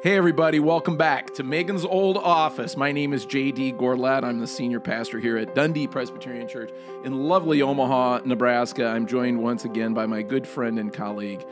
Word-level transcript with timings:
Hey, 0.00 0.16
everybody, 0.16 0.60
welcome 0.60 0.96
back 0.96 1.34
to 1.34 1.42
Megan's 1.42 1.84
Old 1.84 2.18
Office. 2.18 2.76
My 2.76 2.92
name 2.92 3.12
is 3.12 3.26
JD 3.26 3.76
Gorlat. 3.78 4.22
I'm 4.22 4.38
the 4.38 4.46
senior 4.46 4.78
pastor 4.78 5.18
here 5.18 5.36
at 5.36 5.56
Dundee 5.56 5.88
Presbyterian 5.88 6.46
Church 6.46 6.70
in 7.02 7.24
lovely 7.24 7.62
Omaha, 7.62 8.20
Nebraska. 8.24 8.86
I'm 8.86 9.08
joined 9.08 9.42
once 9.42 9.64
again 9.64 9.94
by 9.94 10.06
my 10.06 10.22
good 10.22 10.46
friend 10.46 10.78
and 10.78 10.92
colleague, 10.92 11.44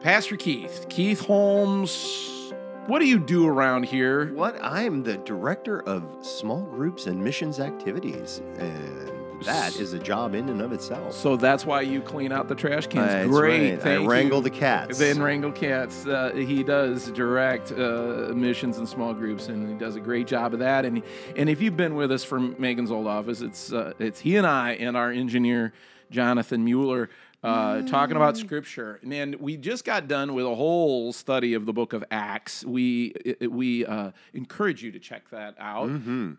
Pastor 0.00 0.36
Keith. 0.36 0.84
Keith 0.90 1.20
Holmes, 1.20 2.52
what 2.86 2.98
do 2.98 3.06
you 3.06 3.18
do 3.18 3.46
around 3.46 3.84
here? 3.84 4.26
What? 4.34 4.62
I'm 4.62 5.02
the 5.02 5.16
director 5.16 5.80
of 5.84 6.04
small 6.20 6.64
groups 6.64 7.06
and 7.06 7.24
missions 7.24 7.60
activities. 7.60 8.42
And 8.58 9.13
that 9.42 9.76
is 9.76 9.92
a 9.92 9.98
job 9.98 10.34
in 10.34 10.48
and 10.48 10.60
of 10.60 10.72
itself. 10.72 11.14
So 11.14 11.36
that's 11.36 11.66
why 11.66 11.82
you 11.82 12.00
clean 12.00 12.32
out 12.32 12.48
the 12.48 12.54
trash 12.54 12.86
cans. 12.86 13.08
That's 13.10 13.28
Great. 13.28 13.72
right. 13.72 13.82
Thank 13.82 14.02
I 14.04 14.06
wrangle 14.06 14.38
you. 14.38 14.44
the 14.44 14.50
cats. 14.50 14.98
Then 14.98 15.20
wrangle 15.22 15.52
cats. 15.52 16.06
Uh, 16.06 16.32
he 16.34 16.62
does 16.62 17.10
direct 17.10 17.72
uh, 17.72 18.32
missions 18.34 18.78
and 18.78 18.88
small 18.88 19.12
groups, 19.12 19.48
and 19.48 19.68
he 19.68 19.74
does 19.76 19.96
a 19.96 20.00
great 20.00 20.26
job 20.26 20.54
of 20.54 20.60
that. 20.60 20.84
And 20.84 21.02
and 21.36 21.48
if 21.48 21.60
you've 21.60 21.76
been 21.76 21.94
with 21.94 22.10
us 22.12 22.24
from 22.24 22.56
Megan's 22.58 22.90
old 22.90 23.06
office, 23.06 23.40
it's 23.40 23.72
uh, 23.72 23.92
it's 23.98 24.20
he 24.20 24.36
and 24.36 24.46
I 24.46 24.72
and 24.72 24.96
our 24.96 25.10
engineer 25.10 25.72
Jonathan 26.10 26.64
Mueller. 26.64 27.10
Uh, 27.44 27.82
talking 27.82 28.16
about 28.16 28.36
scripture, 28.36 28.98
man, 29.02 29.36
we 29.38 29.56
just 29.56 29.84
got 29.84 30.08
done 30.08 30.34
with 30.34 30.46
a 30.46 30.54
whole 30.54 31.12
study 31.12 31.54
of 31.54 31.66
the 31.66 31.72
book 31.72 31.92
of 31.92 32.02
Acts. 32.10 32.64
We 32.64 33.12
it- 33.24 33.52
we 33.52 33.84
uh, 33.84 34.12
encourage 34.32 34.82
you 34.82 34.90
to 34.92 34.98
check 34.98 35.28
that 35.30 35.54
out 35.58 35.90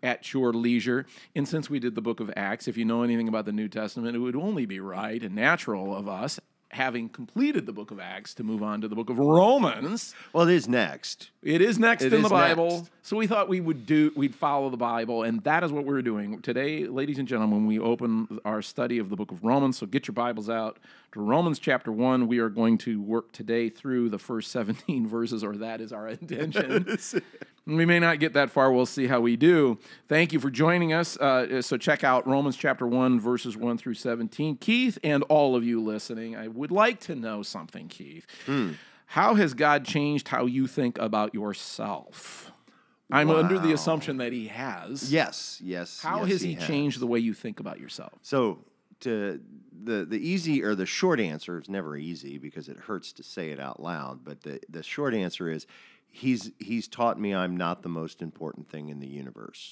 at 0.04 0.34
your 0.34 0.52
leisure. 0.54 1.05
And 1.36 1.48
since 1.48 1.70
we 1.70 1.80
did 1.80 1.96
the 1.96 2.02
book 2.02 2.20
of 2.20 2.32
Acts, 2.36 2.68
if 2.68 2.76
you 2.77 2.86
know 2.86 3.04
anything 3.04 3.27
about 3.27 3.46
the 3.46 3.52
New 3.54 3.68
Testament, 3.68 4.16
it 4.16 4.20
would 4.20 4.36
only 4.36 4.66
be 4.66 4.80
right 4.80 5.22
and 5.22 5.36
natural 5.36 5.96
of 5.96 6.08
us, 6.08 6.40
having 6.72 7.08
completed 7.08 7.66
the 7.66 7.72
book 7.72 7.92
of 7.92 8.00
Acts, 8.00 8.34
to 8.34 8.44
move 8.44 8.62
on 8.62 8.82
to 8.82 8.88
the 8.88 8.96
book 8.96 9.10
of 9.10 9.18
Romans. 9.18 10.14
well, 10.34 10.48
it 10.48 10.54
is 10.54 10.68
next. 10.68 11.30
It 11.41 11.62
is 11.62 11.80
next 11.80 12.04
It 12.04 12.12
in 12.14 12.22
the 12.22 12.30
Bible. 12.30 12.78
next. 12.80 12.91
So 13.04 13.16
we 13.16 13.27
thought 13.27 13.48
we 13.48 13.62
would 13.62 13.85
do 13.85 14.12
we'd 14.16 14.35
follow 14.35 14.70
the 14.70 14.77
Bible, 14.77 15.24
and 15.24 15.43
that 15.43 15.63
is 15.63 15.71
what 15.71 15.86
we're 15.86 16.02
doing. 16.02 16.41
Today, 16.41 16.88
ladies 16.88 17.20
and 17.20 17.27
gentlemen, 17.27 17.66
we 17.66 17.80
open 17.80 18.40
our 18.43 18.62
study 18.62 18.98
of 18.98 19.10
the 19.10 19.16
book 19.16 19.32
of 19.32 19.43
Romans. 19.43 19.77
So 19.77 19.86
get 19.86 20.08
your 20.08 20.13
Bibles 20.13 20.49
out 20.49 20.80
to 21.13 21.21
Romans 21.21 21.60
chapter 21.60 21.91
one. 21.91 22.27
We 22.27 22.40
are 22.40 22.49
going 22.49 22.77
to 22.80 23.02
work 23.02 23.32
today 23.32 23.70
through 23.70 24.10
the 24.10 24.20
first 24.20 24.52
17 24.52 25.08
verses, 25.08 25.43
or 25.43 25.55
that 25.58 25.82
is 25.82 25.93
our 25.93 26.08
intention. 26.10 26.98
We 27.66 27.85
may 27.85 27.99
not 27.99 28.20
get 28.20 28.34
that 28.34 28.52
far. 28.52 28.71
We'll 28.71 28.85
see 28.85 29.08
how 29.08 29.21
we 29.21 29.35
do. 29.35 29.80
Thank 30.08 30.34
you 30.34 30.40
for 30.40 30.49
joining 30.49 30.94
us. 30.94 31.18
Uh, 31.18 31.62
so 31.62 31.77
check 31.77 32.04
out 32.04 32.27
Romans 32.27 32.58
chapter 32.58 32.85
1, 32.85 33.20
verses 33.20 33.58
1 33.58 33.77
through 33.77 33.96
17. 33.96 34.58
Keith 34.58 34.99
and 35.04 35.24
all 35.24 35.55
of 35.55 35.63
you 35.63 35.82
listening, 35.82 36.36
I 36.36 36.48
would 36.48 36.71
like 36.71 36.99
to 37.02 37.16
know 37.16 37.41
something, 37.41 37.88
Keith. 37.88 38.26
How 39.08 39.36
has 39.36 39.54
God 39.54 39.86
changed 39.86 40.27
how 40.27 40.46
you 40.46 40.68
think 40.68 40.98
about 40.99 41.34
yourself? 41.34 42.52
I'm 43.12 43.30
under 43.30 43.60
the 43.60 43.71
assumption 43.71 44.18
that 44.18 44.34
He 44.34 44.48
has. 44.48 45.12
Yes, 45.12 45.62
yes. 45.63 46.02
How 46.02 46.21
yes, 46.21 46.30
has 46.30 46.41
He, 46.41 46.54
has. 46.55 46.68
changed 46.68 46.99
the 46.99 47.08
way 47.08 47.20
you 47.20 47.34
think 47.34 47.60
about 47.60 47.80
yourself? 47.80 48.13
So, 48.24 48.60
to 49.02 49.40
the 49.84 50.05
the 50.05 50.18
easy 50.18 50.63
or 50.63 50.74
the 50.74 50.86
short 50.86 51.20
answer 51.20 51.60
is 51.60 51.70
never 51.70 51.96
easy 51.96 52.38
because 52.38 52.68
it 52.70 52.77
hurts 52.77 53.13
to 53.13 53.24
say 53.24 53.52
it 53.52 53.60
out 53.60 53.80
loud. 53.80 54.24
But 54.24 54.41
the 54.41 54.60
the 54.70 54.82
short 54.82 55.13
answer 55.13 55.49
is, 55.49 55.68
he's 56.16 56.52
he's 56.60 56.88
taught 56.88 57.20
me 57.20 57.35
I'm 57.35 57.58
not 57.58 57.84
the 57.84 57.90
most 57.90 58.21
important 58.21 58.70
thing 58.70 58.90
in 58.90 58.99
the 58.99 59.08
universe. 59.08 59.70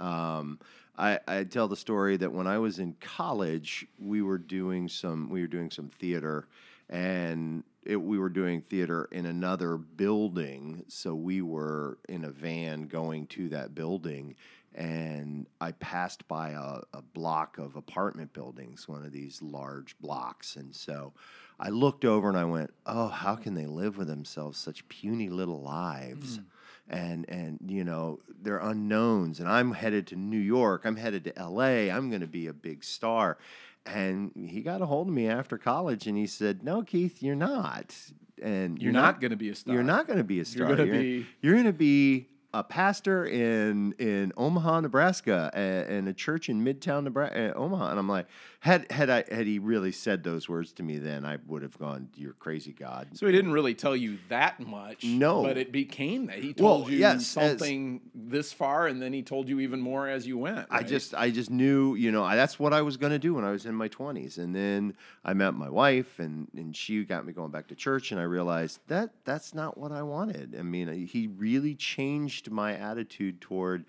Um, 0.00 0.58
I, 0.98 1.18
I 1.26 1.44
tell 1.44 1.68
the 1.68 1.76
story 1.76 2.16
that 2.18 2.32
when 2.32 2.46
I 2.46 2.58
was 2.58 2.78
in 2.78 2.96
college, 3.00 3.86
we 3.98 4.22
were 4.22 4.38
doing 4.38 4.88
some 4.88 5.30
we 5.30 5.40
were 5.40 5.46
doing 5.46 5.70
some 5.70 5.88
theater, 5.88 6.48
and 6.90 7.62
it, 7.84 7.96
we 7.96 8.18
were 8.18 8.28
doing 8.28 8.62
theater 8.62 9.08
in 9.12 9.26
another 9.26 9.76
building. 9.76 10.84
So 10.88 11.14
we 11.14 11.42
were 11.42 11.98
in 12.08 12.24
a 12.24 12.30
van 12.30 12.88
going 12.88 13.26
to 13.28 13.48
that 13.50 13.74
building, 13.74 14.34
and 14.74 15.46
I 15.60 15.72
passed 15.72 16.26
by 16.28 16.50
a, 16.50 16.80
a 16.92 17.02
block 17.02 17.58
of 17.58 17.76
apartment 17.76 18.32
buildings, 18.32 18.88
one 18.88 19.04
of 19.04 19.12
these 19.12 19.40
large 19.42 19.96
blocks, 19.98 20.56
and 20.56 20.74
so. 20.74 21.12
I 21.60 21.68
looked 21.68 22.04
over 22.04 22.28
and 22.28 22.36
I 22.36 22.44
went, 22.44 22.74
"Oh, 22.84 23.06
how 23.06 23.36
can 23.36 23.54
they 23.54 23.66
live 23.66 23.96
with 23.96 24.08
themselves 24.08 24.58
such 24.58 24.88
puny 24.88 25.28
little 25.28 25.62
lives?" 25.62 26.38
Mm. 26.38 26.44
and 26.88 27.28
and 27.28 27.58
you 27.68 27.84
know 27.84 28.18
they're 28.42 28.58
unknowns. 28.58 29.38
And 29.38 29.48
i'm 29.48 29.70
headed 29.72 30.08
to 30.08 30.16
new 30.16 30.36
york. 30.36 30.82
I'm 30.84 30.96
headed 30.96 31.24
to 31.32 31.48
la 31.48 31.62
i'm 31.64 32.08
going 32.10 32.22
to 32.22 32.26
be 32.26 32.48
a 32.48 32.52
big 32.52 32.82
star. 32.82 33.38
And 33.86 34.32
he 34.34 34.62
got 34.62 34.82
a 34.82 34.86
hold 34.86 35.06
of 35.08 35.14
me 35.14 35.28
after 35.28 35.56
college 35.56 36.08
and 36.08 36.18
he 36.18 36.26
said 36.26 36.64
no 36.64 36.82
keith 36.82 37.22
you're 37.22 37.36
not. 37.36 37.94
And 38.42 38.82
You're 38.82 38.92
not 38.92 39.20
gonna 39.20 39.36
be 39.36 39.48
a 39.50 39.54
star. 39.54 39.72
you're 39.74 39.84
not 39.84 40.08
going 40.08 40.18
to 40.18 40.24
be 40.24 40.40
a 40.40 40.44
star. 40.44 40.74
Gonna 40.74 40.86
be- 40.90 41.24
you're 41.40 41.52
going 41.54 41.66
to 41.66 41.72
be 41.72 42.26
a 42.54 42.62
pastor 42.62 43.26
in 43.26 43.92
in 43.98 44.32
Omaha, 44.36 44.80
Nebraska, 44.80 45.50
and 45.54 46.08
a 46.08 46.14
church 46.14 46.48
in 46.48 46.64
Midtown, 46.64 47.02
Nebraska, 47.02 47.36
eh, 47.36 47.52
Omaha, 47.52 47.90
and 47.90 47.98
I'm 47.98 48.08
like, 48.08 48.26
had 48.64 48.90
had 48.90 49.10
I 49.10 49.24
had 49.30 49.46
he 49.46 49.58
really 49.58 49.92
said 49.92 50.24
those 50.24 50.48
words 50.48 50.72
to 50.74 50.82
me, 50.82 50.96
then 50.96 51.26
I 51.26 51.36
would 51.48 51.60
have 51.60 51.76
gone, 51.78 52.08
"You're 52.16 52.32
crazy, 52.32 52.72
God." 52.72 53.08
So 53.12 53.26
he 53.26 53.32
didn't 53.32 53.52
really 53.52 53.74
tell 53.74 53.94
you 53.94 54.16
that 54.30 54.58
much. 54.58 55.04
No. 55.04 55.42
But 55.42 55.58
it 55.58 55.70
became 55.70 56.28
that. 56.28 56.38
He 56.38 56.54
Well, 56.58 56.78
told 56.78 56.88
you 56.90 56.96
yes, 56.96 57.16
as- 57.16 57.26
something 57.26 58.00
this 58.14 58.54
far, 58.54 58.86
and 58.86 59.02
then 59.02 59.12
he 59.12 59.22
told 59.22 59.50
you 59.50 59.60
even 59.60 59.82
more 59.82 60.08
as 60.08 60.26
you 60.26 60.38
went. 60.38 60.66
I 60.70 60.82
just 60.82 61.14
I 61.14 61.30
just 61.30 61.50
knew, 61.50 61.94
you 61.94 62.10
know, 62.10 62.24
I, 62.24 62.36
that's 62.36 62.58
what 62.58 62.72
I 62.72 62.80
was 62.80 62.96
going 62.96 63.12
to 63.12 63.18
do 63.18 63.34
when 63.34 63.44
I 63.44 63.50
was 63.50 63.66
in 63.66 63.74
my 63.74 63.90
20s. 63.90 64.38
And 64.38 64.56
then 64.56 64.94
I 65.26 65.34
met 65.34 65.52
my 65.52 65.68
wife 65.68 66.18
and 66.18 66.48
and 66.56 66.74
she 66.74 67.04
got 67.04 67.26
me 67.26 67.34
going 67.34 67.50
back 67.50 67.66
to 67.68 67.74
church 67.74 68.12
and 68.12 68.18
I 68.20 68.24
realized 68.24 68.80
that 68.86 69.10
that's 69.26 69.52
not 69.52 69.76
what 69.76 69.92
I 69.92 70.00
wanted. 70.02 70.56
I 70.58 70.62
mean, 70.62 71.06
he 71.06 71.26
really 71.26 71.74
changed 71.74 72.50
my 72.50 72.72
attitude 72.74 73.42
toward 73.42 73.84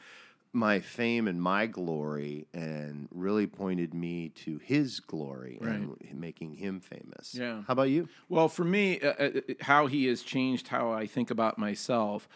my 0.56 0.80
fame 0.80 1.28
and 1.28 1.42
my 1.42 1.66
glory 1.68 2.48
and 2.54 3.08
really 3.12 3.46
pointed 3.46 3.94
me 3.94 4.30
to 4.30 4.58
his 4.60 5.00
glory 5.00 5.60
and 5.62 5.96
making 6.14 6.56
him 6.56 6.80
famous. 6.80 7.36
Yeah. 7.36 7.62
How 7.68 7.74
about 7.74 7.90
you? 7.90 8.08
Well, 8.30 8.48
for 8.48 8.64
me, 8.64 9.00
uh, 9.02 9.10
uh, 9.12 9.30
how 9.62 9.88
he 9.88 10.08
has 10.08 10.22
changed 10.22 10.70
how 10.70 10.92
I 10.92 11.06
think 11.06 11.30
about 11.30 11.58
myself. 11.58 12.28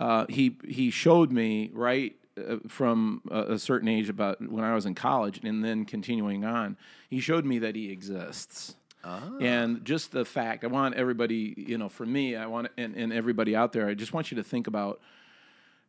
Uh, 0.00 0.26
he 0.28 0.56
he 0.66 0.90
showed 0.90 1.30
me 1.30 1.70
right 1.72 2.16
uh, 2.36 2.56
from 2.68 3.22
a, 3.30 3.54
a 3.54 3.58
certain 3.58 3.88
age 3.88 4.08
about 4.08 4.40
when 4.50 4.64
I 4.64 4.74
was 4.74 4.86
in 4.86 4.94
college, 4.94 5.40
and 5.44 5.64
then 5.64 5.84
continuing 5.84 6.44
on. 6.44 6.76
He 7.08 7.20
showed 7.20 7.44
me 7.44 7.58
that 7.60 7.76
he 7.76 7.90
exists. 7.90 8.74
And 9.40 9.84
just 9.84 10.10
the 10.10 10.24
fact, 10.24 10.64
I 10.64 10.66
want 10.66 10.96
everybody, 10.96 11.54
you 11.56 11.78
know, 11.78 11.88
for 11.88 12.04
me, 12.04 12.34
I 12.34 12.46
want, 12.46 12.68
and, 12.76 12.96
and 12.96 13.12
everybody 13.12 13.54
out 13.54 13.72
there, 13.72 13.86
I 13.88 13.94
just 13.94 14.12
want 14.12 14.32
you 14.32 14.36
to 14.38 14.42
think 14.42 14.66
about 14.66 15.00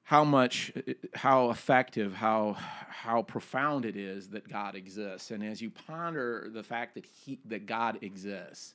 how 0.07 0.23
much 0.23 0.71
how 1.15 1.49
effective 1.49 2.13
how 2.13 2.53
how 2.53 3.21
profound 3.23 3.83
it 3.83 3.97
is 3.97 4.29
that 4.29 4.47
god 4.47 4.73
exists. 4.73 5.31
And 5.31 5.43
as 5.43 5.61
you 5.61 5.69
ponder 5.69 6.47
the 6.49 6.63
fact 6.63 6.95
that 6.95 7.05
he 7.05 7.39
that 7.43 7.65
god 7.65 7.99
exists 8.01 8.73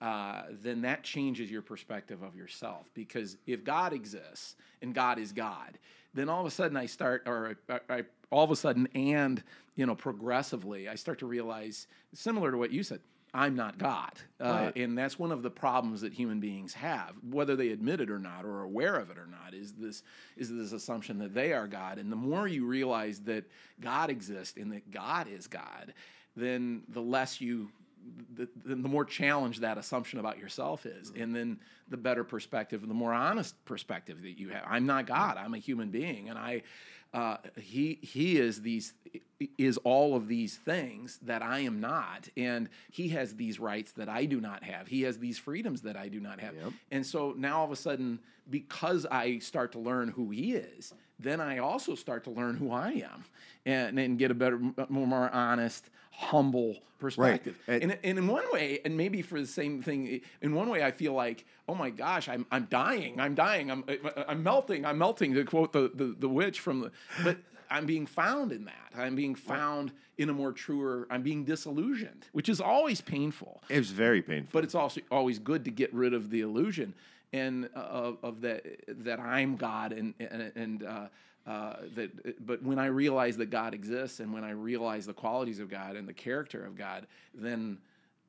uh, 0.00 0.42
then 0.50 0.82
that 0.82 1.04
changes 1.04 1.48
your 1.48 1.62
perspective 1.62 2.24
of 2.24 2.34
yourself. 2.34 2.90
Because 2.94 3.36
if 3.46 3.62
god 3.62 3.92
exists 3.92 4.56
and 4.82 4.92
god 4.92 5.20
is 5.20 5.30
god 5.30 5.78
then 6.14 6.28
all 6.28 6.40
of 6.40 6.46
a 6.46 6.50
sudden 6.50 6.76
i 6.76 6.86
start 6.86 7.22
or 7.26 7.56
I, 7.68 7.80
I, 7.88 8.02
all 8.30 8.42
of 8.42 8.50
a 8.50 8.56
sudden 8.56 8.88
and 8.92 9.40
you 9.76 9.86
know 9.86 9.94
progressively 9.94 10.88
i 10.88 10.96
start 10.96 11.20
to 11.20 11.26
realize 11.26 11.86
similar 12.12 12.50
to 12.50 12.58
what 12.58 12.72
you 12.72 12.82
said 12.82 13.00
i'm 13.34 13.54
not 13.54 13.78
god 13.78 14.12
uh, 14.40 14.70
and 14.76 14.96
that's 14.96 15.18
one 15.18 15.32
of 15.32 15.42
the 15.42 15.50
problems 15.50 16.00
that 16.00 16.12
human 16.12 16.40
beings 16.40 16.74
have 16.74 17.12
whether 17.30 17.56
they 17.56 17.70
admit 17.70 18.00
it 18.00 18.10
or 18.10 18.18
not 18.18 18.44
or 18.44 18.58
are 18.58 18.62
aware 18.62 18.96
of 18.96 19.10
it 19.10 19.18
or 19.18 19.26
not 19.26 19.54
is 19.54 19.72
this 19.72 20.02
is 20.36 20.54
this 20.54 20.72
assumption 20.72 21.18
that 21.18 21.34
they 21.34 21.52
are 21.52 21.66
god. 21.66 21.98
And 21.98 22.10
the 22.10 22.16
more 22.16 22.46
you 22.46 22.66
realize 22.66 23.20
that 23.20 23.44
god 23.80 24.10
exists 24.10 24.56
and 24.56 24.72
that 24.72 24.90
god 24.90 25.28
is 25.28 25.46
god 25.46 25.94
then 26.36 26.82
the 26.88 27.00
less 27.00 27.40
you 27.40 27.68
the, 28.34 28.48
the, 28.64 28.74
the 28.74 28.88
more 28.88 29.04
challenged 29.04 29.60
that 29.60 29.78
assumption 29.78 30.18
about 30.18 30.36
yourself 30.36 30.86
is. 30.86 31.12
And 31.16 31.36
then 31.36 31.60
the 31.88 31.96
better 31.96 32.24
perspective 32.24 32.86
the 32.86 32.94
more 32.94 33.12
honest 33.12 33.62
perspective 33.64 34.22
that 34.22 34.38
you 34.38 34.48
have. 34.48 34.64
I'm 34.68 34.86
not 34.86 35.06
god. 35.06 35.36
I'm 35.36 35.54
a 35.54 35.58
human 35.58 35.90
being 35.90 36.28
and 36.28 36.38
i 36.38 36.62
uh, 37.14 37.36
he 37.60 37.98
he 38.02 38.38
is 38.38 38.62
these 38.62 38.94
is 39.58 39.76
all 39.78 40.14
of 40.14 40.28
these 40.28 40.56
things 40.56 41.18
that 41.22 41.42
I 41.42 41.60
am 41.60 41.80
not, 41.80 42.28
and 42.36 42.68
he 42.90 43.08
has 43.08 43.34
these 43.34 43.58
rights 43.58 43.92
that 43.92 44.08
I 44.08 44.24
do 44.24 44.40
not 44.40 44.62
have. 44.62 44.86
He 44.86 45.02
has 45.02 45.18
these 45.18 45.38
freedoms 45.38 45.82
that 45.82 45.96
I 45.96 46.08
do 46.08 46.20
not 46.20 46.40
have, 46.40 46.54
and 46.90 47.04
so 47.04 47.34
now 47.36 47.58
all 47.58 47.64
of 47.64 47.72
a 47.72 47.76
sudden, 47.76 48.18
because 48.50 49.06
I 49.10 49.38
start 49.38 49.72
to 49.72 49.78
learn 49.78 50.08
who 50.08 50.30
he 50.30 50.54
is, 50.54 50.94
then 51.18 51.40
I 51.40 51.58
also 51.58 51.94
start 51.94 52.24
to 52.24 52.30
learn 52.30 52.56
who 52.56 52.72
I 52.72 52.90
am, 52.92 53.24
and 53.66 53.98
and 53.98 54.18
get 54.18 54.30
a 54.30 54.34
better, 54.34 54.58
more, 54.88 55.06
more 55.06 55.30
honest, 55.30 55.90
humble 56.12 56.76
perspective. 56.98 57.56
And- 57.66 57.82
And, 57.82 57.98
and 58.04 58.18
in 58.18 58.26
one 58.28 58.44
way, 58.52 58.80
and 58.84 58.96
maybe 58.96 59.22
for 59.22 59.40
the 59.40 59.46
same 59.46 59.82
thing, 59.82 60.20
in 60.40 60.54
one 60.54 60.68
way, 60.68 60.84
I 60.84 60.92
feel 60.92 61.14
like, 61.14 61.44
oh 61.68 61.74
my 61.74 61.90
gosh, 61.90 62.28
I'm 62.28 62.46
I'm 62.50 62.66
dying, 62.70 63.20
I'm 63.20 63.34
dying, 63.34 63.70
I'm 63.70 63.84
I'm 64.28 64.42
melting, 64.42 64.84
I'm 64.86 64.98
melting. 64.98 65.34
To 65.34 65.44
quote 65.44 65.72
the 65.72 65.90
the, 65.94 66.14
the 66.18 66.28
witch 66.28 66.60
from 66.60 66.80
the, 66.82 66.90
but 67.24 67.38
I'm 67.70 67.86
being 67.86 68.06
found 68.06 68.52
in 68.52 68.66
that. 68.66 68.92
I'm 68.96 69.16
being 69.16 69.34
found 69.34 69.92
in 70.18 70.28
a 70.28 70.32
more 70.32 70.52
truer. 70.52 71.06
I'm 71.10 71.22
being 71.22 71.44
disillusioned, 71.44 72.26
which 72.32 72.48
is 72.48 72.60
always 72.60 73.00
painful. 73.00 73.62
It 73.68 73.78
was 73.78 73.90
very 73.90 74.22
painful. 74.22 74.50
But 74.52 74.64
it's 74.64 74.74
also 74.74 75.00
always 75.10 75.38
good 75.38 75.64
to 75.64 75.70
get 75.70 75.92
rid 75.94 76.12
of 76.14 76.30
the 76.30 76.42
illusion 76.42 76.94
and 77.32 77.68
uh, 77.74 77.78
of, 77.78 78.18
of 78.22 78.40
that 78.42 78.62
that 79.04 79.18
I'm 79.18 79.56
God 79.56 79.92
and 79.92 80.14
and, 80.20 80.52
and 80.54 80.82
uh, 80.84 81.06
uh, 81.46 81.74
that. 81.94 82.44
But 82.46 82.62
when 82.62 82.78
I 82.78 82.86
realize 82.86 83.36
that 83.38 83.50
God 83.50 83.74
exists 83.74 84.20
and 84.20 84.32
when 84.32 84.44
I 84.44 84.50
realize 84.50 85.06
the 85.06 85.12
qualities 85.14 85.58
of 85.60 85.68
God 85.70 85.96
and 85.96 86.06
the 86.08 86.12
character 86.14 86.64
of 86.64 86.76
God, 86.76 87.06
then 87.34 87.78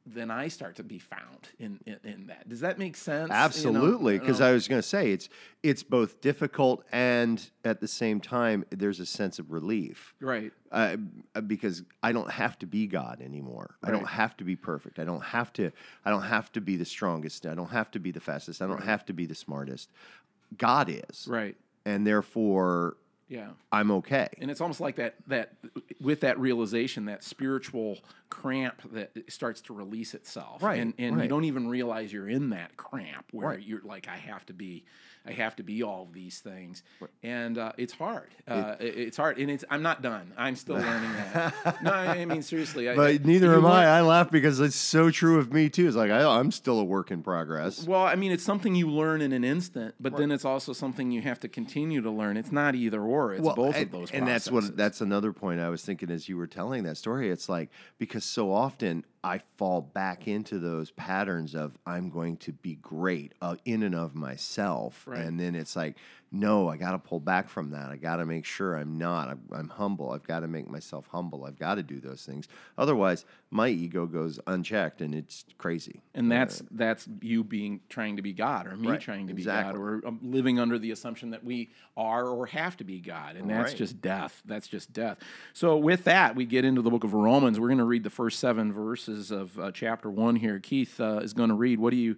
then 0.06 0.30
I 0.30 0.50
start 0.50 0.75
to 0.75 0.83
be 0.83 1.00
found 1.00 1.48
in 1.60 1.80
in, 1.86 1.98
in 2.04 2.27
that. 2.27 2.50
Does 2.50 2.60
that 2.60 2.77
make 2.77 2.98
sense? 2.98 3.30
Absolutely, 3.31 4.19
because 4.19 4.39
You 4.39 4.45
know? 4.45 4.50
I 4.50 4.54
was 4.54 4.68
going 4.68 4.81
to 4.81 4.88
say 4.88 5.12
it's 5.12 5.30
it's 5.62 5.81
both 5.81 6.19
difficult 6.19 6.83
and 6.92 7.50
at 7.63 7.80
the 7.80 7.88
same 7.88 8.19
time 8.19 8.65
there's 8.69 9.00
a 9.00 9.06
sense 9.06 9.39
of 9.39 9.51
relief. 9.54 10.13
right. 10.19 10.51
uh, 10.74 10.98
because 11.48 11.83
I 12.01 12.12
don't 12.12 12.30
have 12.31 12.59
to 12.59 12.66
be 12.66 12.86
God 12.88 13.21
anymore. 13.21 13.75
I 13.81 13.92
don't 13.92 14.07
have 14.07 14.36
to 14.38 14.44
be 14.44 14.57
perfect. 14.57 15.00
I 15.00 15.06
don't 15.06 15.24
have 15.24 15.54
to. 15.54 15.71
I 16.04 16.09
don't 16.09 16.24
have 16.24 16.51
to 16.54 16.62
be 16.62 16.75
the 16.75 16.86
strongest. 16.86 17.45
I 17.45 17.54
don't 17.54 17.71
have 17.71 17.89
to 17.92 18.00
be 18.00 18.12
the 18.12 18.19
fastest. 18.19 18.62
I 18.62 18.68
don't 18.68 18.83
have 18.83 19.06
to 19.06 19.13
be 19.13 19.25
the 19.25 19.36
smartest. 19.36 19.89
God 20.57 20.89
is, 20.89 21.27
Right. 21.30 21.56
and 21.86 22.06
therefore 22.06 22.98
Yeah. 23.33 23.47
I'm 23.71 23.89
okay. 23.91 24.27
And 24.39 24.51
it's 24.51 24.62
almost 24.62 24.80
like 24.80 24.97
that 24.97 25.15
that 25.27 25.53
with 26.00 26.19
that 26.21 26.39
realization, 26.39 27.06
that 27.06 27.24
spiritual 27.24 27.97
cramp 28.30 28.81
that 28.94 29.12
starts 29.31 29.62
to 29.62 29.74
release 29.74 30.13
itself. 30.13 30.62
Right, 30.62 30.80
And 30.80 30.94
and 30.97 31.21
you 31.21 31.27
don't 31.27 31.45
even 31.45 31.68
realize 31.68 32.12
you're 32.13 32.30
in 32.30 32.51
that 32.51 32.77
cramp 32.77 33.25
where 33.31 33.50
Right. 33.50 33.59
you're 33.63 33.81
like, 33.83 34.07
I 34.07 34.18
have 34.18 34.45
to 34.47 34.53
be 34.53 34.83
I 35.25 35.31
have 35.31 35.56
to 35.56 35.63
be 35.63 35.83
all 35.83 36.03
of 36.03 36.12
these 36.12 36.39
things. 36.41 36.83
And 37.24 37.57
uh, 37.57 37.71
it's 37.77 37.94
hard. 37.94 38.27
Uh, 38.45 38.75
it, 38.81 38.97
it's 38.97 39.15
hard. 39.15 39.38
And 39.38 39.50
it's 39.50 39.63
I'm 39.69 39.81
not 39.81 40.01
done. 40.01 40.33
I'm 40.38 40.57
still 40.57 40.75
learning 40.89 41.13
that. 41.13 41.81
no, 41.81 41.91
I 41.94 42.25
mean 42.25 42.41
seriously. 42.41 42.89
I- 42.89 42.95
But 42.95 43.24
neither 43.25 43.53
am 43.56 43.63
learn- 43.63 43.71
I. 43.71 44.00
I 44.00 44.01
laugh 44.01 44.30
because 44.31 44.59
it's 44.59 44.75
so 44.75 45.12
true 45.12 45.38
of 45.39 45.53
me 45.53 45.69
too. 45.69 45.88
It's 45.88 45.95
like 45.95 46.12
I, 46.12 46.24
I'm 46.25 46.51
still 46.51 46.77
a 46.77 46.83
work 46.83 47.09
in 47.09 47.24
progress. 47.24 47.88
Well, 47.88 48.01
I 48.03 48.15
mean, 48.15 48.31
it's 48.33 48.44
something 48.44 48.75
you 48.75 48.89
learn 48.89 49.21
in 49.21 49.31
an 49.31 49.45
instant, 49.45 49.95
but 49.97 50.18
then 50.18 50.30
it's 50.30 50.44
also 50.44 50.74
something 50.74 51.09
you 51.12 51.21
have 51.21 51.39
to 51.41 51.47
continue 51.47 52.01
to 52.01 52.12
learn. 52.12 52.35
It's 52.35 52.51
not 52.51 52.75
either 52.75 53.01
or; 53.01 53.22
it's 53.31 53.47
both 53.47 53.75
and, 53.75 53.85
of 53.85 53.91
those. 53.91 54.11
and 54.11 54.27
that's 54.27 54.51
what 54.51 54.75
that's 54.75 54.99
another 55.01 55.31
point 55.31 55.61
I 55.61 55.69
was 55.69 55.83
thinking 55.83 56.11
as 56.11 56.27
you 56.27 56.35
were 56.35 56.47
telling 56.47 56.83
that 56.83 56.97
story. 56.97 57.29
It's 57.29 57.47
like 57.47 57.69
because 57.97 58.25
so 58.25 58.51
often 58.51 59.05
I 59.23 59.39
fall 59.57 59.79
back 59.81 60.27
into 60.27 60.59
those 60.59 60.91
patterns 60.91 61.55
of 61.55 61.77
I'm 61.85 62.09
going 62.09 62.35
to 62.37 62.51
be 62.51 62.75
great 62.75 63.33
uh, 63.41 63.55
in 63.63 63.83
and 63.83 63.95
of 63.95 64.15
myself, 64.15 65.07
Right. 65.07 65.21
and 65.21 65.39
then 65.39 65.55
it's 65.55 65.75
like 65.77 65.95
no, 66.35 66.68
I 66.68 66.77
got 66.77 66.94
to 66.94 66.97
pull 66.97 67.19
back 67.19 67.47
from 67.47 67.69
that. 67.71 67.91
I 67.91 67.95
got 67.95 68.15
to 68.15 68.25
make 68.25 68.44
sure 68.44 68.75
I'm 68.75 68.97
not. 68.97 69.30
I'm, 69.30 69.41
I'm 69.51 69.69
humble. 69.69 70.09
I've 70.09 70.24
got 70.24 70.39
to 70.39 70.47
make 70.47 70.68
myself 70.68 71.07
humble. 71.12 71.45
I've 71.45 71.59
got 71.59 71.75
to 71.75 71.83
do 71.83 72.00
those 72.00 72.25
things. 72.25 72.47
Otherwise, 72.75 73.24
my 73.51 73.68
ego 73.68 74.07
goes 74.07 74.39
unchecked, 74.47 75.01
and 75.01 75.13
it's 75.13 75.45
crazy. 75.59 76.01
And 76.15 76.31
that's 76.31 76.63
that's 76.71 77.07
you 77.21 77.44
being 77.44 77.81
trying 77.88 78.15
to 78.15 78.24
be 78.24 78.33
God, 78.33 78.65
or 78.65 78.75
me 78.75 78.89
Right, 78.89 79.00
trying 79.00 79.27
to 79.27 79.33
be 79.35 79.44
exactly. 79.44 79.74
God, 79.74 79.80
or 79.80 80.07
um, 80.07 80.19
living 80.24 80.59
under 80.59 80.80
the 80.80 80.89
assumption 80.89 81.30
that 81.30 81.44
we 81.44 81.69
are 81.95 82.25
or 82.25 82.47
have 82.47 82.77
to 82.77 82.83
be 82.83 83.00
God, 83.00 83.35
and 83.35 83.47
that's 83.47 83.69
Right. 83.71 83.77
just 83.77 84.01
death. 84.01 84.41
That's 84.44 84.68
just 84.68 84.91
death. 84.91 85.19
So 85.53 85.77
with 85.77 86.03
that, 86.06 86.35
we 86.35 86.45
get 86.45 86.65
into 86.65 86.81
the 86.81 86.89
book 86.89 87.03
of 87.03 87.13
Romans. 87.13 87.59
We're 87.59 87.68
going 87.68 87.77
to 87.77 87.83
read 87.83 88.03
the 88.03 88.09
first 88.09 88.39
seven 88.39 88.74
verses 88.74 89.30
of 89.30 89.59
uh, 89.59 89.71
chapter 89.71 90.09
one 90.09 90.35
here. 90.38 90.57
Keith 90.59 91.00
uh, 91.00 91.19
is 91.21 91.33
going 91.33 91.50
to 91.50 91.56
read. 91.56 91.77
What 91.80 91.91
do 91.91 91.97
you 91.97 92.18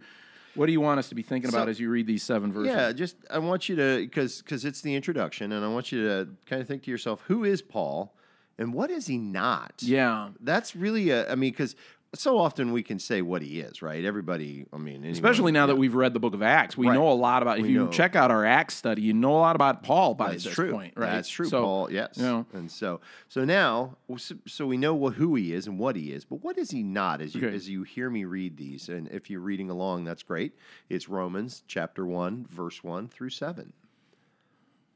what 0.55 0.65
do 0.67 0.71
you 0.71 0.81
want 0.81 0.99
us 0.99 1.09
to 1.09 1.15
be 1.15 1.21
thinking 1.21 1.49
about 1.49 1.65
So- 1.65 1.69
as 1.71 1.79
you 1.79 1.89
read 1.89 2.07
these 2.07 2.23
seven 2.23 2.51
verses? 2.51 2.73
Yeah, 2.73 2.91
just 2.91 3.15
I 3.29 3.39
want 3.39 3.69
you 3.69 3.75
to 3.75 3.97
because 3.99 4.41
because 4.41 4.65
it's 4.65 4.81
the 4.81 4.95
introduction, 4.95 5.51
and 5.51 5.63
I 5.63 5.67
want 5.67 5.91
you 5.91 6.03
to 6.07 6.29
kind 6.45 6.61
of 6.61 6.67
think 6.67 6.83
to 6.83 6.91
yourself, 6.91 7.21
who 7.27 7.43
is 7.43 7.61
Paul, 7.61 8.15
and 8.57 8.73
what 8.73 8.89
is 8.89 9.07
he 9.07 9.17
not? 9.17 9.73
Yeah. 9.81 10.29
that's 10.41 10.75
really 10.75 11.09
a. 11.11 11.31
I 11.31 11.35
mean, 11.35 11.51
because 11.51 11.75
so 12.17 12.37
often 12.37 12.71
we 12.71 12.83
can 12.83 12.99
say 12.99 13.21
what 13.21 13.41
he 13.41 13.59
is, 13.59 13.81
right? 13.81 14.03
Everybody, 14.05 14.65
I 14.73 14.77
mean, 14.77 14.95
anyone- 14.95 15.11
Especially 15.11 15.51
now 15.51 15.65
that 15.67 15.75
we've 15.75 15.95
read 15.95 16.13
the 16.13 16.19
book 16.19 16.33
of 16.33 16.41
Acts, 16.41 16.77
we 16.77 16.87
Right. 16.87 16.93
know 16.95 17.09
a 17.09 17.13
lot 17.13 17.41
about. 17.41 17.57
If 17.59 17.63
We 17.63 17.71
you 17.71 17.85
know. 17.85 17.91
check 17.91 18.15
out 18.15 18.31
our 18.31 18.45
Acts 18.45 18.75
study, 18.75 19.01
you 19.01 19.13
know 19.13 19.31
a 19.31 19.39
lot 19.39 19.55
about 19.55 19.83
Paul 19.83 20.13
by 20.13 20.31
That's 20.31 20.43
this 20.45 20.53
true. 20.53 20.71
point, 20.71 20.93
right? 20.95 21.11
That's 21.11 21.29
true, 21.29 21.47
So, 21.47 21.61
Paul. 21.63 21.91
Yes. 21.91 22.17
you 22.17 22.23
know. 22.23 22.45
And 22.53 22.69
so, 22.71 23.01
so 23.27 23.45
now, 23.45 23.97
so, 24.45 24.65
we 24.67 24.77
know 24.77 24.93
what, 24.93 25.13
who 25.15 25.35
he 25.35 25.53
is 25.53 25.67
and 25.67 25.77
what 25.79 25.95
he 25.95 26.11
is, 26.11 26.25
but 26.25 26.43
what 26.43 26.57
is 26.57 26.71
he 26.71 26.83
not? 26.83 27.21
As 27.21 27.33
you 27.35 27.45
Okay. 27.47 27.55
as 27.55 27.69
you 27.69 27.83
hear 27.83 28.09
me 28.09 28.25
read 28.25 28.57
these, 28.57 28.89
and 28.89 29.07
if 29.09 29.29
you're 29.29 29.39
reading 29.41 29.69
along, 29.69 30.03
that's 30.05 30.23
great. 30.23 30.53
It's 30.89 31.07
Romans 31.09 31.63
chapter 31.67 32.05
one, 32.05 32.45
verse 32.49 32.83
one 32.83 33.07
through 33.07 33.29
seven. 33.31 33.73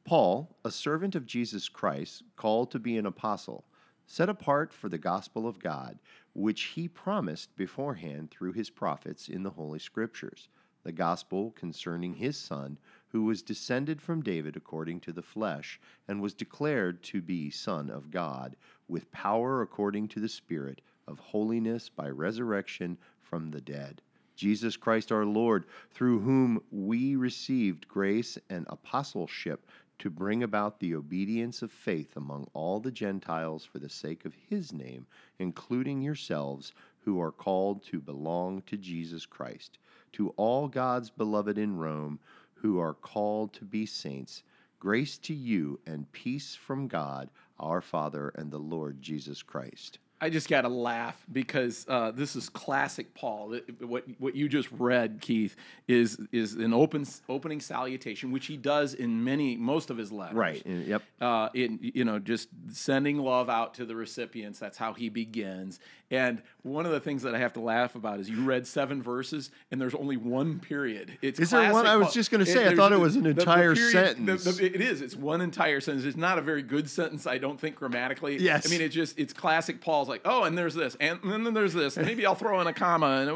Paul, 0.05 0.55
a 0.65 0.71
servant 0.71 1.15
of 1.15 1.25
Jesus 1.25 1.69
Christ, 1.69 2.23
called 2.35 2.71
to 2.71 2.79
be 2.79 2.97
an 2.97 3.05
apostle, 3.05 3.63
set 4.07 4.27
apart 4.27 4.73
for 4.73 4.89
the 4.89 4.97
gospel 4.97 5.47
of 5.47 5.59
God, 5.59 5.99
which 6.33 6.61
he 6.61 6.87
promised 6.87 7.55
beforehand 7.55 8.31
through 8.31 8.53
his 8.53 8.69
prophets 8.69 9.27
in 9.27 9.43
the 9.43 9.49
Holy 9.49 9.79
Scriptures, 9.79 10.49
the 10.83 10.91
gospel 10.91 11.51
concerning 11.51 12.13
his 12.13 12.37
Son, 12.37 12.77
who 13.09 13.23
was 13.23 13.41
descended 13.41 14.01
from 14.01 14.21
David 14.21 14.55
according 14.55 14.99
to 15.01 15.11
the 15.11 15.21
flesh, 15.21 15.79
and 16.07 16.21
was 16.21 16.33
declared 16.33 17.03
to 17.03 17.21
be 17.21 17.49
Son 17.49 17.89
of 17.89 18.11
God, 18.11 18.55
with 18.87 19.11
power 19.11 19.61
according 19.61 20.07
to 20.09 20.19
the 20.19 20.29
Spirit 20.29 20.81
of 21.07 21.19
holiness 21.19 21.89
by 21.89 22.09
resurrection 22.09 22.97
from 23.19 23.51
the 23.51 23.61
dead. 23.61 24.01
Jesus 24.35 24.77
Christ 24.77 25.11
our 25.11 25.25
Lord, 25.25 25.65
through 25.91 26.19
whom 26.19 26.61
we 26.71 27.17
received 27.17 27.87
grace 27.89 28.37
and 28.49 28.65
apostleship 28.69 29.67
to 29.99 30.09
bring 30.09 30.43
about 30.43 30.79
the 30.79 30.95
obedience 30.95 31.61
of 31.61 31.71
faith 31.71 32.15
among 32.15 32.47
all 32.53 32.79
the 32.79 32.91
Gentiles 32.91 33.65
for 33.65 33.79
the 33.79 33.89
sake 33.89 34.25
of 34.25 34.33
his 34.33 34.73
name, 34.73 35.05
including 35.37 36.01
yourselves, 36.01 36.73
who 37.01 37.19
are 37.19 37.31
called 37.31 37.83
to 37.83 37.99
belong 37.99 38.61
to 38.63 38.77
Jesus 38.77 39.25
Christ. 39.25 39.77
To 40.13 40.29
all 40.37 40.67
God's 40.67 41.09
beloved 41.09 41.57
in 41.57 41.77
Rome, 41.77 42.19
who 42.55 42.79
are 42.79 42.93
called 42.93 43.53
to 43.53 43.65
be 43.65 43.85
saints, 43.85 44.43
grace 44.79 45.17
to 45.19 45.33
you 45.33 45.79
and 45.85 46.11
peace 46.11 46.55
from 46.55 46.87
God, 46.87 47.29
our 47.59 47.81
Father, 47.81 48.29
and 48.35 48.51
the 48.51 48.57
Lord 48.57 49.01
Jesus 49.01 49.43
Christ. 49.43 49.99
I 50.21 50.29
just 50.29 50.49
got 50.49 50.61
to 50.61 50.69
laugh 50.69 51.15
because 51.31 51.85
uh, 51.87 52.11
this 52.11 52.35
is 52.35 52.49
classic 52.49 53.13
Paul. 53.13 53.55
What 53.81 54.03
what 54.19 54.35
you 54.35 54.49
just 54.49 54.69
read, 54.71 55.19
Keith, 55.21 55.55
is 55.87 56.17
is 56.31 56.55
an 56.55 56.73
open 56.73 57.05
opening 57.29 57.61
salutation, 57.61 58.31
which 58.31 58.45
he 58.47 58.57
does 58.57 58.93
in 58.93 59.23
many 59.23 59.55
most 59.55 59.89
of 59.89 59.97
his 59.97 60.11
letters. 60.11 60.35
Right. 60.35 60.65
Yep. 60.65 61.01
Uh, 61.21 61.49
in 61.53 61.79
you 61.81 62.03
know, 62.03 62.19
just 62.19 62.49
sending 62.71 63.17
love 63.19 63.49
out 63.49 63.75
to 63.75 63.85
the 63.85 63.95
recipients. 63.95 64.59
That's 64.59 64.77
how 64.77 64.93
he 64.93 65.09
begins. 65.09 65.79
And 66.11 66.41
one 66.63 66.87
of 66.87 66.91
the 66.91 66.99
things 66.99 67.21
that 67.21 67.35
I 67.35 67.37
have 67.37 67.53
to 67.53 67.59
laugh 67.59 67.93
about 67.95 68.19
is 68.19 68.27
you 68.27 68.43
read 68.43 68.65
seven 68.65 69.01
verses 69.03 69.51
and 69.71 69.79
there's 69.79 69.93
only 69.93 70.17
one 70.17 70.59
period. 70.59 71.17
It's 71.21 71.39
Is 71.39 71.51
there 71.51 71.71
one? 71.71 71.85
I 71.85 71.97
was 71.97 72.13
just 72.13 72.31
gonna 72.31 72.47
say, 72.47 72.67
I 72.67 72.75
thought 72.75 72.91
it 72.91 72.99
was 72.99 73.15
an 73.15 73.23
the- 73.23 73.33
the 73.33 73.41
entire 73.41 73.75
period- 73.75 73.91
sentence. 74.17 74.43
the- 74.57 74.65
it 74.65 74.81
is. 74.81 75.01
It's 75.01 75.15
one 75.15 75.39
entire 75.39 75.79
sentence. 75.79 76.05
It's 76.05 76.17
not 76.17 76.39
a 76.39 76.41
very 76.41 76.63
good 76.63 76.89
sentence, 76.89 77.27
I 77.27 77.37
don't 77.37 77.59
think, 77.59 77.75
grammatically. 77.75 78.37
Yes. 78.39 78.67
I 78.67 78.71
mean, 78.71 78.81
it 78.81 78.89
just 78.89 79.19
it's 79.19 79.33
classic 79.33 79.81
Paul's 79.81 80.08
like, 80.09 80.21
oh, 80.25 80.43
and 80.43 80.57
there's 80.57 80.73
this, 80.73 80.95
and, 80.99 81.23
and 81.23 81.45
then 81.45 81.53
there's 81.53 81.73
this. 81.73 81.97
and 81.97 82.05
Maybe 82.05 82.25
I'll 82.25 82.35
throw 82.35 82.59
in 82.61 82.67
a 82.67 82.73
comma, 82.73 83.25
and, 83.27 83.29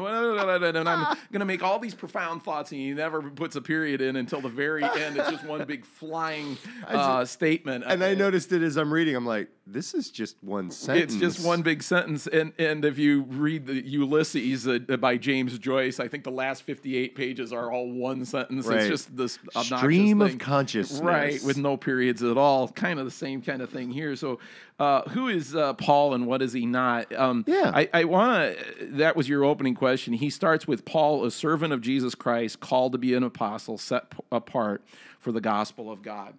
and 0.76 0.88
I'm 0.88 1.16
gonna 1.32 1.44
make 1.44 1.62
all 1.62 1.78
these 1.78 1.94
profound 1.94 2.42
thoughts, 2.42 2.72
and 2.72 2.80
he 2.80 2.92
never 2.92 3.22
puts 3.22 3.56
a 3.56 3.62
period 3.62 4.00
in 4.00 4.16
until 4.16 4.40
the 4.40 4.48
very 4.48 4.84
end. 4.84 5.16
It's 5.16 5.30
just 5.30 5.44
one 5.46 5.64
big 5.64 5.84
flying 5.84 6.58
uh, 6.88 7.24
statement. 7.24 7.84
And 7.86 8.02
I 8.04 8.14
noticed 8.14 8.52
it 8.52 8.62
as 8.62 8.76
I'm 8.76 8.92
reading. 8.92 9.16
I'm 9.16 9.26
like, 9.26 9.48
this 9.66 9.94
is 9.94 10.10
just 10.10 10.36
one 10.42 10.70
sentence. 10.70 11.14
It's 11.14 11.20
just 11.20 11.46
one 11.46 11.62
big 11.62 11.82
sentence, 11.82 12.26
and 12.26 12.52
and 12.58 12.84
if 12.84 12.98
you 12.98 13.22
read 13.22 13.66
the 13.66 13.82
Ulysses 13.86 14.68
uh, 14.68 14.78
by 14.98 15.16
James 15.16 15.58
Joyce, 15.58 15.98
I 16.00 16.08
think 16.08 16.24
the 16.24 16.30
last 16.30 16.62
fifty-eight 16.64 17.14
pages 17.14 17.52
are 17.52 17.72
all 17.72 17.90
one 17.90 18.24
sentence. 18.26 18.66
Right. 18.66 18.80
It's 18.80 18.88
just 18.88 19.16
this 19.16 19.38
obnoxious 19.56 19.78
Stream 19.78 20.20
of 20.20 20.30
thing. 20.30 20.38
consciousness. 20.38 21.00
right? 21.00 21.42
With 21.42 21.56
no 21.56 21.76
periods 21.76 22.22
at 22.22 22.36
all. 22.36 22.68
Kind 22.68 22.98
of 22.98 23.06
the 23.06 23.10
same 23.10 23.40
kind 23.40 23.62
of 23.62 23.70
thing 23.70 23.90
here. 23.90 24.14
So, 24.16 24.38
uh, 24.78 25.02
who 25.10 25.28
is 25.28 25.54
uh, 25.56 25.72
Paul, 25.74 26.12
and 26.14 26.26
what 26.26 26.42
is 26.42 26.52
he 26.52 26.66
not? 26.66 27.10
Um, 27.14 27.44
Yeah. 27.46 27.70
I, 27.74 27.88
I 27.94 28.04
want 28.04 28.58
to. 28.58 28.86
That 28.98 29.16
was 29.16 29.28
your 29.28 29.44
opening 29.44 29.74
question. 29.74 30.12
He 30.12 30.28
starts 30.30 30.68
with 30.68 30.84
Paul, 30.84 31.24
a 31.24 31.30
servant 31.30 31.72
of 31.72 31.80
Jesus 31.80 32.14
Christ, 32.14 32.60
called 32.60 32.92
to 32.92 32.98
be 32.98 33.14
an 33.14 33.22
apostle, 33.22 33.78
set 33.78 34.12
apart 34.30 34.82
for 35.18 35.32
the 35.32 35.40
gospel 35.40 35.90
of 35.90 36.02
God. 36.02 36.34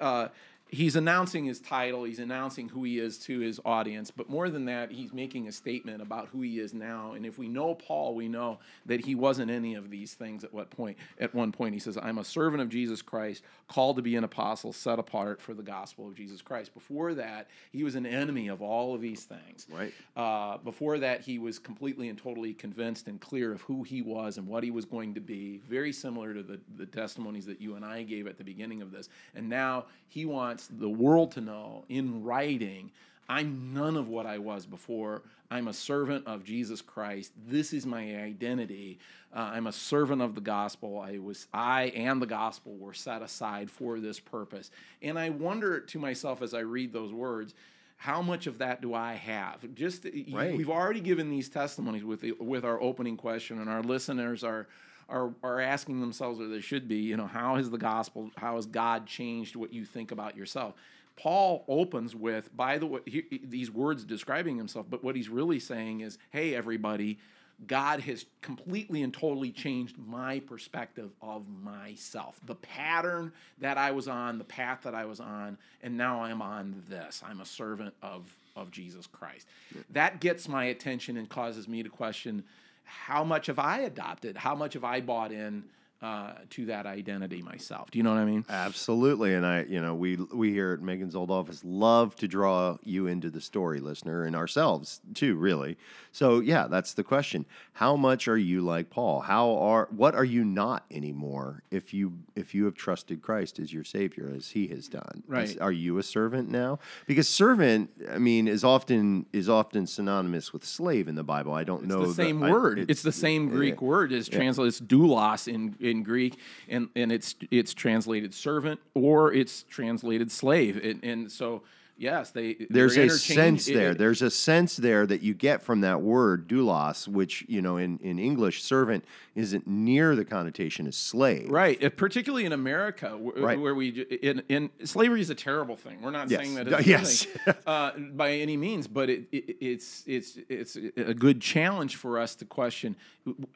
Uh, 0.00 0.28
he's 0.72 0.96
announcing 0.96 1.44
his 1.44 1.60
title, 1.60 2.04
he's 2.04 2.18
announcing 2.18 2.66
who 2.66 2.82
he 2.82 2.98
is 2.98 3.18
to 3.18 3.38
his 3.40 3.60
audience, 3.62 4.10
but 4.10 4.30
more 4.30 4.48
than 4.48 4.64
that, 4.64 4.90
he's 4.90 5.12
making 5.12 5.46
a 5.46 5.52
statement 5.52 6.00
about 6.00 6.28
who 6.28 6.40
he 6.40 6.58
is 6.58 6.72
now. 6.72 7.12
And 7.12 7.26
if 7.26 7.38
we 7.38 7.46
know 7.46 7.74
Paul, 7.74 8.14
we 8.14 8.26
know 8.26 8.58
that 8.86 9.04
he 9.04 9.14
wasn't 9.14 9.50
any 9.50 9.74
of 9.74 9.90
these 9.90 10.14
things 10.14 10.44
at 10.44 10.52
what 10.52 10.70
point 10.70 10.96
at 11.20 11.34
one 11.34 11.52
point. 11.52 11.74
He 11.74 11.80
says, 11.80 11.98
I'm 12.00 12.16
a 12.16 12.24
servant 12.24 12.62
of 12.62 12.70
Jesus 12.70 13.02
Christ, 13.02 13.44
called 13.68 13.96
to 13.96 14.02
be 14.02 14.16
an 14.16 14.24
apostle, 14.24 14.72
set 14.72 14.98
apart 14.98 15.42
for 15.42 15.52
the 15.52 15.62
gospel 15.62 16.08
of 16.08 16.14
Jesus 16.14 16.40
Christ. 16.40 16.72
Before 16.72 17.12
that, 17.14 17.48
he 17.70 17.84
was 17.84 17.94
an 17.94 18.06
enemy 18.06 18.48
of 18.48 18.62
all 18.62 18.94
of 18.94 19.02
these 19.02 19.24
things. 19.24 19.66
Right. 19.70 19.92
Uh, 20.16 20.56
before 20.56 20.98
that, 21.00 21.20
he 21.20 21.38
was 21.38 21.58
completely 21.58 22.08
and 22.08 22.18
totally 22.18 22.54
convinced 22.54 23.08
and 23.08 23.20
clear 23.20 23.52
of 23.52 23.60
who 23.60 23.82
he 23.82 24.00
was 24.00 24.38
and 24.38 24.48
what 24.48 24.64
he 24.64 24.70
was 24.70 24.86
going 24.86 25.12
to 25.14 25.20
be, 25.20 25.60
very 25.68 25.92
similar 25.92 26.32
to 26.32 26.42
the, 26.42 26.58
the 26.78 26.86
testimonies 26.86 27.44
that 27.44 27.60
you 27.60 27.74
and 27.74 27.84
I 27.84 28.04
gave 28.04 28.26
at 28.26 28.38
the 28.38 28.44
beginning 28.44 28.80
of 28.80 28.90
this. 28.90 29.10
And 29.34 29.50
now 29.50 29.84
he 30.08 30.24
wants 30.24 30.61
wants 30.62 30.80
the 30.80 30.88
world 30.88 31.32
to 31.32 31.40
know 31.40 31.84
in 31.88 32.22
writing 32.22 32.90
I'm 33.28 33.72
none 33.72 33.96
of 33.96 34.08
what 34.08 34.26
I 34.26 34.38
was 34.38 34.66
before. 34.66 35.22
I'm 35.50 35.68
a 35.68 35.72
servant 35.72 36.26
of 36.26 36.44
Jesus 36.44 36.82
Christ. 36.82 37.32
This 37.46 37.72
is 37.72 37.86
my 37.86 38.00
identity. 38.16 38.98
Uh, 39.34 39.50
I'm 39.54 39.68
a 39.68 39.72
servant 39.72 40.20
of 40.20 40.34
the 40.34 40.40
gospel. 40.40 40.98
I 40.98 41.18
was 41.18 41.46
I 41.52 41.84
and 41.94 42.20
the 42.20 42.26
gospel 42.26 42.76
were 42.76 42.92
set 42.92 43.22
aside 43.22 43.70
for 43.70 44.00
this 44.00 44.18
purpose. 44.20 44.70
And 45.00 45.18
I 45.18 45.30
wonder 45.30 45.80
to 45.80 45.98
myself 45.98 46.42
as 46.42 46.52
I 46.52 46.60
read 46.60 46.92
those 46.92 47.12
words, 47.12 47.54
how 47.96 48.20
much 48.20 48.46
of 48.46 48.58
that 48.58 48.82
do 48.82 48.92
I 48.92 49.14
have? 49.14 49.74
Just 49.74 50.04
Right. 50.04 50.56
we've 50.56 50.68
already 50.68 51.00
given 51.00 51.30
these 51.30 51.48
testimonies 51.48 52.04
with 52.04 52.20
the, 52.20 52.32
with 52.32 52.64
our 52.64 52.80
opening 52.82 53.16
question, 53.16 53.60
and 53.60 53.70
our 53.70 53.82
listeners 53.82 54.42
are 54.42 54.66
are 55.12 55.32
are 55.42 55.60
asking 55.60 56.00
themselves, 56.00 56.40
or 56.40 56.48
they 56.48 56.60
should 56.60 56.88
be, 56.88 56.96
you 56.96 57.16
know, 57.16 57.26
how 57.26 57.56
has 57.56 57.70
the 57.70 57.78
gospel, 57.78 58.30
how 58.36 58.56
has 58.56 58.66
God 58.66 59.06
changed 59.06 59.54
what 59.54 59.72
you 59.72 59.84
think 59.84 60.10
about 60.10 60.36
yourself? 60.36 60.74
Paul 61.16 61.64
opens 61.68 62.16
with, 62.16 62.54
by 62.56 62.78
the 62.78 62.86
way, 62.86 63.00
he, 63.04 63.40
these 63.44 63.70
words 63.70 64.02
describing 64.04 64.56
himself, 64.56 64.86
but 64.88 65.04
what 65.04 65.14
he's 65.14 65.28
really 65.28 65.60
saying 65.60 66.00
is, 66.00 66.18
hey, 66.30 66.54
everybody, 66.54 67.18
God 67.66 68.00
has 68.00 68.24
completely 68.40 69.02
and 69.02 69.12
totally 69.12 69.50
changed 69.50 69.96
my 69.98 70.40
perspective 70.40 71.10
of 71.20 71.44
myself. 71.62 72.40
The 72.46 72.56
pattern 72.56 73.32
that 73.58 73.78
I 73.78 73.92
was 73.92 74.08
on, 74.08 74.38
the 74.38 74.44
path 74.44 74.80
that 74.82 74.94
I 74.94 75.04
was 75.04 75.20
on, 75.20 75.58
and 75.82 75.96
now 75.96 76.22
I'm 76.22 76.42
on 76.42 76.82
this. 76.88 77.22
I'm 77.24 77.40
a 77.40 77.46
servant 77.46 77.94
of, 78.02 78.34
of 78.56 78.70
Jesus 78.70 79.06
Christ. 79.06 79.46
That 79.90 80.20
gets 80.20 80.48
my 80.48 80.64
attention 80.64 81.18
and 81.18 81.28
causes 81.28 81.68
me 81.68 81.82
to 81.82 81.88
question 81.88 82.42
how 82.84 83.24
much 83.24 83.46
have 83.46 83.58
I 83.58 83.80
adopted? 83.80 84.36
How 84.36 84.54
much 84.54 84.74
have 84.74 84.84
I 84.84 85.00
bought 85.00 85.32
in 85.32 85.64
uh, 86.02 86.32
to 86.50 86.66
that 86.66 86.84
identity 86.86 87.42
myself? 87.42 87.90
Do 87.90 87.98
you 87.98 88.02
know 88.02 88.10
what 88.10 88.18
I 88.20 88.24
mean? 88.24 88.44
Absolutely, 88.48 89.34
and 89.34 89.46
I, 89.46 89.62
you 89.64 89.80
know, 89.80 89.94
we 89.94 90.16
we 90.16 90.50
here 90.52 90.72
at 90.72 90.80
Megan's 90.82 91.14
old 91.14 91.30
office 91.30 91.62
love 91.64 92.16
to 92.16 92.28
draw 92.28 92.78
you 92.82 93.06
into 93.06 93.30
the 93.30 93.40
story, 93.40 93.80
listener, 93.80 94.24
and 94.24 94.34
ourselves 94.34 95.00
too, 95.14 95.36
really. 95.36 95.76
So 96.10 96.40
yeah, 96.40 96.66
that's 96.66 96.94
the 96.94 97.04
question: 97.04 97.46
How 97.74 97.96
much 97.96 98.26
are 98.28 98.36
you 98.36 98.60
like 98.62 98.90
Paul? 98.90 99.20
How 99.20 99.52
are 99.58 99.88
what 99.90 100.14
are 100.14 100.24
you 100.24 100.44
not 100.44 100.84
anymore? 100.90 101.62
If 101.70 101.94
you 101.94 102.14
if 102.34 102.54
you 102.54 102.64
have 102.64 102.74
trusted 102.74 103.22
Christ 103.22 103.58
as 103.58 103.72
your 103.72 103.84
Savior, 103.84 104.32
as 104.34 104.50
He 104.50 104.66
has 104.68 104.88
done, 104.88 105.22
Right. 105.26 105.44
Is- 105.44 105.56
are 105.58 105.72
you 105.72 105.98
a 105.98 106.02
servant 106.02 106.50
now? 106.50 106.78
Because 107.06 107.28
servant, 107.28 107.90
I 108.10 108.18
mean, 108.18 108.48
is 108.48 108.64
often 108.64 109.26
is 109.32 109.48
often 109.48 109.86
synonymous 109.86 110.52
with 110.52 110.64
slave 110.64 111.06
in 111.08 111.14
the 111.14 111.22
Bible. 111.24 111.52
I 111.52 111.64
don't 111.64 111.84
know 111.84 112.02
it's 112.02 112.16
the 112.16 112.22
same 112.24 112.42
I- 112.42 112.50
word. 112.50 112.86
it's, 112.88 113.02
the 113.02 113.12
same 113.12 113.48
Greek 113.48 113.80
word. 113.80 114.12
It's 114.12 114.28
translated. 114.28 114.68
It's 114.72 114.80
doulos 114.80 115.48
in, 115.48 115.76
in 115.92 116.02
Greek, 116.02 116.34
and, 116.68 116.88
and 116.96 117.12
it's 117.12 117.36
it's 117.52 117.72
translated 117.72 118.34
servant 118.34 118.80
or 118.94 119.32
it's 119.32 119.62
translated 119.70 120.32
slave. 120.32 120.76
And, 120.82 121.04
and 121.04 121.30
so 121.30 121.62
yes, 121.96 122.30
they 122.30 122.66
there's 122.70 122.96
a 122.96 123.08
sense 123.10 123.66
there. 123.66 123.90
it- 123.92 123.98
there's 123.98 124.22
a 124.22 124.30
sense 124.30 124.76
there 124.76 125.06
that 125.06 125.22
you 125.22 125.34
get 125.34 125.62
from 125.62 125.80
that 125.82 126.00
word 126.02 126.48
doulos, 126.48 127.06
which 127.08 127.44
you 127.48 127.62
know 127.62 127.76
in, 127.76 127.98
in 127.98 128.18
English 128.18 128.62
servant 128.62 129.04
isn't 129.34 129.66
near 129.66 130.14
the 130.16 130.24
connotation 130.24 130.86
as 130.86 130.96
slave. 130.96 131.48
Right, 131.50 131.82
uh, 131.82 131.90
particularly 131.90 132.44
in 132.44 132.52
America, 132.52 133.10
wh- 133.10 133.40
Right. 133.40 133.58
where 133.60 133.74
we 133.74 133.88
in, 134.22 134.42
in 134.48 134.70
slavery 134.84 135.20
is 135.20 135.30
a 135.30 135.34
terrible 135.34 135.76
thing. 135.76 136.00
We're 136.02 136.10
not 136.10 136.30
Yes. 136.30 136.40
saying 136.40 136.54
that 136.56 136.72
Uh, 136.72 136.76
it's 136.80 136.86
yes. 136.86 137.24
thing, 137.24 137.54
uh, 137.66 137.92
by 138.14 138.32
any 138.32 138.56
means, 138.56 138.86
but 138.86 139.08
it, 139.10 139.28
it, 139.32 139.56
it's 139.60 140.04
it's 140.06 140.38
it's 140.48 140.76
a 140.96 141.14
good 141.14 141.40
challenge 141.40 141.96
for 141.96 142.18
us 142.18 142.34
to 142.36 142.44
question 142.44 142.96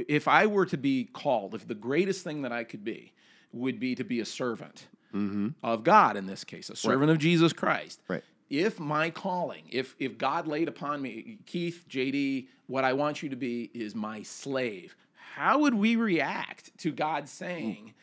if 0.09 0.29
I 0.29 0.47
were 0.47 0.67
to 0.67 0.77
be 0.77 1.05
called, 1.13 1.55
if 1.55 1.67
the 1.67 1.75
greatest 1.75 2.23
thing 2.25 2.43
that 2.43 2.53
I 2.53 2.65
could 2.65 2.85
be 2.85 3.13
would 3.53 3.81
be 3.81 3.95
to 3.95 4.05
be 4.05 4.21
a 4.21 4.25
servant 4.25 4.87
Mm-hmm. 5.17 5.49
of 5.63 5.83
God 5.85 6.17
in 6.17 6.27
this 6.27 6.45
case, 6.45 6.71
a 6.71 6.77
servant 6.77 7.11
of 7.11 7.19
Jesus 7.19 7.53
Christ. 7.53 8.01
Right. 8.09 8.23
If 8.49 8.79
my 8.79 9.11
calling, 9.11 9.65
if 9.71 9.97
if 9.99 10.19
God 10.19 10.47
laid 10.47 10.69
upon 10.69 11.03
me, 11.03 11.39
Keith, 11.47 11.85
JD, 11.89 12.47
what 12.67 12.85
I 12.85 12.93
want 12.93 13.23
you 13.23 13.29
to 13.31 13.37
be 13.37 13.71
is 13.75 13.95
my 13.95 14.23
slave. 14.23 14.95
How 15.35 15.59
would 15.61 15.75
we 15.75 15.97
react 15.97 16.77
to 16.79 16.93
God 16.93 17.25
mm. 17.25 17.29
saying, 17.29 17.95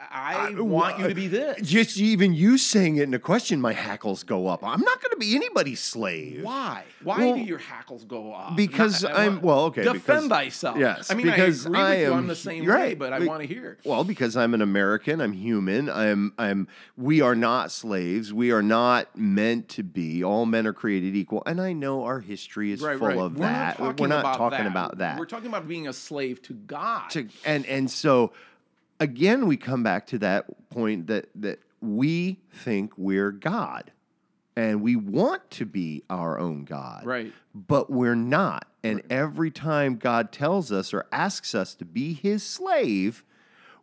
I, 0.00 0.52
want 0.56 0.98
you 1.00 1.08
to 1.08 1.14
be 1.14 1.26
this? 1.26 1.60
Just 1.68 1.98
even 1.98 2.32
you 2.32 2.56
saying 2.56 2.96
it 2.96 3.02
in 3.04 3.14
a 3.14 3.18
question, 3.18 3.60
my 3.60 3.72
hackles 3.72 4.22
go 4.22 4.46
up. 4.46 4.62
I'm 4.62 4.80
not 4.80 5.02
going 5.02 5.10
to 5.10 5.16
be 5.18 5.34
anybody's 5.34 5.80
slave. 5.80 6.42
Why? 6.42 6.84
Why 7.02 7.18
Well, 7.18 7.34
do 7.34 7.40
your 7.40 7.58
hackles 7.58 8.04
go 8.04 8.32
up? 8.32 8.56
because 8.56 9.04
I 9.04 9.24
I'm- 9.24 9.40
well, 9.40 9.64
okay, 9.66 9.82
Defend 9.82 10.02
because- 10.02 10.28
thyself. 10.28 10.78
yes, 10.78 11.10
I 11.10 11.14
mean, 11.14 11.26
because 11.26 11.66
I 11.66 11.68
agree 11.68 11.78
I 11.80 11.90
with 11.90 12.00
you. 12.00 12.06
am 12.12 12.18
I'm 12.18 12.26
the 12.28 12.36
same 12.36 12.64
way, 12.64 12.70
right. 12.72 12.98
but 12.98 13.12
I 13.12 13.18
want 13.20 13.42
to 13.42 13.46
hear. 13.48 13.78
Well, 13.84 14.04
because 14.04 14.36
I'm 14.36 14.54
an 14.54 14.62
American, 14.62 15.20
I'm 15.20 15.32
human. 15.32 15.90
I'm 15.90 16.32
I'm 16.38 16.68
we 16.96 17.20
are 17.20 17.34
not 17.34 17.72
slaves. 17.72 18.32
We 18.32 18.52
are 18.52 18.62
not 18.62 19.16
meant 19.16 19.68
to 19.70 19.82
be. 19.82 20.22
All 20.22 20.46
men 20.46 20.66
are 20.66 20.72
created 20.72 21.16
equal. 21.16 21.42
And 21.44 21.60
I 21.60 21.72
know 21.72 22.04
our 22.04 22.20
history 22.20 22.72
is 22.72 22.80
Right, 22.80 22.98
full 22.98 23.08
right. 23.08 23.18
of 23.18 23.34
We're 23.36 23.46
that. 23.46 23.78
Not 23.80 24.00
We're 24.00 24.06
not 24.06 24.20
about 24.20 24.36
talking 24.36 24.58
that. 24.58 24.66
about 24.66 24.98
that. 24.98 25.18
We're 25.18 25.26
talking 25.26 25.48
about 25.48 25.66
being 25.66 25.88
a 25.88 25.92
slave 25.92 26.40
to 26.42 26.52
God. 26.54 27.10
to 27.10 27.28
and 27.44 27.66
and 27.66 27.90
so 27.90 28.32
again 29.00 29.46
we 29.46 29.56
come 29.56 29.82
back 29.82 30.06
to 30.08 30.18
that 30.18 30.46
point 30.70 31.06
that 31.06 31.28
that 31.34 31.60
we 31.80 32.40
think 32.52 32.92
we're 32.96 33.30
God 33.30 33.92
and 34.56 34.82
we 34.82 34.96
want 34.96 35.48
to 35.52 35.64
be 35.64 36.02
our 36.10 36.38
own 36.38 36.64
God. 36.64 37.06
Right. 37.06 37.32
But 37.54 37.90
we're 37.90 38.16
not. 38.16 38.66
And 38.82 39.02
every 39.08 39.52
time 39.52 39.96
God 39.96 40.32
tells 40.32 40.72
us 40.72 40.92
or 40.92 41.06
asks 41.12 41.54
us 41.54 41.74
to 41.76 41.84
be 41.84 42.12
his 42.12 42.42
slave, 42.42 43.24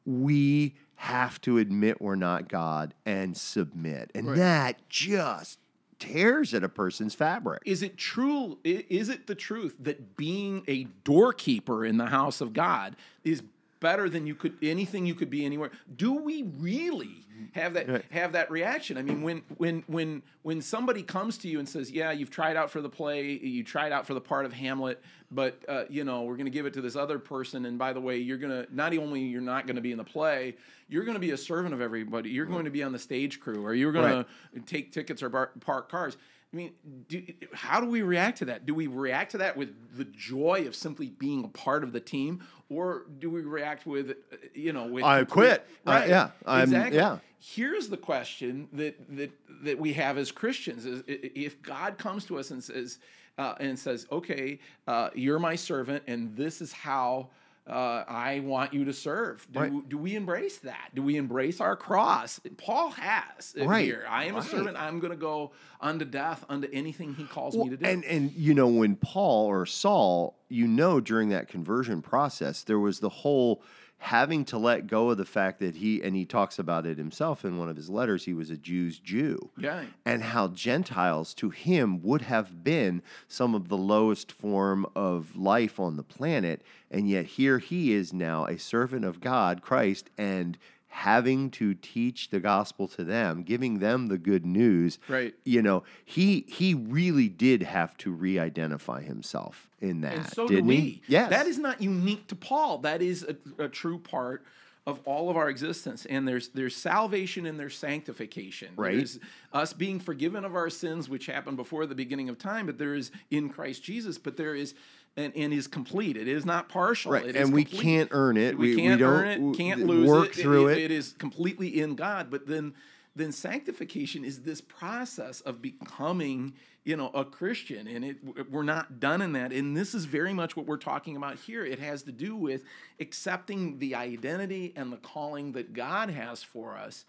we 0.06 0.76
have 0.96 1.40
to 1.42 1.58
admit 1.58 2.02
we're 2.02 2.16
not 2.16 2.50
God 2.50 2.94
and 3.06 3.38
submit. 3.38 4.12
And 4.14 4.28
Right. 4.28 4.38
that 4.38 4.90
just 4.90 5.60
tears 5.98 6.54
at 6.54 6.64
a 6.64 6.70
person's 6.70 7.16
fabric. 7.16 7.62
Is 7.66 7.82
it 7.82 7.96
true? 7.98 8.58
Is 8.66 9.08
it 9.08 9.28
the 9.28 9.36
truth 9.36 9.76
that 9.80 10.18
being 10.18 10.64
a 10.68 10.86
doorkeeper 11.06 11.86
in 11.86 11.98
the 11.98 12.08
house 12.08 12.42
of 12.42 12.52
God 12.52 12.98
is 13.24 13.44
better 13.86 14.10
than 14.10 14.26
you 14.26 14.34
could 14.34 14.56
anything 14.64 15.06
you 15.06 15.14
could 15.14 15.30
be 15.30 15.46
anywhere? 15.46 15.70
Do 15.96 16.14
we 16.14 16.42
really 16.58 17.24
have 17.54 17.76
that 17.76 17.88
Right. 17.88 18.04
have 18.10 18.32
that 18.32 18.50
reaction? 18.50 18.98
I 18.98 19.04
mean, 19.04 19.22
when 19.22 19.44
when 19.58 19.84
when 19.86 20.24
when 20.42 20.60
somebody 20.60 21.04
comes 21.04 21.38
to 21.40 21.48
you 21.48 21.60
and 21.60 21.70
says, 21.70 21.92
"Yeah, 21.92 22.12
you've 22.12 22.32
tried 22.32 22.58
out 22.58 22.72
for 22.72 22.82
the 22.82 22.90
play, 22.90 23.34
you 23.34 23.64
tried 23.64 23.92
out 23.92 24.08
for 24.08 24.16
the 24.16 24.22
part 24.22 24.48
of 24.48 24.54
Hamlet, 24.54 25.04
but 25.30 25.62
uh, 25.70 25.84
you 25.88 26.04
know 26.04 26.24
we're 26.24 26.36
going 26.36 26.48
to 26.48 26.58
give 26.58 26.66
it 26.66 26.74
to 26.74 26.82
this 26.82 26.96
other 26.96 27.20
person, 27.20 27.66
and 27.68 27.78
by 27.78 27.94
the 27.94 28.02
way, 28.02 28.18
you're 28.18 28.40
gonna 28.40 28.66
not 28.72 28.98
only 28.98 29.22
you're 29.22 29.40
not 29.40 29.68
going 29.68 29.76
to 29.76 29.84
be 29.84 29.92
in 29.92 30.00
the 30.00 30.04
play." 30.04 30.56
You're 30.88 31.04
going 31.04 31.16
to 31.16 31.20
be 31.20 31.32
a 31.32 31.38
servant 31.38 31.74
of 31.74 31.82
everybody. 31.82 32.30
You're 32.30 32.46
going 32.46 32.66
to 32.66 32.70
be 32.70 32.84
on 32.84 32.92
the 32.92 33.00
stage 33.00 33.40
crew, 33.40 33.66
or 33.66 33.74
you're 33.74 33.92
going 33.92 34.24
to 34.54 34.60
take 34.68 34.92
tickets 34.92 35.24
or 35.24 35.30
bar, 35.30 35.50
park 35.60 35.90
cars. 35.90 36.16
I 36.54 36.58
mean, 36.58 36.72
do, 37.10 37.22
how 37.54 37.82
do 37.82 37.88
we 37.88 38.02
react 38.02 38.38
to 38.38 38.46
that? 38.46 38.66
Do 38.66 38.74
we 38.74 38.88
react 38.88 39.32
to 39.32 39.40
that 39.40 39.58
with 39.58 39.98
the 39.98 40.06
joy 40.06 40.64
of 40.68 40.76
simply 40.76 41.08
being 41.10 41.44
a 41.44 41.50
part 41.50 41.84
of 41.84 41.92
the 41.92 42.00
team, 42.00 42.44
or 42.70 43.08
do 43.20 43.30
we 43.30 43.42
react 43.42 43.86
with, 43.86 44.12
uh, 44.12 44.38
you 44.54 44.72
know, 44.72 44.86
with 44.88 45.04
I 45.04 45.24
quit. 45.26 45.68
Uh, 45.86 45.92
Right? 45.92 46.10
yeah, 46.10 46.30
I'm- 46.46 46.64
exactly. 46.64 46.98
yeah. 46.98 47.18
Here's 47.40 47.90
the 47.90 47.98
question 47.98 48.70
that 48.74 48.96
that 49.18 49.32
that 49.64 49.78
we 49.78 49.94
have 49.94 50.18
as 50.18 50.32
Christians: 50.32 50.86
is 50.86 51.04
if 51.08 51.62
God 51.62 51.98
comes 51.98 52.26
to 52.26 52.40
us 52.40 52.52
and 52.52 52.64
says 52.64 52.98
uh, 53.38 53.54
and 53.60 53.78
says, 53.78 54.08
"Okay, 54.12 54.60
uh, 54.88 55.10
you're 55.14 55.40
my 55.40 55.56
servant, 55.56 56.04
and 56.08 56.36
this 56.36 56.62
is 56.62 56.72
how." 56.72 57.30
Uh, 57.68 58.04
I 58.08 58.42
want 58.42 58.74
you 58.76 58.86
to 58.86 58.94
serve. 58.94 59.48
Do, 59.52 59.60
Right. 59.60 59.90
do 59.90 59.98
we 59.98 60.16
embrace 60.16 60.60
that? 60.60 60.92
Do 60.94 61.02
we 61.02 61.16
embrace 61.18 61.60
our 61.60 61.76
cross? 61.76 62.40
Paul 62.58 62.92
has 62.92 63.56
it 63.58 63.66
Right, 63.66 63.86
here. 63.86 64.06
I 64.08 64.26
am 64.26 64.36
right. 64.36 64.44
a 64.44 64.48
servant. 64.48 64.78
I'm 64.78 65.00
going 65.00 65.10
to 65.12 65.18
go 65.18 65.52
unto 65.82 66.06
death, 66.06 66.46
unto 66.48 66.68
anything 66.72 67.16
he 67.16 67.24
calls 67.24 67.58
me 67.58 67.70
to 67.70 67.78
do. 67.78 67.84
And 67.86 68.06
and 68.06 68.32
you 68.34 68.54
know 68.54 68.68
when 68.68 68.96
Paul 68.96 69.48
or 69.48 69.66
Saul, 69.66 70.38
you 70.48 70.68
know 70.68 71.00
during 71.00 71.30
that 71.30 71.48
conversion 71.48 72.04
process, 72.04 72.64
there 72.64 72.80
was 72.80 73.00
the 73.00 73.10
whole 73.10 73.64
having 74.06 74.46
to 74.46 74.58
let 74.58 74.86
go 74.88 75.10
of 75.10 75.18
the 75.18 75.26
fact 75.26 75.60
that 75.60 75.76
he 75.78 76.02
and 76.02 76.16
he 76.16 76.26
talks 76.26 76.60
about 76.60 76.86
it 76.86 76.98
himself 76.98 77.44
in 77.44 77.58
one 77.58 77.70
of 77.70 77.76
his 77.76 77.90
letters. 77.90 78.26
He 78.26 78.34
was 78.36 78.50
a 78.52 78.58
Jew's 78.58 79.00
Jew, 79.00 79.50
Yeah. 79.58 79.86
and 80.06 80.22
how 80.24 80.50
Gentiles 80.50 81.34
to 81.36 81.50
him 81.50 82.02
would 82.04 82.22
have 82.22 82.64
been 82.64 83.02
some 83.28 83.56
of 83.56 83.68
the 83.68 83.78
lowest 83.78 84.32
form 84.32 84.86
of 84.96 85.36
life 85.36 85.80
on 85.80 85.96
the 85.98 86.04
planet, 86.04 86.62
and 86.92 87.10
yet 87.10 87.26
here 87.26 87.58
he 87.60 87.94
is 87.94 88.14
now 88.14 88.46
a 88.46 88.60
servant 88.60 89.06
of 89.06 89.22
God, 89.22 89.62
Christ, 89.62 90.10
and 90.18 90.58
having 90.96 91.52
to 91.52 91.74
teach 91.74 92.30
the 92.30 92.40
gospel 92.40 92.88
to 92.88 93.04
them, 93.04 93.44
giving 93.44 93.80
them 93.80 94.08
the 94.08 94.18
good 94.18 94.46
news 94.46 94.98
Right. 95.10 95.36
you 95.44 95.62
know 95.62 95.84
he 96.06 96.46
he 96.48 96.74
really 96.74 97.28
did 97.28 97.62
have 97.64 97.98
to 97.98 98.12
re-identify 98.12 99.02
himself 99.02 99.68
in 99.82 100.02
that 100.02 100.14
and 100.16 100.28
so 100.34 100.48
didn't 100.48 100.64
do 100.64 100.68
we. 100.70 100.76
he 100.78 101.02
yes 101.08 101.30
That 101.30 101.48
is 101.48 101.60
not 101.60 101.82
unique 101.82 102.28
to 102.28 102.36
Paul. 102.36 102.78
That 102.80 103.02
is 103.02 103.24
a, 103.24 103.64
a 103.66 103.68
true 103.68 104.00
part 104.00 104.44
of 104.88 105.00
all 105.04 105.30
of 105.32 105.36
our 105.36 105.50
existence. 105.50 106.06
And 106.06 106.26
there's 106.28 106.48
there's 106.50 106.76
salvation 106.76 107.46
and 107.46 107.60
there's 107.60 107.76
sanctification. 107.78 108.70
Right. 108.78 108.96
There's 108.96 109.20
us 109.52 109.74
being 109.74 110.00
forgiven 110.00 110.46
of 110.46 110.56
our 110.56 110.70
sins, 110.70 111.10
which 111.10 111.26
happened 111.26 111.58
before 111.58 111.86
the 111.88 111.96
beginning 111.96 112.30
of 112.30 112.38
time, 112.38 112.68
but 112.68 112.78
there 112.78 112.96
is 112.96 113.12
in 113.30 113.50
Christ 113.50 113.84
Jesus, 113.84 114.18
but 114.18 114.38
there 114.38 114.56
is 114.56 114.76
and, 115.18 115.34
and 115.36 115.54
is 115.54 115.68
complete. 115.68 116.18
It 116.18 116.28
is 116.28 116.46
not 116.46 116.70
partial. 116.70 117.12
right 117.14 117.26
It 117.26 117.36
and 117.36 117.54
we 117.54 117.64
complete. 117.64 117.82
can't 117.82 118.10
earn 118.12 118.38
it 118.38 118.58
We, 118.58 118.76
we, 118.76 118.82
can't 118.82 119.00
we 119.00 119.06
earn 119.08 119.28
it, 119.28 119.58
can't 119.58 119.86
lose 119.86 120.08
work 120.10 120.30
it. 120.30 120.36
through 120.36 120.68
it, 120.70 120.78
It 120.78 120.92
is 120.92 121.14
completely 121.18 121.80
in 121.82 121.96
God. 121.96 122.30
But 122.30 122.48
then 122.48 122.74
then 123.16 123.32
sanctification 123.32 124.26
is 124.26 124.42
this 124.42 124.60
process 124.60 125.40
of 125.42 125.62
becoming 125.62 126.54
you 126.84 126.98
know 126.98 127.10
a 127.16 127.24
christian 127.24 127.88
and 127.88 128.04
it 128.04 128.52
we're 128.52 128.62
not 128.62 129.00
done 129.00 129.22
in 129.22 129.32
that 129.32 129.54
and 129.54 129.76
this 129.76 129.96
is 129.96 130.04
very 130.06 130.34
much 130.34 130.56
what 130.58 130.66
we're 130.66 130.76
talking 130.78 131.16
about 131.16 131.38
here 131.40 131.66
it 131.66 131.80
has 131.80 132.04
to 132.04 132.12
do 132.12 132.36
with 132.36 132.64
accepting 133.00 133.80
the 133.80 133.96
identity 133.96 134.74
and 134.76 134.92
the 134.92 134.98
calling 134.98 135.54
that 135.54 135.74
god 135.74 136.10
has 136.10 136.44
for 136.44 136.76
us 136.78 137.06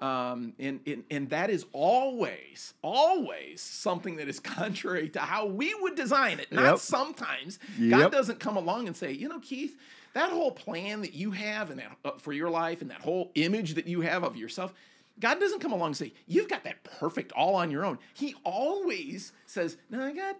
um, 0.00 0.52
and, 0.58 0.80
and 0.86 1.04
and 1.10 1.30
that 1.30 1.50
is 1.50 1.66
always 1.72 2.74
always 2.82 3.60
something 3.60 4.16
that 4.16 4.28
is 4.28 4.38
contrary 4.58 5.08
to 5.10 5.18
how 5.20 5.46
we 5.46 5.74
would 5.80 5.94
design 5.96 6.38
it 6.40 6.50
not 6.52 6.64
Yep. 6.64 6.78
sometimes 6.78 7.58
Yep. 7.78 7.90
god 8.00 8.12
doesn't 8.12 8.40
come 8.40 8.56
along 8.56 8.86
and 8.86 8.96
say 8.96 9.12
you 9.12 9.28
know 9.28 9.40
keith 9.40 9.76
that 10.14 10.30
whole 10.30 10.50
plan 10.52 11.00
that 11.02 11.14
you 11.14 11.30
have 11.32 11.70
and 11.70 11.78
that 11.80 11.96
uh, 12.04 12.10
for 12.18 12.32
your 12.32 12.50
life 12.50 12.80
and 12.82 12.90
that 12.90 13.00
whole 13.00 13.30
image 13.34 13.74
that 13.74 13.86
you 13.86 14.00
have 14.02 14.22
of 14.24 14.36
yourself 14.36 14.72
god 15.20 15.40
doesn't 15.40 15.60
come 15.60 15.72
along 15.72 15.88
and 15.88 15.96
say 15.96 16.12
you've 16.26 16.48
got 16.48 16.64
that 16.64 16.82
perfect 16.84 17.32
all 17.32 17.54
on 17.56 17.70
your 17.70 17.84
own 17.84 17.98
he 18.14 18.34
always 18.44 19.32
says 19.46 19.76
no 19.90 20.04
i 20.04 20.12
got 20.12 20.36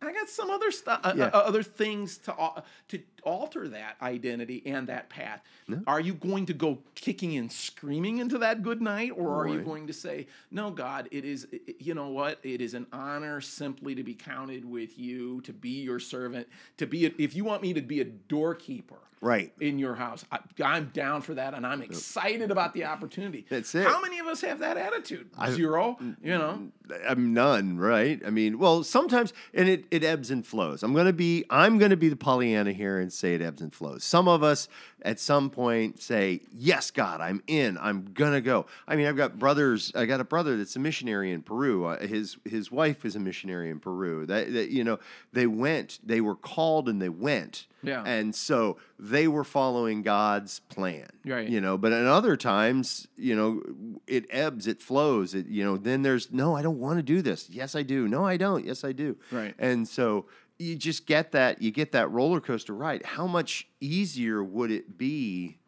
i 0.00 0.12
got 0.12 0.28
some 0.28 0.50
other 0.50 0.70
stuff 0.70 1.00
uh, 1.04 1.12
Yeah. 1.16 1.24
uh, 1.26 1.38
other 1.38 1.62
things 1.62 2.16
to 2.18 2.32
al- 2.32 2.64
to 2.88 2.98
alter 3.24 3.68
that 3.68 3.96
identity 4.02 4.62
and 4.66 4.88
that 4.88 5.08
path 5.08 5.42
are 5.86 6.00
you 6.00 6.12
going 6.14 6.44
to 6.44 6.52
go 6.52 6.78
kicking 6.94 7.36
and 7.36 7.50
screaming 7.50 8.18
into 8.18 8.36
that 8.38 8.62
good 8.62 8.82
night 8.82 9.10
or 9.16 9.34
are 9.42 9.48
you 9.48 9.60
going 9.60 9.86
to 9.86 9.92
say 9.92 10.26
no 10.50 10.70
god 10.70 11.08
it 11.10 11.24
is 11.24 11.46
i- 11.52 11.60
i- 11.68 11.74
you 11.78 11.94
know 11.94 12.08
what 12.08 12.38
it 12.42 12.60
is 12.60 12.74
an 12.74 12.86
honor 12.92 13.40
simply 13.40 13.94
to 13.94 14.02
be 14.02 14.14
counted 14.14 14.64
with 14.64 14.98
you 14.98 15.40
to 15.42 15.52
be 15.52 15.82
your 15.82 15.98
servant 15.98 16.46
to 16.76 16.86
be 16.86 17.06
a, 17.06 17.12
if 17.18 17.34
you 17.34 17.44
want 17.44 17.62
me 17.62 17.72
to 17.72 17.80
be 17.82 18.00
a 18.00 18.04
doorkeeper 18.04 18.96
Right. 19.24 19.52
in 19.60 19.78
your 19.78 19.94
house 19.94 20.24
I, 20.32 20.40
i'm 20.64 20.86
down 20.92 21.22
for 21.22 21.34
that 21.34 21.54
and 21.54 21.64
i'm 21.64 21.80
excited 21.80 22.50
about 22.50 22.74
the 22.74 22.86
opportunity 22.86 23.46
That's 23.48 23.72
it. 23.76 23.86
how 23.86 24.00
many 24.02 24.18
of 24.18 24.26
us 24.26 24.40
have 24.40 24.58
that 24.58 24.76
attitude 24.76 25.30
zero 25.52 25.96
you 26.22 26.36
know 26.36 26.68
I'm 27.08 27.32
none, 27.32 27.78
right? 27.78 28.20
I 28.26 28.28
mean, 28.28 28.58
well, 28.58 28.84
sometimes, 28.84 29.32
and 29.54 29.66
it, 29.66 29.86
it 29.90 30.04
ebbs 30.04 30.30
and 30.30 30.44
flows. 30.46 30.82
I'm 30.82 30.92
gonna 30.92 31.12
be, 31.14 31.44
I'm 31.48 31.78
gonna 31.78 31.96
be 31.96 32.10
the 32.10 32.16
Pollyanna 32.16 32.72
here 32.72 32.98
and 32.98 33.10
say 33.12 33.34
it 33.34 33.42
ebbs 33.42 33.60
and 33.60 33.72
flows. 33.72 34.04
Some 34.04 34.28
of 34.28 34.42
us, 34.42 34.68
at 35.02 35.20
some 35.20 35.50
point, 35.50 36.00
say, 36.00 36.40
"Yes, 36.52 36.90
God, 36.90 37.20
I'm 37.20 37.42
in. 37.46 37.78
I'm 37.78 38.12
gonna 38.12 38.40
go." 38.40 38.66
I 38.86 38.96
mean, 38.96 39.06
I've 39.06 39.16
got 39.16 39.38
brothers. 39.38 39.92
I 39.94 40.06
got 40.06 40.20
a 40.20 40.24
brother 40.24 40.56
that's 40.56 40.76
a 40.76 40.78
missionary 40.78 41.32
in 41.32 41.42
Peru. 41.42 41.84
Uh, 41.86 42.06
his 42.06 42.36
his 42.44 42.70
wife 42.70 43.04
is 43.04 43.16
a 43.16 43.20
missionary 43.20 43.70
in 43.70 43.80
Peru. 43.80 44.26
That, 44.26 44.52
that 44.52 44.70
you 44.70 44.84
know, 44.84 44.98
they 45.32 45.46
went. 45.46 45.98
They 46.04 46.20
were 46.20 46.36
called 46.36 46.88
and 46.88 47.00
they 47.00 47.08
went. 47.08 47.66
Yeah. 47.82 48.02
And 48.04 48.34
so 48.34 48.78
they 48.98 49.26
were 49.26 49.44
following 49.44 50.02
God's 50.02 50.60
plan. 50.60 51.08
Right. 51.26 51.48
You 51.48 51.60
know, 51.60 51.76
but 51.76 51.92
at 51.92 52.06
other 52.06 52.36
times, 52.36 53.08
you 53.16 53.34
know, 53.34 53.62
it 54.06 54.26
ebbs, 54.30 54.66
it 54.66 54.80
flows. 54.80 55.34
It, 55.34 55.46
you 55.48 55.64
know, 55.64 55.76
then 55.76 56.02
there's 56.02 56.30
no, 56.32 56.56
I 56.56 56.62
don't 56.62 56.78
want 56.78 56.98
to 56.98 57.02
do 57.02 57.22
this. 57.22 57.50
Yes, 57.50 57.74
I 57.74 57.82
do. 57.82 58.06
No, 58.06 58.24
I 58.24 58.36
don't. 58.36 58.64
Yes, 58.64 58.84
I 58.84 58.92
do. 58.92 59.16
Right. 59.30 59.54
And 59.58 59.86
so 59.86 60.26
you 60.58 60.76
just 60.76 61.06
get 61.06 61.32
that, 61.32 61.60
you 61.62 61.70
get 61.70 61.92
that 61.92 62.10
roller 62.10 62.40
coaster 62.40 62.74
ride. 62.74 63.04
How 63.04 63.26
much 63.26 63.66
easier 63.80 64.42
would 64.42 64.70
it 64.70 64.96
be 64.96 65.58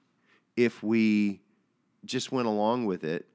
if 0.56 0.82
we 0.82 1.40
just 2.04 2.30
went 2.32 2.46
along 2.46 2.86
with 2.86 3.02
it 3.04 3.26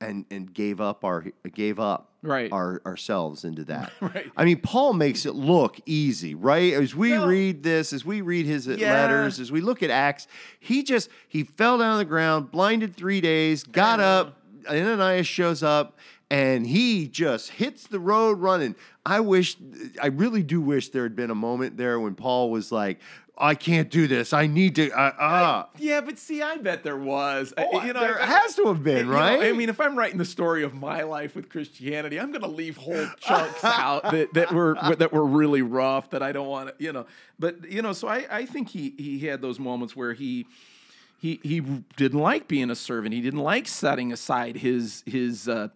and 0.00 0.24
and 0.30 0.52
gave 0.52 0.80
up 0.80 1.04
our 1.04 1.24
gave 1.54 1.78
up 1.78 2.08
Right. 2.24 2.50
our 2.52 2.80
ourselves 2.86 3.44
into 3.44 3.64
that. 3.64 3.92
Right. 4.00 4.30
I 4.36 4.44
mean, 4.44 4.60
Paul 4.60 4.92
makes 4.94 5.26
it 5.26 5.34
look 5.34 5.78
easy, 5.86 6.34
right? 6.34 6.72
As 6.72 6.94
we 6.94 7.10
No. 7.10 7.26
read 7.26 7.62
this, 7.62 7.92
as 7.92 8.04
we 8.04 8.20
read 8.20 8.46
his 8.46 8.66
Yeah. 8.66 8.92
letters, 8.92 9.38
as 9.40 9.52
we 9.52 9.60
look 9.60 9.82
at 9.82 9.90
Acts, 9.90 10.26
he 10.58 10.82
just 10.82 11.08
he 11.28 11.44
fell 11.44 11.78
down 11.78 11.92
on 11.92 11.98
the 11.98 12.04
ground, 12.04 12.50
blinded 12.50 12.96
three 12.96 13.20
days, 13.20 13.62
got 13.64 14.00
up. 14.00 14.38
Ananias 14.68 15.26
shows 15.26 15.64
up, 15.64 15.98
and 16.32 16.66
he 16.66 17.08
just 17.08 17.50
hits 17.50 17.86
the 17.86 18.00
road 18.00 18.38
running. 18.40 18.74
I 19.04 19.20
wish, 19.20 19.56
I 20.00 20.06
really 20.06 20.42
do 20.42 20.62
wish 20.62 20.88
there 20.88 21.02
had 21.02 21.14
been 21.14 21.30
a 21.30 21.34
moment 21.34 21.76
there 21.76 22.00
when 22.00 22.14
Paul 22.14 22.50
was 22.50 22.72
like, 22.72 23.00
"I 23.36 23.54
can't 23.54 23.90
do 23.90 24.06
this. 24.06 24.32
I 24.32 24.46
need 24.46 24.74
to." 24.76 24.90
Uh, 24.92 25.12
ah, 25.20 25.68
yeah 25.78 26.00
but 26.00 26.18
see 26.18 26.40
i 26.40 26.56
bet 26.56 26.82
there 26.84 26.96
was 26.96 27.52
Oh, 27.58 27.82
you 27.84 27.92
know 27.92 28.00
there 28.00 28.18
I- 28.20 28.24
has 28.26 28.54
to 28.56 28.64
have 28.68 28.82
been, 28.82 28.98
You 29.06 29.12
know, 29.12 29.18
right? 29.18 29.42
I 29.42 29.52
mean, 29.52 29.68
if 29.68 29.78
I'm 29.78 29.94
writing 29.96 30.16
the 30.16 30.24
story 30.24 30.62
of 30.62 30.72
my 30.72 31.02
life 31.02 31.36
with 31.36 31.50
Christianity, 31.50 32.18
I'm 32.18 32.30
going 32.30 32.42
to 32.42 32.48
leave 32.48 32.78
whole 32.78 33.06
chunks 33.20 33.62
out 33.62 34.04
that, 34.04 34.32
that 34.32 34.52
were 34.52 34.76
that 34.96 35.12
were 35.12 35.26
really 35.26 35.60
rough 35.62 36.08
that 36.10 36.22
I 36.22 36.32
don't 36.32 36.48
want 36.48 36.68
to, 36.70 36.74
you 36.82 36.92
know. 36.94 37.04
But 37.38 37.70
you 37.70 37.82
know, 37.82 37.92
so 37.92 38.08
I, 38.08 38.24
I 38.30 38.46
think 38.46 38.70
he 38.70 38.94
he 38.96 39.18
had 39.26 39.42
those 39.42 39.58
moments 39.60 39.94
where 39.94 40.14
he 40.14 40.46
he 41.22 41.38
he 41.44 41.60
didn't 41.60 42.18
like 42.18 42.48
being 42.48 42.68
a 42.68 42.74
servant. 42.74 43.14
He 43.14 43.20
didn't 43.20 43.38
like 43.38 43.68
setting 43.68 44.12
aside 44.12 44.56
his 44.56 45.04
his 45.06 45.48
uh, 45.48 45.68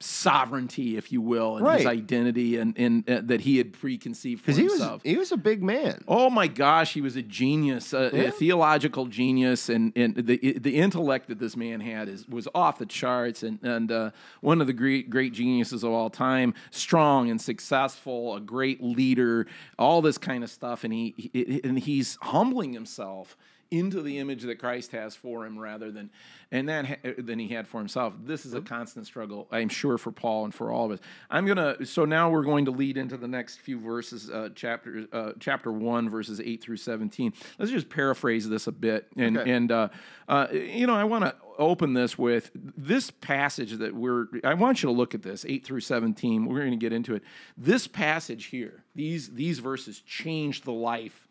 sovereignty, 0.00 0.96
if 0.96 1.12
you 1.12 1.20
will, 1.20 1.58
and 1.58 1.76
his 1.76 1.84
identity 1.84 2.56
and 2.56 2.72
and 2.78 3.08
uh, 3.10 3.20
that 3.24 3.42
he 3.42 3.58
had 3.58 3.74
preconceived 3.74 4.40
for 4.40 4.46
because 4.46 4.56
he 4.56 4.64
was 4.64 4.72
himself. 4.72 5.02
he 5.04 5.18
was 5.18 5.30
a 5.30 5.36
big 5.36 5.62
man. 5.62 6.02
Oh 6.08 6.30
my 6.30 6.46
gosh, 6.46 6.94
he 6.94 7.02
was 7.02 7.16
a 7.16 7.22
genius, 7.22 7.92
a, 7.92 8.28
a 8.28 8.30
theological 8.30 9.04
genius, 9.04 9.68
and, 9.68 9.92
and 9.94 10.16
the 10.16 10.58
the 10.58 10.76
intellect 10.76 11.28
that 11.28 11.38
this 11.38 11.54
man 11.54 11.80
had 11.80 12.08
is 12.08 12.26
was 12.26 12.48
off 12.54 12.78
the 12.78 12.86
charts, 12.86 13.42
and 13.42 13.58
and 13.62 13.92
uh, 13.92 14.10
one 14.40 14.62
of 14.62 14.66
the 14.66 14.72
great 14.72 15.10
great 15.10 15.34
geniuses 15.34 15.84
of 15.84 15.92
all 15.92 16.08
time, 16.08 16.54
strong 16.70 17.28
and 17.28 17.38
successful, 17.38 18.36
a 18.36 18.40
great 18.40 18.82
leader, 18.82 19.46
all 19.78 20.00
this 20.00 20.16
kind 20.16 20.42
of 20.42 20.48
stuff, 20.48 20.82
and 20.82 20.94
he, 20.94 21.12
he 21.18 21.60
and 21.62 21.80
he's 21.80 22.16
humbling 22.22 22.72
himself 22.72 23.36
into 23.70 24.02
the 24.02 24.18
image 24.18 24.42
that 24.42 24.58
Christ 24.58 24.92
has 24.92 25.14
for 25.16 25.44
him 25.46 25.58
rather 25.58 25.90
than 25.90 26.10
and 26.52 26.68
that 26.68 27.00
than 27.18 27.38
he 27.38 27.48
had 27.48 27.66
for 27.66 27.78
himself. 27.78 28.14
This 28.24 28.46
is 28.46 28.54
a 28.54 28.60
constant 28.60 29.06
struggle, 29.06 29.48
I'm 29.50 29.68
sure, 29.68 29.98
for 29.98 30.12
Paul 30.12 30.44
and 30.44 30.54
for 30.54 30.70
all 30.70 30.86
of 30.86 30.92
us. 30.92 31.00
I'm 31.30 31.46
gonna 31.46 31.84
so 31.84 32.04
now 32.04 32.30
we're 32.30 32.44
going 32.44 32.66
to 32.66 32.70
lead 32.70 32.96
into 32.96 33.16
the 33.16 33.26
next 33.28 33.60
few 33.60 33.80
verses, 33.80 34.30
uh, 34.30 34.50
chapter 34.54 35.06
uh, 35.12 35.32
chapter 35.40 35.72
one, 35.72 36.08
verses 36.08 36.40
eight 36.40 36.62
through 36.62 36.76
seventeen. 36.76 37.32
Let's 37.58 37.72
just 37.72 37.88
paraphrase 37.88 38.48
this 38.48 38.66
a 38.66 38.72
bit, 38.72 39.08
and 39.16 39.38
Okay. 39.38 39.50
and 39.50 39.72
uh, 39.72 39.88
uh, 40.28 40.46
you 40.52 40.86
know 40.86 40.94
I 40.94 41.04
want 41.04 41.24
to 41.24 41.34
open 41.58 41.92
this 41.94 42.18
with 42.18 42.50
this 42.54 43.10
passage 43.10 43.72
that 43.78 43.94
we're. 43.94 44.26
I 44.44 44.54
want 44.54 44.82
you 44.82 44.88
to 44.88 44.92
look 44.92 45.14
at 45.14 45.22
this 45.22 45.44
eight 45.48 45.64
through 45.64 45.80
seventeen. 45.80 46.46
We're 46.46 46.60
going 46.60 46.70
to 46.70 46.76
get 46.76 46.92
into 46.92 47.14
it. 47.14 47.22
This 47.56 47.86
passage 47.88 48.46
here, 48.46 48.84
these 48.94 49.30
these 49.34 49.58
verses 49.58 50.00
change 50.00 50.62
the 50.62 50.72
life 50.72 51.28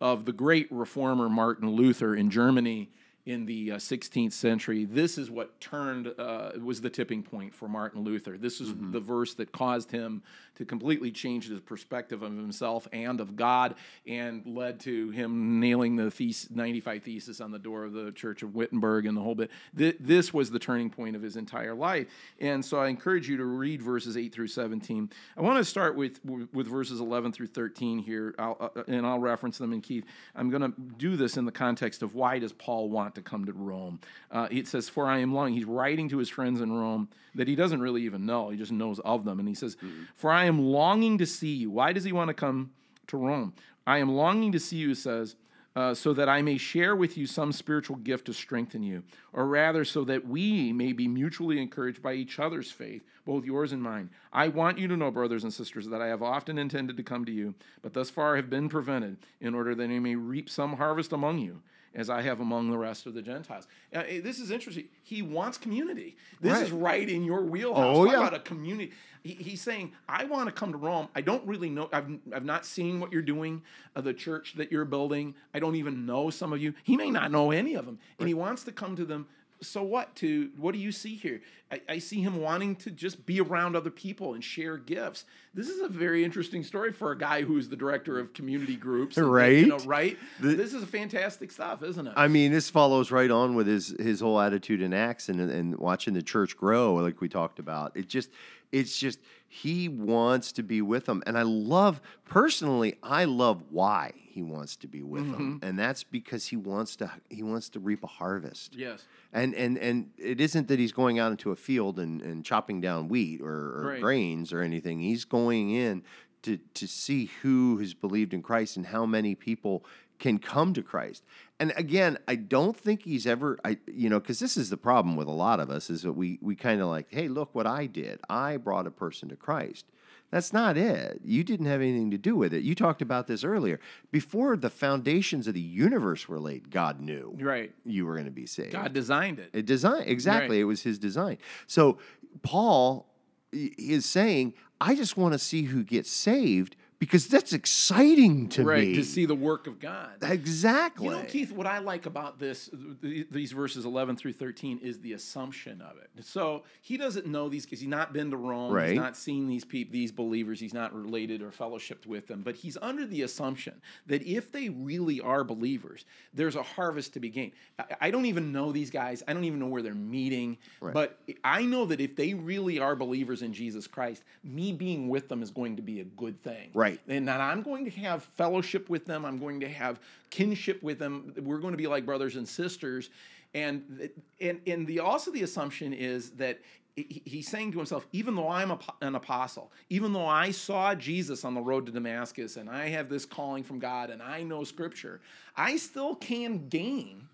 of 0.00 0.24
the 0.24 0.32
great 0.32 0.70
reformer 0.70 1.28
Martin 1.28 1.70
Luther 1.70 2.14
in 2.14 2.30
Germany 2.30 2.90
in 3.24 3.44
the 3.44 3.72
uh, 3.72 3.76
16th 3.76 4.32
century. 4.32 4.84
This 4.84 5.18
is 5.18 5.30
what 5.30 5.60
turned 5.60 6.14
uh, 6.18 6.52
was 6.62 6.80
the 6.80 6.90
tipping 6.90 7.22
point 7.22 7.54
for 7.54 7.68
Martin 7.68 8.04
Luther. 8.04 8.38
This 8.38 8.60
is 8.60 8.72
the 8.74 9.00
verse 9.00 9.34
that 9.34 9.50
caused 9.50 9.90
him 9.90 10.22
to 10.56 10.64
completely 10.64 11.10
change 11.10 11.48
his 11.48 11.60
perspective 11.60 12.22
of 12.22 12.32
himself 12.32 12.88
and 12.92 13.20
of 13.20 13.36
God, 13.36 13.74
and 14.06 14.42
led 14.46 14.80
to 14.80 15.10
him 15.10 15.60
nailing 15.60 15.96
the 15.96 16.10
thesis, 16.10 16.50
95 16.50 17.02
thesis 17.02 17.40
on 17.40 17.50
the 17.50 17.58
door 17.58 17.84
of 17.84 17.92
the 17.92 18.12
Church 18.12 18.42
of 18.42 18.54
Wittenberg 18.54 19.06
and 19.06 19.16
the 19.16 19.20
whole 19.20 19.34
bit. 19.34 19.50
Th- 19.76 19.96
this 20.00 20.32
was 20.32 20.50
the 20.50 20.58
turning 20.58 20.90
point 20.90 21.16
of 21.16 21.22
his 21.22 21.36
entire 21.36 21.74
life. 21.74 22.06
And 22.40 22.64
so 22.64 22.78
I 22.78 22.88
encourage 22.88 23.28
you 23.28 23.36
to 23.36 23.44
read 23.44 23.82
verses 23.82 24.16
8 24.16 24.32
through 24.32 24.48
17. 24.48 25.10
I 25.36 25.40
want 25.40 25.58
to 25.58 25.64
start 25.64 25.96
with 25.96 26.20
with 26.24 26.66
verses 26.66 27.00
11 27.00 27.32
through 27.32 27.48
13 27.48 27.98
here, 27.98 28.34
I'll, 28.38 28.56
uh, 28.60 28.82
and 28.88 29.06
I'll 29.06 29.18
reference 29.18 29.58
them. 29.58 29.72
And 29.72 29.82
Keith, 29.82 30.04
I'm 30.34 30.50
going 30.50 30.62
to 30.62 30.72
do 30.98 31.16
this 31.16 31.36
in 31.36 31.44
the 31.44 31.52
context 31.52 32.02
of 32.02 32.14
why 32.14 32.38
does 32.38 32.52
Paul 32.52 32.88
want 32.88 33.14
to 33.16 33.22
come 33.22 33.44
to 33.44 33.52
Rome? 33.52 34.00
Uh, 34.30 34.48
it 34.50 34.66
says, 34.66 34.88
"For 34.88 35.06
I 35.06 35.18
am 35.18 35.34
longing." 35.34 35.54
He's 35.54 35.64
writing 35.64 36.08
to 36.10 36.18
his 36.18 36.28
friends 36.28 36.60
in 36.60 36.72
Rome 36.72 37.08
that 37.34 37.48
he 37.48 37.54
doesn't 37.54 37.80
really 37.80 38.02
even 38.02 38.24
know. 38.24 38.50
He 38.50 38.56
just 38.56 38.72
knows 38.72 38.98
of 39.00 39.24
them, 39.24 39.38
and 39.38 39.48
he 39.48 39.54
says, 39.54 39.76
"For 40.14 40.30
I 40.30 40.45
am 40.46 40.60
longing 40.60 41.18
to 41.18 41.26
see 41.26 41.54
you." 41.54 41.70
Why 41.70 41.92
does 41.92 42.04
he 42.04 42.12
want 42.12 42.28
to 42.28 42.34
come 42.34 42.72
to 43.08 43.16
Rome? 43.16 43.52
I 43.86 43.98
am 43.98 44.10
longing 44.10 44.50
to 44.52 44.58
see 44.58 44.78
you, 44.78 44.94
says, 44.94 45.36
uh, 45.76 45.92
so 45.94 46.14
that 46.14 46.28
I 46.28 46.40
may 46.40 46.56
share 46.56 46.96
with 46.96 47.18
you 47.18 47.26
some 47.26 47.52
spiritual 47.52 47.96
gift 47.96 48.24
to 48.26 48.32
strengthen 48.32 48.82
you, 48.82 49.02
or 49.32 49.46
rather, 49.46 49.84
so 49.84 50.04
that 50.04 50.26
we 50.26 50.72
may 50.72 50.92
be 50.92 51.06
mutually 51.06 51.60
encouraged 51.60 52.02
by 52.02 52.14
each 52.14 52.38
other's 52.38 52.70
faith, 52.70 53.04
both 53.26 53.44
yours 53.44 53.72
and 53.72 53.82
mine. 53.82 54.08
I 54.32 54.48
want 54.48 54.78
you 54.78 54.88
to 54.88 54.96
know, 54.96 55.10
brothers 55.10 55.44
and 55.44 55.52
sisters, 55.52 55.86
that 55.88 56.00
I 56.00 56.06
have 56.06 56.22
often 56.22 56.56
intended 56.58 56.96
to 56.96 57.02
come 57.02 57.26
to 57.26 57.32
you, 57.32 57.54
but 57.82 57.92
thus 57.92 58.08
far 58.08 58.36
have 58.36 58.48
been 58.48 58.70
prevented, 58.70 59.18
in 59.38 59.54
order 59.54 59.74
that 59.74 59.90
I 59.90 59.98
may 59.98 60.16
reap 60.16 60.48
some 60.48 60.78
harvest 60.78 61.12
among 61.12 61.38
you. 61.38 61.60
As 61.96 62.10
I 62.10 62.20
have 62.20 62.40
among 62.40 62.70
the 62.70 62.76
rest 62.76 63.06
of 63.06 63.14
the 63.14 63.22
Gentiles. 63.22 63.66
Uh, 63.94 64.02
eh, 64.06 64.20
this 64.20 64.38
is 64.38 64.50
interesting. 64.50 64.84
He 65.02 65.22
wants 65.22 65.56
community. 65.56 66.14
This 66.42 66.52
Right. 66.52 66.62
is 66.64 66.70
right 66.70 67.08
in 67.08 67.24
your 67.24 67.40
wheelhouse. 67.42 67.96
Oh, 67.96 68.04
Talk 68.04 68.12
yeah. 68.12 68.20
about 68.20 68.34
a 68.34 68.40
community. 68.40 68.92
He, 69.22 69.32
he's 69.32 69.62
saying, 69.62 69.92
I 70.06 70.24
want 70.26 70.46
to 70.46 70.52
come 70.52 70.72
to 70.72 70.78
Rome. 70.78 71.08
I 71.14 71.22
don't 71.22 71.44
really 71.46 71.70
know. 71.70 71.88
I've, 71.94 72.06
I've 72.34 72.44
not 72.44 72.66
seen 72.66 73.00
what 73.00 73.12
you're 73.14 73.22
doing, 73.22 73.62
uh, 73.96 74.02
the 74.02 74.12
church 74.12 74.54
that 74.58 74.70
you're 74.70 74.84
building. 74.84 75.34
I 75.54 75.58
don't 75.58 75.74
even 75.74 76.04
know 76.04 76.28
some 76.28 76.52
of 76.52 76.60
you. 76.60 76.74
He 76.84 76.98
may 76.98 77.10
not 77.10 77.32
know 77.32 77.50
any 77.50 77.74
of 77.74 77.86
them. 77.86 77.98
And 78.18 78.28
he 78.28 78.34
wants 78.34 78.62
to 78.64 78.72
come 78.72 78.94
to 78.96 79.06
them 79.06 79.26
so 79.60 79.82
what 79.82 80.14
to 80.16 80.50
what 80.56 80.72
do 80.72 80.78
you 80.78 80.92
see 80.92 81.16
here? 81.16 81.40
I, 81.70 81.80
I, 81.88 81.98
see 81.98 82.20
him 82.20 82.40
wanting 82.40 82.76
to 82.76 82.92
just 82.92 83.26
be 83.26 83.40
around 83.40 83.74
other 83.74 83.90
people 83.90 84.34
and 84.34 84.44
share 84.44 84.76
gifts. 84.76 85.24
This 85.52 85.68
is 85.68 85.80
a 85.80 85.88
very 85.88 86.22
interesting 86.22 86.62
story 86.62 86.92
for 86.92 87.10
a 87.10 87.18
guy 87.18 87.42
who's 87.42 87.68
the 87.68 87.74
director 87.74 88.20
of 88.20 88.32
community 88.32 88.76
groups. 88.76 89.16
And, 89.26 89.32
right? 89.32 89.58
you 89.58 89.66
know, 89.66 89.78
right? 89.78 90.16
The, 90.40 90.54
this 90.54 90.74
is 90.74 90.82
a 90.82 90.86
fantastic 90.86 91.50
stuff 91.50 91.82
isn't 91.82 92.06
it? 92.06 92.12
I 92.16 92.28
mean 92.28 92.52
this 92.52 92.70
follows 92.70 93.10
right 93.10 93.30
on 93.30 93.54
with 93.54 93.66
his 93.66 93.94
his 93.98 94.20
whole 94.20 94.40
attitude 94.40 94.80
in 94.80 94.92
acts 94.92 95.28
and, 95.28 95.40
and 95.40 95.76
watching 95.76 96.14
the 96.14 96.22
church 96.22 96.56
grow 96.56 96.94
like 96.94 97.20
we 97.20 97.28
talked 97.28 97.58
about. 97.58 97.96
It 97.96 98.08
just 98.08 98.30
it's 98.72 98.98
just 98.98 99.18
he 99.48 99.88
wants 99.88 100.52
to 100.52 100.62
be 100.62 100.82
with 100.82 101.06
them. 101.06 101.22
And 101.26 101.36
i 101.38 101.42
love 101.42 102.00
personally 102.24 102.96
i 103.02 103.24
love 103.24 103.62
why 103.70 104.12
he 104.36 104.42
wants 104.42 104.76
to 104.76 104.86
be 104.86 105.02
with 105.02 105.22
mm-hmm. 105.22 105.32
them 105.32 105.60
and 105.62 105.78
that's 105.78 106.04
because 106.04 106.46
he 106.46 106.56
wants 106.56 106.94
to 106.94 107.10
he 107.30 107.42
wants 107.42 107.70
to 107.70 107.80
reap 107.80 108.04
a 108.04 108.06
harvest 108.06 108.76
yes 108.76 109.04
and 109.32 109.54
and 109.54 109.78
and 109.78 110.10
it 110.18 110.40
isn't 110.40 110.68
that 110.68 110.78
he's 110.78 110.92
going 110.92 111.18
out 111.18 111.30
into 111.30 111.50
a 111.50 111.56
field 111.56 111.98
and, 111.98 112.20
and 112.20 112.44
chopping 112.44 112.78
down 112.80 113.08
wheat 113.08 113.40
or, 113.40 113.48
or 113.48 113.98
grains 113.98 114.52
or 114.52 114.60
anything 114.60 115.00
he's 115.00 115.24
going 115.24 115.70
in 115.70 116.02
to 116.42 116.58
to 116.74 116.86
see 116.86 117.30
who 117.40 117.78
has 117.78 117.94
believed 117.94 118.34
in 118.34 118.42
christ 118.42 118.76
and 118.76 118.86
how 118.86 119.06
many 119.06 119.34
people 119.34 119.82
can 120.18 120.38
come 120.38 120.72
to 120.72 120.82
Christ. 120.82 121.22
And 121.60 121.74
again, 121.76 122.16
I 122.26 122.36
don't 122.36 122.74
think 122.74 123.02
he's 123.02 123.26
ever 123.26 123.58
I 123.66 123.76
you 123.86 124.08
know, 124.08 124.18
cuz 124.18 124.38
this 124.38 124.56
is 124.56 124.70
the 124.70 124.78
problem 124.78 125.14
with 125.14 125.28
a 125.28 125.32
lot 125.32 125.60
of 125.60 125.68
us 125.68 125.90
is 125.90 126.00
that 126.02 126.14
we 126.14 126.38
we 126.40 126.56
kind 126.56 126.80
of 126.80 126.88
like, 126.88 127.08
"Hey, 127.10 127.28
look 127.28 127.54
what 127.54 127.66
I 127.66 127.84
did. 127.84 128.20
I 128.30 128.56
brought 128.56 128.86
a 128.86 128.90
person 128.90 129.28
to 129.28 129.36
Christ." 129.36 129.84
That's 130.30 130.52
not 130.52 130.76
it. 130.76 131.20
You 131.24 131.44
didn't 131.44 131.66
have 131.66 131.80
anything 131.80 132.10
to 132.10 132.18
do 132.18 132.34
with 132.34 132.52
it. 132.52 132.62
You 132.62 132.74
talked 132.74 133.00
about 133.00 133.26
this 133.26 133.44
earlier. 133.44 133.80
Before 134.10 134.56
the 134.56 134.70
foundations 134.70 135.46
of 135.46 135.54
the 135.54 135.60
universe 135.60 136.28
were 136.28 136.40
laid, 136.40 136.70
God 136.70 137.00
knew 137.00 137.36
right. 137.40 137.72
you 137.84 138.06
were 138.06 138.14
going 138.14 138.26
to 138.26 138.30
be 138.30 138.46
saved. 138.46 138.72
God 138.72 138.92
designed 138.92 139.38
it. 139.38 139.50
It 139.52 139.66
designed 139.66 140.08
exactly. 140.08 140.56
Right. 140.56 140.62
It 140.62 140.64
was 140.64 140.82
his 140.82 140.98
design. 140.98 141.38
So 141.66 141.98
Paul 142.42 143.06
is 143.52 144.04
saying, 144.04 144.54
I 144.80 144.94
just 144.94 145.16
want 145.16 145.32
to 145.32 145.38
see 145.38 145.62
who 145.62 145.84
gets 145.84 146.10
saved 146.10 146.76
because 146.98 147.28
that's 147.28 147.52
exciting 147.52 148.48
to 148.50 148.64
right, 148.64 148.88
me. 148.88 148.94
to 148.94 149.04
see 149.04 149.26
the 149.26 149.34
work 149.34 149.66
of 149.66 149.78
God. 149.78 150.12
Exactly. 150.22 151.06
You 151.06 151.12
know, 151.12 151.22
Keith, 151.24 151.52
what 151.52 151.66
I 151.66 151.78
like 151.78 152.06
about 152.06 152.38
this, 152.38 152.70
these 153.02 153.52
verses 153.52 153.84
11 153.84 154.16
through 154.16 154.32
13, 154.32 154.78
is 154.78 155.00
the 155.00 155.12
assumption 155.12 155.82
of 155.82 155.98
it. 155.98 156.24
So 156.24 156.62
he 156.80 156.96
doesn't 156.96 157.26
know 157.26 157.48
these 157.48 157.66
because 157.66 157.80
he's 157.80 157.88
not 157.88 158.14
been 158.14 158.30
to 158.30 158.36
Rome. 158.36 158.72
Right. 158.72 158.90
He's 158.90 158.98
not 158.98 159.16
seen 159.16 159.46
these 159.46 159.64
people, 159.64 159.92
these 159.92 160.10
believers. 160.10 160.58
He's 160.58 160.72
not 160.72 160.94
related 160.94 161.42
or 161.42 161.50
fellowshipped 161.50 162.06
with 162.06 162.28
them. 162.28 162.42
But 162.42 162.56
he's 162.56 162.78
under 162.80 163.04
the 163.06 163.22
assumption 163.22 163.74
that 164.06 164.22
if 164.22 164.50
they 164.50 164.70
really 164.70 165.20
are 165.20 165.44
believers, 165.44 166.06
there's 166.32 166.56
a 166.56 166.62
harvest 166.62 167.12
to 167.14 167.20
be 167.20 167.28
gained. 167.28 167.52
I 168.00 168.10
don't 168.10 168.26
even 168.26 168.52
know 168.52 168.72
these 168.72 168.90
guys. 168.90 169.22
I 169.28 169.34
don't 169.34 169.44
even 169.44 169.58
know 169.58 169.66
where 169.66 169.82
they're 169.82 169.94
meeting. 169.94 170.56
Right. 170.80 170.94
But 170.94 171.18
I 171.44 171.62
know 171.66 171.84
that 171.86 172.00
if 172.00 172.16
they 172.16 172.32
really 172.32 172.78
are 172.78 172.96
believers 172.96 173.42
in 173.42 173.52
Jesus 173.52 173.86
Christ, 173.86 174.24
me 174.42 174.72
being 174.72 175.08
with 175.08 175.28
them 175.28 175.42
is 175.42 175.50
going 175.50 175.76
to 175.76 175.82
be 175.82 176.00
a 176.00 176.04
good 176.04 176.42
thing. 176.42 176.70
Right. 176.72 176.85
Right. 176.86 177.00
And 177.08 177.26
that 177.26 177.40
I'm 177.40 177.62
going 177.62 177.84
to 177.84 177.90
have 177.90 178.22
fellowship 178.22 178.88
with 178.88 179.06
them. 179.06 179.24
I'm 179.24 179.38
going 179.38 179.58
to 179.60 179.68
have 179.68 179.98
kinship 180.30 180.82
with 180.84 181.00
them. 181.00 181.34
We're 181.36 181.58
going 181.58 181.72
to 181.72 181.78
be 181.78 181.88
like 181.88 182.06
brothers 182.06 182.36
and 182.36 182.48
sisters. 182.48 183.10
And 183.54 184.10
and 184.40 184.60
and 184.66 184.86
the 184.86 185.00
also 185.00 185.32
the 185.32 185.42
assumption 185.42 185.92
is 185.92 186.30
that 186.32 186.60
he's 186.94 187.48
saying 187.48 187.72
to 187.72 187.78
himself, 187.78 188.06
even 188.12 188.36
though 188.36 188.48
I'm 188.48 188.72
an 189.02 189.16
apostle, 189.16 189.72
even 189.90 190.12
though 190.12 190.26
I 190.26 190.52
saw 190.52 190.94
Jesus 190.94 191.44
on 191.44 191.54
the 191.54 191.60
road 191.60 191.86
to 191.86 191.92
Damascus 191.92 192.56
and 192.56 192.70
I 192.70 192.88
have 192.88 193.08
this 193.08 193.26
calling 193.26 193.64
from 193.64 193.80
God 193.80 194.10
and 194.10 194.22
I 194.22 194.44
know 194.44 194.62
scripture, 194.62 195.20
I 195.56 195.76
still 195.76 196.14
can 196.14 196.68
gain 196.68 197.28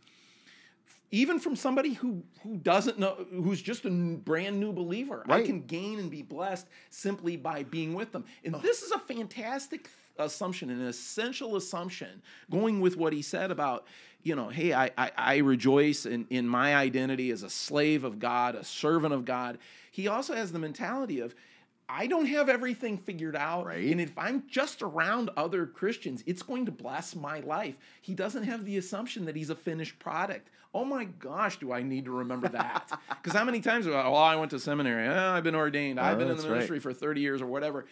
even 1.12 1.38
from 1.38 1.54
somebody 1.54 1.92
who 1.92 2.24
who 2.42 2.56
doesn't 2.56 2.98
know 2.98 3.24
who's 3.30 3.62
just 3.62 3.84
a 3.84 3.90
brand 3.90 4.58
new 4.58 4.72
believer 4.72 5.22
right. 5.28 5.44
i 5.44 5.46
can 5.46 5.60
gain 5.60 6.00
and 6.00 6.10
be 6.10 6.22
blessed 6.22 6.66
simply 6.90 7.36
by 7.36 7.62
being 7.62 7.94
with 7.94 8.10
them 8.10 8.24
and 8.44 8.56
oh. 8.56 8.58
this 8.58 8.82
is 8.82 8.90
a 8.90 8.98
fantastic 8.98 9.88
assumption 10.18 10.68
an 10.70 10.80
essential 10.80 11.56
assumption 11.56 12.20
going 12.50 12.80
with 12.80 12.96
what 12.96 13.12
he 13.12 13.22
said 13.22 13.50
about 13.50 13.86
you 14.22 14.34
know 14.34 14.48
hey 14.48 14.72
i 14.72 14.90
i, 14.98 15.10
I 15.16 15.36
rejoice 15.38 16.04
in, 16.04 16.26
in 16.30 16.48
my 16.48 16.74
identity 16.74 17.30
as 17.30 17.42
a 17.42 17.50
slave 17.50 18.02
of 18.02 18.18
god 18.18 18.56
a 18.56 18.64
servant 18.64 19.14
of 19.14 19.24
god 19.24 19.58
he 19.90 20.08
also 20.08 20.34
has 20.34 20.50
the 20.50 20.58
mentality 20.58 21.20
of 21.20 21.34
I 21.94 22.06
don't 22.06 22.24
have 22.26 22.48
everything 22.48 22.96
figured 22.96 23.36
out. 23.36 23.66
Right. 23.66 23.90
And 23.90 24.00
if 24.00 24.16
I'm 24.16 24.44
just 24.48 24.80
around 24.80 25.28
other 25.36 25.66
Christians, 25.66 26.24
it's 26.24 26.42
going 26.42 26.64
to 26.64 26.72
bless 26.72 27.14
my 27.14 27.40
life. 27.40 27.74
He 28.00 28.14
doesn't 28.14 28.44
have 28.44 28.64
the 28.64 28.78
assumption 28.78 29.26
that 29.26 29.36
he's 29.36 29.50
a 29.50 29.54
finished 29.54 29.98
product. 29.98 30.48
Oh 30.74 30.84
my 30.84 31.04
gosh, 31.04 31.58
do 31.58 31.70
I 31.72 31.82
need 31.82 32.06
to 32.06 32.10
remember 32.10 32.48
that? 32.48 32.90
Because 33.22 33.38
how 33.38 33.44
many 33.44 33.60
times, 33.60 33.86
well, 33.86 34.02
oh, 34.04 34.14
I 34.14 34.34
went 34.34 34.50
to 34.50 34.58
seminary, 34.58 35.06
oh, 35.06 35.30
I've 35.30 35.44
been 35.44 35.54
ordained, 35.54 36.00
I've 36.00 36.18
been 36.18 36.28
in 36.28 36.38
oh, 36.38 36.40
the 36.40 36.48
ministry 36.48 36.78
right. 36.78 36.82
for 36.82 36.92
30 36.92 37.20
years 37.20 37.40
or 37.40 37.46
whatever. 37.46 37.86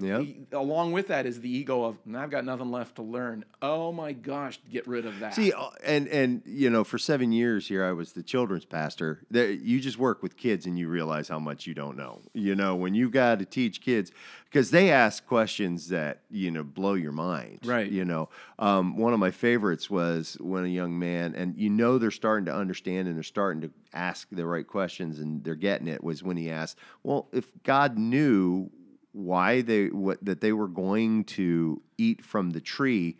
Yeah. 0.00 0.22
Along 0.52 0.92
with 0.92 1.08
that 1.08 1.26
is 1.26 1.40
the 1.40 1.48
ego 1.48 1.84
of 1.84 1.96
I've 2.14 2.30
got 2.30 2.44
nothing 2.44 2.70
left 2.70 2.96
to 2.96 3.02
learn. 3.02 3.44
Oh 3.60 3.92
my 3.92 4.12
gosh, 4.12 4.58
get 4.70 4.86
rid 4.86 5.06
of 5.06 5.20
that. 5.20 5.34
See, 5.34 5.52
uh, 5.52 5.70
and 5.84 6.08
and 6.08 6.42
you 6.44 6.70
know, 6.70 6.82
for 6.82 6.98
seven 6.98 7.30
years 7.32 7.68
here, 7.68 7.84
I 7.84 7.92
was 7.92 8.12
the 8.12 8.22
children's 8.22 8.64
pastor. 8.64 9.20
There, 9.30 9.50
you 9.50 9.80
just 9.80 9.98
work 9.98 10.22
with 10.22 10.36
kids, 10.36 10.66
and 10.66 10.78
you 10.78 10.88
realize 10.88 11.28
how 11.28 11.38
much 11.38 11.66
you 11.66 11.74
don't 11.74 11.96
know. 11.96 12.20
You 12.34 12.54
know, 12.54 12.74
when 12.74 12.94
you 12.94 13.10
got 13.10 13.38
to 13.38 13.44
teach 13.44 13.80
kids, 13.80 14.10
because 14.44 14.70
they 14.70 14.90
ask 14.90 15.24
questions 15.26 15.88
that 15.88 16.22
you 16.30 16.50
know 16.50 16.64
blow 16.64 16.94
your 16.94 17.12
mind. 17.12 17.60
Right. 17.64 17.90
You 17.90 18.04
know, 18.04 18.28
um, 18.58 18.96
one 18.96 19.12
of 19.12 19.20
my 19.20 19.30
favorites 19.30 19.88
was 19.88 20.36
when 20.40 20.64
a 20.64 20.68
young 20.68 20.98
man, 20.98 21.34
and 21.34 21.56
you 21.56 21.70
know 21.70 21.98
they're 21.98 22.10
starting 22.10 22.46
to 22.46 22.54
understand 22.54 23.06
and 23.06 23.16
they're 23.16 23.22
starting 23.22 23.62
to 23.62 23.70
ask 23.94 24.26
the 24.32 24.46
right 24.46 24.66
questions 24.66 25.20
and 25.20 25.44
they're 25.44 25.54
getting 25.54 25.86
it. 25.86 26.02
Was 26.02 26.22
when 26.22 26.36
he 26.36 26.50
asked, 26.50 26.76
"Well, 27.02 27.28
if 27.32 27.50
God 27.62 27.98
knew." 27.98 28.70
Why 29.12 29.62
they 29.62 29.86
what 29.86 30.24
that 30.24 30.40
they 30.40 30.52
were 30.52 30.68
going 30.68 31.24
to 31.24 31.80
eat 31.98 32.24
from 32.24 32.50
the 32.50 32.60
tree, 32.60 33.16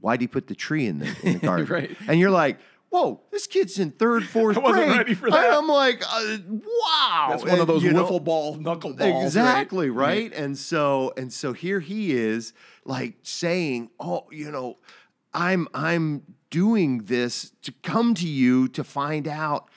why'd 0.00 0.20
he 0.20 0.26
put 0.26 0.46
the 0.46 0.54
tree 0.54 0.86
in 0.86 0.98
the, 0.98 1.16
in 1.22 1.32
the 1.34 1.38
garden? 1.46 1.66
right. 1.66 1.96
And 2.08 2.18
you're 2.18 2.30
like, 2.30 2.58
whoa, 2.90 3.20
this 3.30 3.46
kid's 3.46 3.78
in 3.78 3.90
third, 3.90 4.24
fourth 4.28 4.56
I 4.56 4.60
wasn't 4.60 4.86
grade. 4.86 4.98
ready 4.98 5.14
for 5.14 5.30
that. 5.30 5.52
I'm 5.54 5.66
like, 5.66 6.02
uh, 6.06 6.38
wow. 6.52 7.28
That's 7.30 7.44
one 7.44 7.58
of 7.58 7.66
those 7.66 7.82
wiffle 7.82 8.10
know, 8.10 8.20
ball 8.20 8.54
knuckle 8.56 8.94
balls. 8.94 9.24
Exactly, 9.24 9.90
right? 9.90 10.30
right? 10.30 10.32
And 10.32 10.56
so 10.56 11.12
and 11.16 11.32
so 11.32 11.52
here 11.52 11.80
he 11.80 12.12
is 12.12 12.52
like 12.84 13.16
saying, 13.22 13.90
"Oh, 13.98 14.26
you 14.30 14.50
know, 14.50 14.78
I'm 15.34 15.68
I'm 15.74 16.22
doing 16.50 16.98
this 17.04 17.52
to 17.62 17.72
come 17.82 18.14
to 18.14 18.28
you 18.28 18.68
to 18.68 18.84
find 18.84 19.26
out 19.26 19.68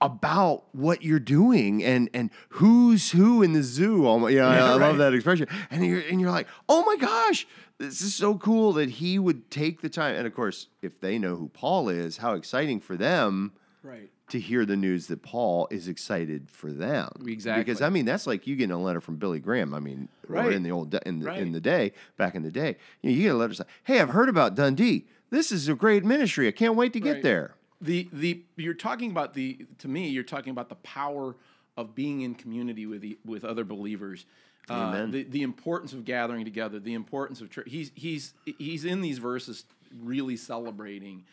about 0.00 0.64
what 0.72 1.02
you're 1.02 1.18
doing 1.18 1.84
and 1.84 2.08
and 2.14 2.30
who's 2.50 3.10
who 3.10 3.42
in 3.42 3.52
the 3.52 3.62
zoo. 3.62 4.06
Oh 4.08 4.18
my, 4.18 4.30
yeah, 4.30 4.48
I, 4.48 4.58
I 4.58 4.74
love 4.74 4.98
that 4.98 5.14
expression. 5.14 5.46
And 5.70 5.84
you're 5.84 6.00
and 6.00 6.20
you're 6.20 6.30
like, 6.30 6.48
oh 6.68 6.84
my 6.84 6.96
gosh, 6.96 7.46
this 7.78 8.00
is 8.00 8.14
so 8.14 8.36
cool 8.36 8.72
that 8.74 8.90
he 8.90 9.18
would 9.18 9.50
take 9.50 9.80
the 9.80 9.88
time. 9.88 10.16
And 10.16 10.26
of 10.26 10.34
course, 10.34 10.68
if 10.82 11.00
they 11.00 11.18
know 11.18 11.36
who 11.36 11.48
Paul 11.48 11.88
is, 11.88 12.18
how 12.18 12.34
exciting 12.34 12.80
for 12.80 12.96
them, 12.96 13.52
right? 13.82 14.10
To 14.30 14.40
hear 14.40 14.64
the 14.64 14.76
news 14.76 15.08
that 15.08 15.22
Paul 15.22 15.66
is 15.70 15.88
excited 15.88 16.50
for 16.50 16.72
them, 16.72 17.10
exactly. 17.26 17.64
Because 17.64 17.82
I 17.82 17.90
mean, 17.90 18.04
that's 18.04 18.26
like 18.26 18.46
you 18.46 18.56
getting 18.56 18.72
a 18.72 18.80
letter 18.80 19.00
from 19.00 19.16
Billy 19.16 19.40
Graham. 19.40 19.74
I 19.74 19.80
mean, 19.80 20.08
right. 20.28 20.52
in 20.52 20.62
the 20.62 20.70
old 20.70 20.94
in 20.94 21.18
the, 21.18 21.26
right. 21.26 21.40
in 21.40 21.52
the 21.52 21.60
day 21.60 21.92
back 22.16 22.34
in 22.34 22.42
the 22.42 22.50
day, 22.50 22.76
you, 23.02 23.10
know, 23.10 23.16
you 23.16 23.22
get 23.24 23.34
a 23.34 23.38
letter 23.38 23.54
saying, 23.54 23.68
"Hey, 23.84 24.00
I've 24.00 24.10
heard 24.10 24.28
about 24.28 24.54
Dundee. 24.54 25.06
This 25.30 25.52
is 25.52 25.68
a 25.68 25.74
great 25.74 26.04
ministry. 26.04 26.48
I 26.48 26.52
can't 26.52 26.76
wait 26.76 26.92
to 26.94 27.00
get 27.00 27.14
right. 27.14 27.22
there." 27.22 27.54
The 27.80 28.08
the 28.12 28.42
you're 28.56 28.74
talking 28.74 29.10
about 29.10 29.34
the 29.34 29.66
to 29.78 29.88
me 29.88 30.08
you're 30.08 30.22
talking 30.22 30.50
about 30.50 30.68
the 30.68 30.74
power 30.76 31.34
of 31.76 31.94
being 31.94 32.20
in 32.20 32.34
community 32.34 32.86
with 32.86 33.00
the, 33.00 33.18
with 33.24 33.44
other 33.44 33.64
believers. 33.64 34.26
Uh, 34.68 35.06
the 35.06 35.24
the 35.24 35.42
importance 35.42 35.92
of 35.92 36.04
gathering 36.04 36.44
together, 36.44 36.78
the 36.78 36.94
importance 36.94 37.40
of 37.40 37.50
church. 37.50 37.66
He's 37.68 37.90
he's 37.94 38.34
he's 38.58 38.84
in 38.84 39.00
these 39.00 39.18
verses 39.18 39.64
really 40.00 40.36
celebrating 40.36 41.24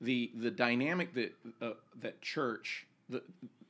the 0.00 0.30
the 0.34 0.50
dynamic 0.50 1.12
that 1.14 1.34
uh, 1.60 1.72
that 2.00 2.22
church 2.22 2.86
the, 3.10 3.22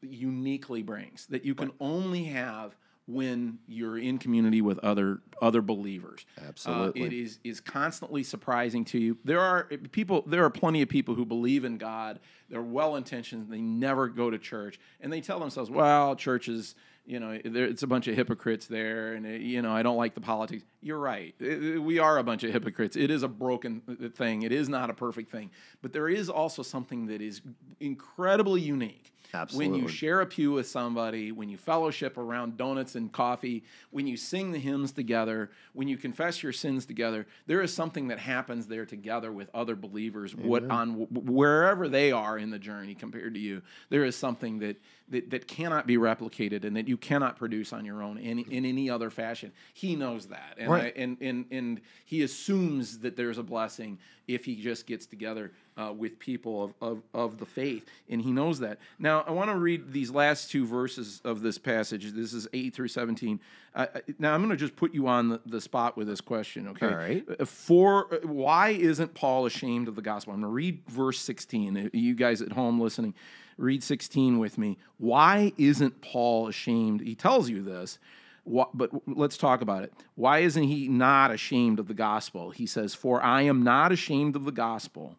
uniquely 0.03 0.83
brings 0.83 1.27
that 1.27 1.45
you 1.45 1.55
can 1.55 1.73
only 1.81 2.25
have 2.25 2.77
when 3.07 3.59
you're 3.67 3.99
in 3.99 4.19
community 4.19 4.61
with 4.61 4.79
other 4.81 5.21
other 5.41 5.61
believers. 5.61 6.25
Uh, 6.41 6.45
Absolutely, 6.49 7.03
uh, 7.03 7.07
it 7.07 7.13
is 7.13 7.39
is 7.43 7.61
constantly 7.61 8.23
surprising 8.23 8.85
to 8.87 8.99
you. 8.99 9.19
There 9.25 9.41
are 9.41 9.69
eh, 9.71 9.77
people. 9.91 10.23
There 10.27 10.45
are 10.45 10.51
plenty 10.51 10.83
of 10.83 10.89
people 10.89 11.15
who 11.15 11.25
believe 11.25 11.65
in 11.65 11.79
God. 11.79 12.21
They're 12.49 12.63
well 12.63 12.97
intentioned. 12.97 13.51
They 13.51 13.61
never 13.61 14.09
go 14.09 14.31
to 14.31 14.39
church, 14.39 14.79
and 15.01 15.13
they 15.13 15.21
tell 15.21 15.41
themselves, 15.41 15.71
"Well, 15.71 16.17
church 16.17 16.49
is." 16.49 16.75
You 17.05 17.19
know, 17.19 17.31
eh, 17.31 17.41
it's 17.45 17.83
a 17.83 17.89
bunch 17.89 18.07
of 18.07 18.15
hypocrites 18.15 18.67
there, 18.67 19.15
and 19.15 19.27
it, 19.27 19.41
you 19.41 19.61
know, 19.61 19.73
I 19.73 19.83
don't 19.83 19.97
like 19.97 20.15
the 20.15 20.21
politics. 20.21 20.63
You're 20.81 21.01
right. 21.01 21.35
It, 21.41 21.83
we 21.83 21.99
are 21.99 22.17
a 22.17 22.23
bunch 22.23 22.45
of 22.45 22.53
hypocrites. 22.53 22.97
It 22.97 23.11
is 23.11 23.25
a 23.25 23.29
broken 23.29 23.83
uh, 23.89 24.09
thing. 24.11 24.43
It 24.43 24.53
is 24.53 24.69
not 24.69 24.89
a 24.89 24.95
perfect 24.95 25.33
thing, 25.33 25.51
but 25.83 25.93
there 25.93 26.09
is 26.09 26.31
also 26.31 26.63
something 26.63 27.07
that 27.07 27.21
is 27.21 27.43
incredibly 27.81 28.61
unique 28.61 29.12
Absolutely. 29.35 29.71
When 29.71 29.83
you 29.83 29.89
share 29.89 30.21
a 30.21 30.27
pew 30.27 30.53
with 30.53 30.67
somebody, 30.67 31.33
when 31.33 31.49
you 31.49 31.57
fellowship 31.57 32.19
around 32.19 32.59
donuts 32.59 32.97
and 32.97 33.11
coffee, 33.11 33.65
when 33.91 34.07
you 34.07 34.17
sing 34.17 34.53
the 34.53 34.59
hymns 34.59 34.93
together, 34.93 35.51
when 35.73 35.89
you 35.89 35.97
confess 35.97 36.43
your 36.43 36.53
sins 36.53 36.85
together, 36.85 37.27
there 37.47 37.63
is 37.63 37.73
something 37.73 38.09
that 38.09 38.19
happens 38.19 38.67
there 38.67 38.85
together 38.85 39.33
with 39.33 39.49
other 39.55 39.75
believers, 39.75 40.37
what 40.37 40.69
on 40.71 41.07
wherever 41.11 41.89
they 41.89 42.13
are 42.13 42.37
in 42.37 42.51
the 42.51 42.59
journey 42.59 42.95
compared 42.95 43.33
to 43.35 43.41
you. 43.41 43.63
There 43.89 44.05
is 44.05 44.17
something 44.17 44.59
that 44.59 44.77
that, 45.09 45.31
that 45.31 45.47
cannot 45.47 45.87
be 45.87 45.99
replicated 45.99 46.65
and 46.65 46.77
that 46.77 46.89
you 46.89 46.97
cannot 46.97 47.37
produce 47.37 47.73
on 47.73 47.85
your 47.85 48.03
own 48.03 48.17
in, 48.17 48.39
in 48.39 48.65
any 48.65 48.89
other 48.89 49.11
fashion. 49.11 49.53
He 49.75 49.95
knows 49.95 50.27
that, 50.27 50.55
and 50.59 50.71
Right. 50.71 50.95
I, 50.97 51.01
and 51.01 51.17
and 51.21 51.47
and 51.51 51.81
he 52.05 52.23
assumes 52.23 52.99
that 53.01 53.17
there's 53.17 53.39
a 53.39 53.43
blessing 53.43 53.99
if 54.29 54.45
he 54.45 54.57
just 54.57 54.87
gets 54.87 55.07
together 55.07 55.53
uh, 55.77 55.93
with 55.97 56.19
people 56.19 56.65
of, 56.65 56.75
of 56.81 57.03
of 57.15 57.39
the 57.39 57.47
faith, 57.47 57.87
and 58.09 58.21
he 58.21 58.31
knows 58.33 58.59
that. 58.61 58.79
Now, 58.99 59.23
I 59.27 59.31
want 59.31 59.51
to 59.51 59.57
read 59.57 59.93
these 59.93 60.11
last 60.11 60.51
two 60.51 60.67
verses 60.67 61.21
of 61.25 61.41
this 61.43 61.59
passage. 61.59 62.13
This 62.13 62.33
is 62.33 62.47
eight 62.53 62.75
through 62.75 62.89
seventeen. 62.89 63.41
Uh, 63.75 63.87
now, 64.19 64.35
I'm 64.35 64.41
going 64.41 64.51
to 64.51 64.57
just 64.57 64.77
put 64.77 64.93
you 64.93 65.07
on 65.09 65.31
the, 65.31 65.41
the 65.47 65.61
spot 65.61 65.97
with 65.97 66.07
this 66.07 66.21
question. 66.21 66.69
Okay. 66.69 66.87
All 66.87 66.95
right. 66.95 67.25
Uh, 67.41 67.45
For 67.47 68.13
uh, 68.13 68.19
why 68.27 68.71
isn't 68.71 69.15
Paul 69.15 69.47
ashamed 69.47 69.89
of 69.89 69.97
the 69.97 70.03
gospel? 70.03 70.35
I'm 70.35 70.41
going 70.41 70.51
to 70.51 70.55
read 70.55 70.83
verse 70.89 71.19
16. 71.21 71.77
Uh, 71.77 71.89
You 71.95 72.15
guys 72.15 72.43
at 72.43 72.53
home 72.53 72.79
listening, 72.79 73.15
read 73.57 73.83
16 73.83 74.39
with 74.39 74.59
me. 74.59 74.77
Why 74.99 75.53
isn't 75.57 76.03
Paul 76.03 76.49
ashamed? 76.49 77.01
He 77.01 77.15
tells 77.15 77.49
you 77.49 77.63
this, 77.63 77.99
wha- 78.45 78.69
but 78.75 78.91
let's 79.09 79.39
talk 79.39 79.63
about 79.63 79.85
it. 79.85 79.95
Why 80.17 80.41
isn't 80.41 80.65
he 80.65 80.89
not 80.89 81.31
ashamed 81.31 81.79
of 81.79 81.89
the 81.89 81.95
gospel? 81.95 82.51
He 82.51 82.67
says, 82.67 82.95
"For 82.95 83.23
I 83.23 83.41
am 83.43 83.63
not 83.63 83.91
ashamed 83.91 84.37
of 84.37 84.45
the 84.45 84.53
gospel. 84.53 85.17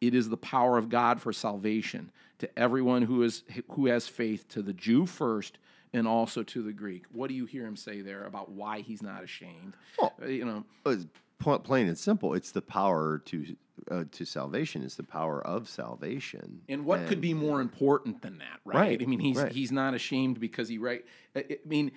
It 0.00 0.14
is 0.14 0.28
the 0.28 0.36
power 0.36 0.78
of 0.78 0.88
God 0.88 1.20
for 1.20 1.32
salvation 1.32 2.10
to 2.38 2.58
everyone 2.58 3.02
who 3.02 3.22
is 3.22 3.42
who 3.72 3.86
has 3.86 4.08
faith, 4.08 4.48
to 4.48 4.62
the 4.62 4.72
Jew 4.72 5.06
first, 5.06 5.58
And 5.92 6.06
also 6.06 6.42
to 6.44 6.62
the 6.62 6.72
Greek. 6.72 7.04
What 7.12 7.28
do 7.28 7.34
you 7.34 7.46
hear 7.46 7.66
him 7.66 7.76
say 7.76 8.00
there 8.00 8.24
about 8.24 8.50
why 8.50 8.80
he's 8.80 9.02
not 9.02 9.24
ashamed? 9.24 9.74
Well, 9.98 10.14
Uh, 10.22 10.26
you 10.26 10.44
know, 10.44 10.64
It's 10.86 11.06
plain 11.38 11.88
and 11.88 11.98
simple. 11.98 12.34
It's 12.34 12.52
the 12.52 12.62
power 12.62 13.18
to 13.26 13.56
uh, 13.90 14.04
to 14.12 14.24
salvation. 14.24 14.82
It's 14.82 14.96
the 14.96 15.02
power 15.02 15.44
of 15.44 15.68
salvation. 15.68 16.60
And 16.68 16.84
what 16.84 17.06
could 17.06 17.20
be 17.20 17.34
more 17.34 17.60
important 17.60 18.22
than 18.22 18.38
that, 18.38 18.60
right? 18.64 18.76
Right, 18.76 19.02
I 19.02 19.06
mean, 19.06 19.20
he's 19.20 19.38
right. 19.38 19.52
he's 19.52 19.72
not 19.72 19.94
ashamed 19.94 20.38
because 20.38 20.68
he 20.68 20.78
right. 20.78 21.04
I 21.34 21.58
mean, 21.64 21.92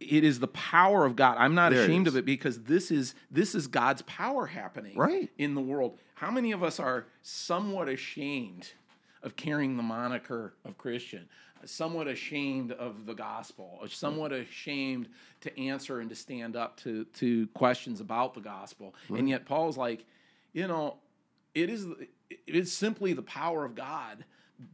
it 0.00 0.24
is 0.24 0.40
the 0.40 0.48
power 0.48 1.04
of 1.04 1.14
God. 1.14 1.36
I'm 1.38 1.54
not 1.54 1.72
There 1.72 1.82
ashamed 1.82 2.08
of 2.08 2.16
it 2.16 2.24
because 2.24 2.62
this 2.62 2.90
is 2.90 3.14
this 3.30 3.54
is 3.54 3.66
God's 3.66 4.02
power 4.02 4.46
happening 4.46 4.96
Right. 4.96 5.30
in 5.38 5.54
the 5.54 5.60
world. 5.60 5.98
How 6.14 6.30
many 6.30 6.52
of 6.52 6.62
us 6.62 6.80
are 6.80 7.06
somewhat 7.22 7.88
ashamed 7.88 8.72
of 9.22 9.36
carrying 9.36 9.76
the 9.76 9.82
moniker 9.82 10.54
of 10.64 10.78
Christian? 10.78 11.28
Somewhat 11.66 12.08
ashamed 12.08 12.72
of 12.72 13.04
the 13.04 13.12
gospel, 13.12 13.80
somewhat 13.88 14.32
ashamed 14.32 15.08
to 15.42 15.60
answer 15.60 16.00
and 16.00 16.08
to 16.08 16.16
stand 16.16 16.56
up 16.56 16.78
to 16.78 17.04
to 17.16 17.46
questions 17.48 18.00
about 18.00 18.32
the 18.32 18.40
gospel. 18.40 18.94
And 19.10 19.28
yet 19.28 19.44
Paul's 19.44 19.76
like, 19.76 20.06
you 20.54 20.66
know, 20.66 20.96
it 21.54 21.68
is 21.68 21.84
it 22.30 22.56
is 22.56 22.72
simply 22.72 23.12
the 23.12 23.22
power 23.22 23.66
of 23.66 23.74
God 23.74 24.24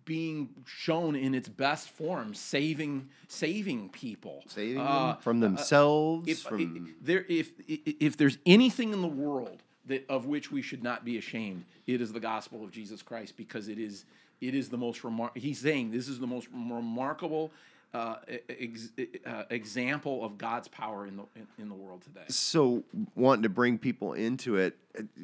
being 0.05 0.49
shown 0.67 1.15
in 1.17 1.35
its 1.35 1.49
best 1.49 1.89
form, 1.91 2.35
saving 2.35 3.09
saving 3.29 3.89
people, 3.91 4.43
saving 4.49 4.79
Uh, 4.81 5.13
them 5.13 5.23
from 5.23 5.41
themselves. 5.41 6.29
if 6.29 6.41
from 6.41 6.95
there 7.01 7.25
if 7.29 7.53
if 7.69 8.17
there's 8.17 8.39
anything 8.47 8.93
in 8.93 9.01
the 9.03 9.09
world 9.09 9.63
that 9.87 10.05
of 10.09 10.27
which 10.27 10.51
we 10.51 10.63
should 10.63 10.83
not 10.83 11.05
be 11.05 11.17
ashamed, 11.19 11.65
it 11.87 12.01
is 12.01 12.13
the 12.13 12.21
gospel 12.21 12.65
of 12.65 12.71
Jesus 12.73 13.03
Christ 13.03 13.37
because 13.37 13.69
it 13.69 13.79
is 13.79 14.05
it 14.41 14.55
is 14.55 14.69
the 14.69 14.77
most 14.77 15.03
remar- 15.03 15.37
He's 15.37 15.61
saying 15.61 15.93
this 15.93 16.09
is 16.09 16.19
the 16.19 16.27
most 16.27 16.49
remarkable 16.53 17.51
uh, 17.95 18.17
ex- 18.49 18.93
uh, 19.25 19.45
example 19.51 20.25
of 20.25 20.39
God's 20.39 20.69
power 20.69 21.07
in 21.07 21.17
the 21.17 21.25
in, 21.35 21.47
in 21.59 21.69
the 21.69 21.75
world 21.75 22.03
today. 22.03 22.25
so 22.29 22.85
wanting 23.15 23.43
to 23.45 23.49
bring 23.49 23.79
people 23.79 24.13
into 24.13 24.57
it, 24.57 24.77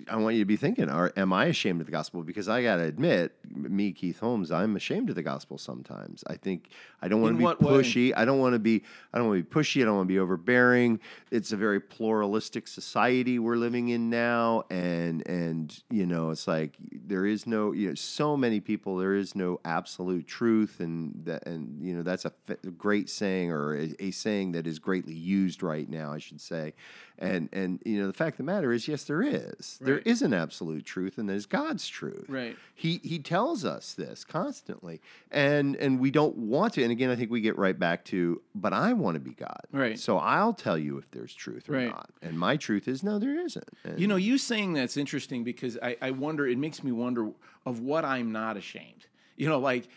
I 0.08 0.16
want 0.16 0.34
you 0.34 0.42
to 0.42 0.46
be 0.46 0.56
thinking: 0.56 0.88
Are 0.88 1.12
am 1.16 1.32
I 1.32 1.46
ashamed 1.46 1.80
of 1.80 1.86
the 1.86 1.92
gospel? 1.92 2.22
Because 2.22 2.48
I 2.48 2.62
got 2.62 2.76
to 2.76 2.82
admit, 2.82 3.32
me, 3.48 3.92
Keith 3.92 4.20
Holmes, 4.20 4.50
I'm 4.50 4.76
ashamed 4.76 5.08
of 5.08 5.14
the 5.14 5.22
gospel 5.22 5.58
sometimes. 5.58 6.24
I 6.26 6.36
think 6.36 6.68
I 7.00 7.08
don't 7.08 7.20
want 7.22 7.34
to 7.34 7.38
be 7.38 7.44
what 7.44 7.62
way? 7.62 7.72
pushy. 7.72 8.12
I 8.16 8.24
don't 8.24 8.38
want 8.38 8.54
to 8.54 8.58
be. 8.58 8.82
I 9.12 9.18
don't 9.18 9.28
want 9.28 9.38
to 9.38 9.44
be 9.44 9.50
pushy. 9.50 9.82
I 9.82 9.84
don't 9.84 9.96
want 9.96 10.08
to 10.08 10.12
be 10.12 10.18
overbearing. 10.18 11.00
It's 11.30 11.52
a 11.52 11.56
very 11.56 11.80
pluralistic 11.80 12.68
society 12.68 13.38
we're 13.38 13.56
living 13.56 13.88
in 13.90 14.10
now, 14.10 14.64
and 14.70 15.26
and 15.26 15.82
you 15.90 16.06
know, 16.06 16.30
it's 16.30 16.46
like 16.46 16.76
there 16.92 17.26
is 17.26 17.46
no 17.46 17.72
you 17.72 17.88
know 17.88 17.94
so 17.94 18.36
many 18.36 18.60
people. 18.60 18.96
There 18.96 19.14
is 19.14 19.34
no 19.34 19.60
absolute 19.64 20.26
truth, 20.26 20.80
and 20.80 21.24
that 21.24 21.46
and 21.46 21.82
you 21.82 21.94
know 21.94 22.02
that's 22.02 22.24
a 22.24 22.32
great 22.70 23.10
saying 23.10 23.50
or 23.50 23.74
a, 23.76 23.94
a 23.98 24.10
saying 24.12 24.52
that 24.52 24.66
is 24.66 24.78
greatly 24.78 25.14
used 25.14 25.62
right 25.62 25.88
now, 25.88 26.12
I 26.12 26.18
should 26.18 26.40
say. 26.40 26.74
And 27.18 27.48
and 27.52 27.80
you 27.84 28.00
know 28.00 28.06
the 28.06 28.12
fact 28.12 28.34
of 28.34 28.38
the 28.38 28.52
matter 28.52 28.72
is, 28.72 28.88
yes, 28.88 29.04
there 29.04 29.22
is. 29.22 29.78
There 29.80 29.94
Right. 29.96 30.06
is 30.06 30.22
an 30.22 30.32
absolute 30.34 30.84
truth, 30.84 31.18
and 31.18 31.28
there's 31.28 31.46
God's 31.46 31.86
truth. 31.86 32.24
Right. 32.28 32.56
He 32.74 33.00
he 33.04 33.18
tells 33.20 33.64
us 33.64 33.94
this 33.94 34.24
constantly, 34.24 35.00
and 35.30 35.76
and 35.76 36.00
we 36.00 36.10
don't 36.10 36.36
want 36.36 36.74
to. 36.74 36.82
And 36.82 36.90
again, 36.90 37.10
I 37.10 37.16
think 37.16 37.30
we 37.30 37.40
get 37.40 37.56
right 37.58 37.78
back 37.78 38.04
to, 38.06 38.40
but 38.54 38.72
I 38.72 38.92
want 38.94 39.14
to 39.14 39.20
be 39.20 39.34
God. 39.34 39.60
Right. 39.72 39.98
So 39.98 40.18
I'll 40.18 40.54
tell 40.54 40.78
you 40.78 40.98
if 40.98 41.10
there's 41.12 41.34
truth 41.34 41.68
or 41.68 41.72
Right. 41.74 41.88
not. 41.90 42.10
And 42.22 42.38
my 42.38 42.56
truth 42.56 42.88
is 42.88 43.02
no, 43.04 43.18
there 43.18 43.38
isn't. 43.38 43.68
And 43.84 44.00
You 44.00 44.06
know, 44.08 44.16
you 44.16 44.36
saying 44.38 44.72
that's 44.72 44.96
interesting 44.96 45.44
because 45.44 45.78
I, 45.82 45.96
I 46.02 46.10
wonder, 46.12 46.46
it 46.48 46.58
makes 46.58 46.82
me 46.82 46.90
wonder 46.92 47.30
of 47.66 47.80
what 47.80 48.04
I'm 48.04 48.32
not 48.32 48.56
ashamed. 48.56 49.06
You 49.42 49.48
know, 49.48 49.58
like, 49.58 49.88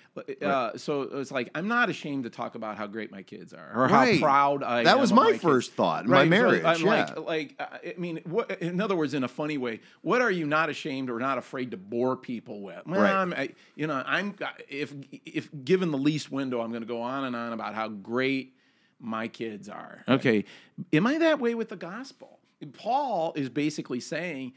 uh, 0.41 0.75
so 0.75 1.03
it's 1.03 1.29
like, 1.29 1.51
I'm 1.53 1.67
not 1.67 1.87
ashamed 1.91 2.23
to 2.23 2.31
talk 2.31 2.55
about 2.55 2.77
how 2.77 2.87
great 2.87 3.11
my 3.11 3.21
kids 3.21 3.53
are 3.53 3.71
or 3.75 3.87
Right. 3.87 4.15
how 4.19 4.25
proud 4.25 4.63
I 4.63 4.79
am. 4.79 4.85
That 4.85 4.97
was 4.97 5.13
my 5.13 5.33
kids. 5.33 5.43
first 5.43 5.73
thought 5.73 6.05
in 6.05 6.09
Right, 6.09 6.27
my 6.27 6.35
so 6.35 6.41
marriage. 6.43 6.63
I'm 6.65 6.81
yeah. 6.83 6.89
like, 6.89 7.17
like, 7.19 7.55
uh, 7.59 7.65
I 7.85 7.93
mean, 7.99 8.21
what, 8.25 8.49
in 8.59 8.81
other 8.81 8.95
words, 8.95 9.13
in 9.13 9.23
a 9.23 9.27
funny 9.27 9.59
way, 9.59 9.81
what 10.01 10.19
are 10.23 10.31
you 10.31 10.47
not 10.47 10.69
ashamed 10.71 11.11
or 11.11 11.19
not 11.19 11.37
afraid 11.37 11.69
to 11.71 11.77
bore 11.77 12.17
people 12.17 12.61
with? 12.61 12.81
Well, 12.87 13.01
Right. 13.01 13.13
I'm, 13.13 13.33
I, 13.33 13.49
you 13.75 13.85
know, 13.85 14.01
I'm, 14.03 14.33
if, 14.67 14.95
if 15.11 15.47
given 15.63 15.91
the 15.91 15.99
least 15.99 16.31
window, 16.31 16.61
I'm 16.61 16.71
going 16.71 16.81
to 16.81 16.87
go 16.87 17.01
on 17.03 17.25
and 17.25 17.35
on 17.35 17.53
about 17.53 17.75
how 17.75 17.87
great 17.89 18.55
my 18.99 19.27
kids 19.27 19.69
are. 19.69 20.03
Okay. 20.07 20.45
Am 20.91 21.05
I 21.05 21.19
that 21.19 21.39
way 21.39 21.53
with 21.53 21.69
the 21.69 21.75
gospel? 21.75 22.39
Paul 22.73 23.33
is 23.35 23.49
basically 23.49 23.99
saying 23.99 24.53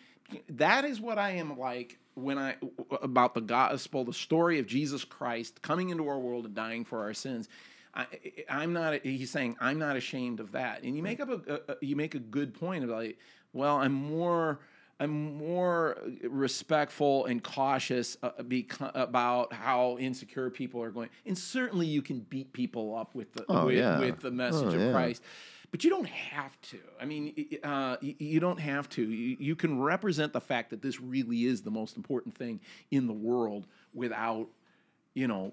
that 0.49 0.87
is 0.87 0.99
what 0.99 1.19
I 1.19 1.33
am 1.33 1.59
like 1.59 1.99
when 2.19 2.39
I 2.39 2.57
about 3.03 3.35
the 3.35 3.41
gospel, 3.41 4.05
the 4.05 4.13
story 4.13 4.59
of 4.59 4.67
Jesus 4.67 5.05
Christ 5.05 5.63
coming 5.63 5.91
into 5.91 6.09
our 6.09 6.19
world 6.19 6.45
and 6.47 6.55
dying 6.55 6.85
for 6.85 7.03
our 7.03 7.15
sins. 7.15 7.49
I, 7.95 8.07
I'm 8.51 8.73
not. 8.73 9.05
He's 9.05 9.31
saying 9.31 9.57
I'm 9.61 9.79
not 9.79 9.97
ashamed 9.97 10.41
of 10.41 10.53
that. 10.53 10.83
And 10.83 10.97
you 10.97 11.03
make 11.03 11.21
up 11.21 11.31
a, 11.31 11.61
a 11.73 11.77
you 11.81 11.97
make 11.97 12.15
a 12.15 12.19
good 12.21 12.55
point 12.55 12.85
about 12.85 12.99
like, 13.03 13.19
well, 13.53 13.77
I'm 13.77 13.93
more. 13.93 14.61
I'm 15.01 15.37
more 15.37 15.97
respectful 16.25 17.27
and 17.27 17.41
cautious 17.41 18.17
uh, 18.23 18.31
about 18.95 19.53
how 19.53 19.97
insecure 19.99 20.51
people 20.51 20.83
are 20.83 20.91
going. 20.91 21.09
And 21.25 21.39
certainly, 21.39 21.87
you 21.87 22.03
can 22.03 22.19
beat 22.19 22.53
people 22.53 22.97
up 22.97 23.15
with 23.15 23.33
the 23.33 23.45
Oh, 23.49 23.67
with, 23.67 23.77
yeah. 23.77 24.01
with 24.01 24.19
the 24.19 24.33
message 24.33 24.65
Oh, 24.75 24.77
of 24.77 24.81
yeah. 24.81 24.91
Christ. 24.93 25.23
But 25.71 25.85
you 25.85 25.91
don't 25.91 26.09
have 26.09 26.59
to. 26.63 26.79
I 27.01 27.05
mean, 27.05 27.59
uh, 27.63 27.97
you 28.01 28.41
don't 28.41 28.59
have 28.61 28.89
to. 28.91 29.03
You, 29.03 29.55
can 29.55 29.79
represent 29.81 30.33
the 30.33 30.41
fact 30.41 30.71
that 30.71 30.81
this 30.81 31.01
really 31.01 31.45
is 31.45 31.61
the 31.63 31.71
most 31.71 31.97
important 31.97 32.35
thing 32.37 32.61
in 32.91 33.07
the 33.07 33.13
world 33.13 33.67
without, 33.93 34.47
you 35.15 35.29
know, 35.29 35.53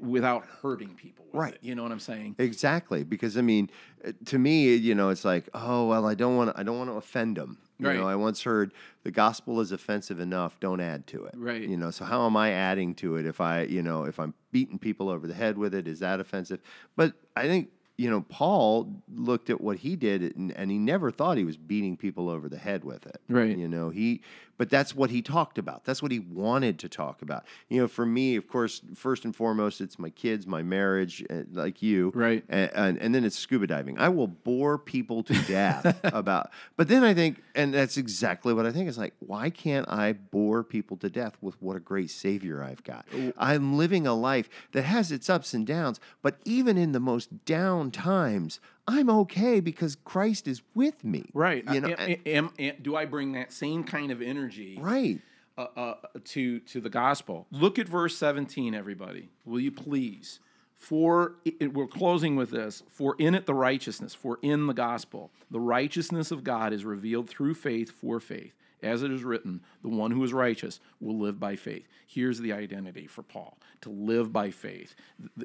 without 0.00 0.44
hurting 0.44 0.94
people. 0.94 1.24
With 1.26 1.34
Right. 1.34 1.54
It. 1.54 1.60
You 1.62 1.74
know 1.74 1.82
what 1.82 1.90
I'm 1.90 1.98
saying? 2.00 2.36
Exactly, 2.38 3.02
because 3.02 3.36
I 3.36 3.40
mean, 3.40 3.68
uh, 4.06 4.12
to 4.26 4.38
me, 4.38 4.74
you 4.76 4.94
know, 4.94 5.08
it's 5.08 5.24
like, 5.24 5.48
oh 5.52 5.88
well, 5.88 6.06
I 6.06 6.14
don't 6.14 6.36
want 6.36 6.54
to, 6.54 6.60
I 6.60 6.62
don't 6.62 6.78
want 6.78 6.90
to 6.90 6.96
offend 6.96 7.36
them. 7.36 7.58
You 7.78 7.88
Right. 7.88 7.98
know, 7.98 8.08
I 8.08 8.14
once 8.14 8.42
heard 8.42 8.72
the 9.02 9.10
gospel 9.10 9.60
is 9.60 9.70
offensive 9.72 10.18
enough; 10.20 10.58
don't 10.60 10.80
add 10.80 11.06
to 11.08 11.24
it. 11.24 11.34
Right. 11.36 11.60
You 11.60 11.76
know, 11.76 11.90
so 11.90 12.04
how 12.04 12.24
am 12.24 12.36
I 12.36 12.52
adding 12.52 12.94
to 12.96 13.16
it 13.16 13.26
if 13.26 13.40
I, 13.40 13.62
you 13.62 13.82
know, 13.82 14.04
if 14.04 14.18
I'm 14.20 14.32
beating 14.52 14.78
people 14.78 15.08
over 15.10 15.26
the 15.26 15.34
head 15.34 15.58
with 15.58 15.74
it? 15.74 15.86
Is 15.88 15.98
that 16.00 16.20
offensive? 16.20 16.60
But 16.94 17.14
I 17.36 17.46
think 17.48 17.68
you 17.96 18.10
know, 18.10 18.20
Paul 18.22 19.02
looked 19.14 19.48
at 19.48 19.60
what 19.60 19.78
he 19.78 19.96
did, 19.96 20.36
and, 20.36 20.52
and 20.52 20.70
he 20.70 20.78
never 20.78 21.10
thought 21.10 21.38
he 21.38 21.44
was 21.44 21.56
beating 21.56 21.96
people 21.96 22.28
over 22.28 22.48
the 22.48 22.58
head 22.58 22.84
with 22.84 23.06
it. 23.06 23.20
Right. 23.28 23.56
You 23.56 23.68
know, 23.68 23.88
he, 23.90 24.20
but 24.58 24.70
that's 24.70 24.94
what 24.94 25.10
he 25.10 25.22
talked 25.22 25.58
about. 25.58 25.84
That's 25.84 26.02
what 26.02 26.10
he 26.12 26.18
wanted 26.20 26.78
to 26.80 26.88
talk 26.88 27.22
about. 27.22 27.44
You 27.68 27.80
know, 27.82 27.88
for 27.88 28.06
me, 28.06 28.36
of 28.36 28.48
course, 28.48 28.80
first 28.94 29.24
and 29.24 29.34
foremost, 29.34 29.80
it's 29.80 29.98
my 29.98 30.10
kids, 30.10 30.46
my 30.46 30.62
marriage, 30.62 31.24
uh, 31.30 31.42
like 31.52 31.82
you, 31.82 32.12
Right. 32.14 32.44
and, 32.48 32.70
and, 32.74 32.98
and 32.98 33.14
then 33.14 33.24
it's 33.24 33.38
scuba 33.38 33.66
diving. 33.66 33.98
I 33.98 34.08
will 34.08 34.28
bore 34.28 34.78
people 34.78 35.22
to 35.24 35.34
death 35.42 36.00
about, 36.04 36.50
but 36.76 36.88
then 36.88 37.04
I 37.04 37.14
think, 37.14 37.42
and 37.54 37.72
that's 37.74 37.96
exactly 37.96 38.52
what 38.54 38.66
I 38.66 38.72
think. 38.72 38.88
It's 38.88 38.98
like, 38.98 39.14
why 39.20 39.50
can't 39.50 39.88
I 39.88 40.12
bore 40.14 40.62
people 40.64 40.96
to 40.98 41.08
death 41.10 41.36
with 41.40 41.60
what 41.60 41.76
a 41.76 41.80
great 41.80 42.10
Savior 42.10 42.62
I've 42.62 42.84
got? 42.84 43.06
I'm 43.38 43.76
living 43.76 44.06
a 44.06 44.14
life 44.14 44.48
that 44.72 44.82
has 44.82 45.12
its 45.12 45.28
ups 45.30 45.54
and 45.54 45.66
downs, 45.66 46.00
but 46.22 46.38
even 46.44 46.76
in 46.76 46.92
the 46.92 47.00
most 47.00 47.44
down 47.44 47.90
times, 47.90 48.60
I'm 48.88 49.10
okay 49.10 49.60
because 49.60 49.96
Christ 50.04 50.46
is 50.46 50.62
with 50.74 51.04
me. 51.04 51.24
Right. 51.34 51.64
You 51.72 51.80
know, 51.80 51.94
I- 51.98 52.20
am- 52.26 52.50
am- 52.58 52.76
do 52.82 52.96
I 52.96 53.04
bring 53.04 53.32
that 53.32 53.52
same 53.52 53.84
kind 53.84 54.10
of 54.10 54.22
energy 54.22 54.78
right. 54.80 55.20
uh, 55.58 55.66
uh, 55.76 55.94
to 56.24 56.60
to 56.60 56.80
the 56.80 56.90
gospel. 56.90 57.46
Look 57.50 57.78
at 57.78 57.88
verse 57.88 58.16
17, 58.16 58.74
everybody. 58.74 59.28
Will 59.44 59.60
you 59.60 59.72
please? 59.72 60.40
For 60.78 61.36
it, 61.44 61.72
we're 61.72 61.86
closing 61.86 62.36
with 62.36 62.50
this. 62.50 62.82
For 62.90 63.16
in 63.18 63.34
it 63.34 63.46
the 63.46 63.54
righteousness, 63.54 64.14
for 64.14 64.38
in 64.42 64.66
the 64.66 64.74
gospel, 64.74 65.30
the 65.50 65.60
righteousness 65.60 66.30
of 66.30 66.44
God 66.44 66.72
is 66.72 66.84
revealed 66.84 67.28
through 67.28 67.54
faith 67.54 67.90
for 67.90 68.20
faith. 68.20 68.54
As 68.82 69.02
it 69.02 69.10
is 69.10 69.24
written, 69.24 69.60
the 69.82 69.88
one 69.88 70.10
who 70.10 70.22
is 70.22 70.32
righteous 70.32 70.80
will 71.00 71.18
live 71.18 71.40
by 71.40 71.56
faith. 71.56 71.86
Here's 72.06 72.40
the 72.40 72.52
identity 72.52 73.06
for 73.06 73.22
Paul 73.22 73.58
to 73.82 73.90
live 73.90 74.32
by 74.32 74.50
faith. 74.50 74.94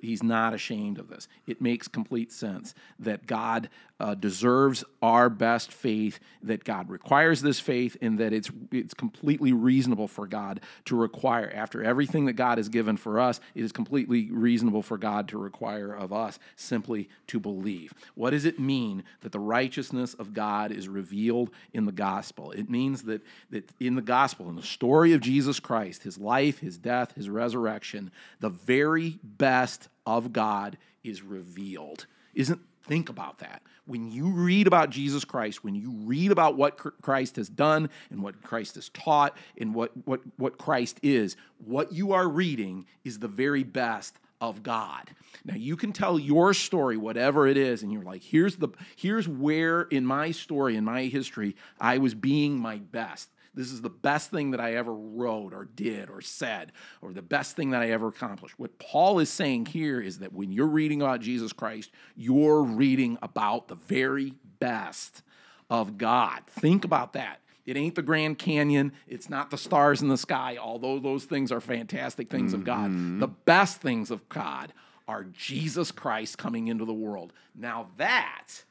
He's 0.02 0.24
not 0.24 0.54
ashamed 0.54 1.00
of 1.00 1.10
this. 1.10 1.28
It 1.46 1.62
makes 1.62 1.88
complete 1.88 2.32
sense 2.32 2.74
that 3.00 3.28
God 3.28 3.70
uh, 4.00 4.15
deserves 4.15 4.84
our 5.02 5.30
best 5.30 5.72
faith, 5.72 6.20
that 6.41 6.63
God 6.63 6.89
requires 6.89 7.41
this 7.41 7.60
faith, 7.60 7.98
and 8.02 8.17
that 8.20 8.34
it's, 8.34 8.50
it's 8.72 8.94
completely 8.94 9.54
reasonable 9.54 10.08
for 10.08 10.28
God 10.28 10.62
to 10.86 10.96
require, 10.96 11.52
after 11.54 11.84
everything 11.84 12.26
that 12.26 12.34
God 12.34 12.58
has 12.58 12.70
given 12.70 12.98
for 12.98 13.20
us, 13.20 13.39
it 13.54 13.63
is 13.63 13.72
completely 13.72 14.30
reasonable 14.32 14.82
for 14.82 14.98
God 14.98 15.28
to 15.30 15.38
require 15.38 15.94
of 15.94 16.13
us 16.13 16.39
simply 16.56 17.10
to 17.28 17.39
believe. 17.39 17.94
What 18.15 18.32
does 18.32 18.46
it 18.46 18.60
mean 18.60 19.04
that 19.22 19.32
the 19.32 19.39
righteousness 19.39 20.13
of 20.13 20.34
God 20.34 20.72
is 20.72 20.88
revealed 20.88 21.52
in 21.74 21.86
the 21.86 21.91
gospel? 21.91 22.52
It 22.52 22.70
means 22.70 23.04
that, 23.04 23.20
that 23.49 23.69
in 23.79 23.95
the 23.95 24.01
gospel, 24.01 24.49
in 24.49 24.55
the 24.55 24.63
story 24.63 25.13
of 25.13 25.21
Jesus 25.21 25.60
Christ, 25.60 26.03
his 26.03 26.17
life, 26.17 26.60
his 26.60 26.77
death, 26.77 27.13
his 27.15 27.29
resurrection, 27.29 28.12
the 28.39 28.49
very 28.49 29.19
best 29.23 29.89
of 30.05 30.34
God 30.34 30.77
is 31.03 31.21
revealed. 31.21 32.05
Isn't 32.34 32.62
think 32.84 33.10
about 33.10 33.39
that. 33.39 33.62
When 33.86 34.12
you 34.12 34.29
read 34.29 34.67
about 34.67 34.89
Jesus 34.89 35.25
Christ, 35.25 35.63
when 35.63 35.75
you 35.75 35.91
read 35.91 36.31
about 36.31 36.55
what 36.55 36.77
Christ 36.77 37.36
has 37.36 37.49
done 37.49 37.89
and 38.10 38.21
what 38.21 38.41
Christ 38.41 38.75
has 38.75 38.89
taught 38.89 39.36
and 39.57 39.73
what, 39.73 39.91
what, 40.05 40.21
what 40.38 40.57
Christ 40.57 40.99
is, 41.01 41.36
what 41.65 41.91
you 41.91 42.13
are 42.13 42.27
reading 42.27 42.86
is 43.03 43.19
the 43.19 43.27
very 43.27 43.63
best 43.63 44.17
of 44.41 44.63
God. 44.63 45.12
Now 45.45 45.56
you 45.56 45.77
can 45.77 45.93
tell 45.93 46.19
your 46.19 46.54
story, 46.54 46.97
whatever 46.97 47.47
it 47.47 47.56
is, 47.56 47.84
and 47.84 47.93
you're 47.93 48.04
like, 48.04 48.23
here's 48.23 48.58
the 48.58 48.69
here's 48.95 49.27
where 49.27 49.84
in 49.84 50.06
my 50.06 50.32
story, 50.32 50.75
in 50.75 50.84
my 50.84 51.04
history, 51.04 51.56
I 51.80 51.99
was 51.99 52.13
being 52.13 52.58
my 52.58 52.77
best. 52.77 53.30
This 53.54 53.71
is 53.71 53.82
the 53.82 53.89
best 53.89 54.32
thing 54.32 54.51
that 54.51 54.62
I 54.62 54.75
ever 54.75 54.93
wrote 54.93 55.54
or 55.54 55.65
did 55.65 56.10
or 56.10 56.21
said, 56.21 56.71
or 57.01 57.12
the 57.12 57.21
best 57.21 57.56
thing 57.56 57.71
that 57.71 57.82
I 57.82 57.89
ever 57.91 58.08
accomplished. 58.08 58.58
What 58.58 58.80
Paul 58.80 59.19
is 59.19 59.30
saying 59.30 59.65
here 59.67 59.99
is 59.99 60.19
that 60.19 60.32
when 60.32 60.51
you're 60.51 60.67
reading 60.67 61.01
about 61.01 61.19
Jesus 61.19 61.51
Christ, 61.51 61.91
you're 62.15 62.63
reading 62.63 63.17
about 63.21 63.67
the 63.67 63.75
very 63.75 64.34
best 64.60 65.21
of 65.69 65.97
God. 65.97 66.41
Think 66.47 66.86
about 66.86 67.13
that. 67.13 67.40
It 67.65 67.78
ain't 67.78 67.95
the 67.95 68.02
Grand 68.02 68.38
Canyon. 68.38 68.93
It's 69.08 69.30
not 69.30 69.52
the 69.52 69.58
stars 69.58 70.02
in 70.02 70.08
the 70.08 70.17
sky, 70.17 70.58
although 70.60 71.00
those 71.00 71.26
things 71.26 71.52
are 71.52 71.62
fantastic 71.62 72.30
things 72.30 72.52
mm-hmm. 72.52 72.62
of 72.62 72.65
God. 72.65 72.89
Mm-hmm. 72.91 73.19
The 73.19 73.28
best 73.28 73.82
things 73.82 74.12
of 74.12 74.28
God 74.30 74.74
are 75.08 75.26
Jesus 75.26 75.91
Christ 75.91 76.38
coming 76.38 76.67
into 76.67 76.86
the 76.86 76.93
world. 76.93 77.34
Now 77.56 77.88
that 77.97 78.63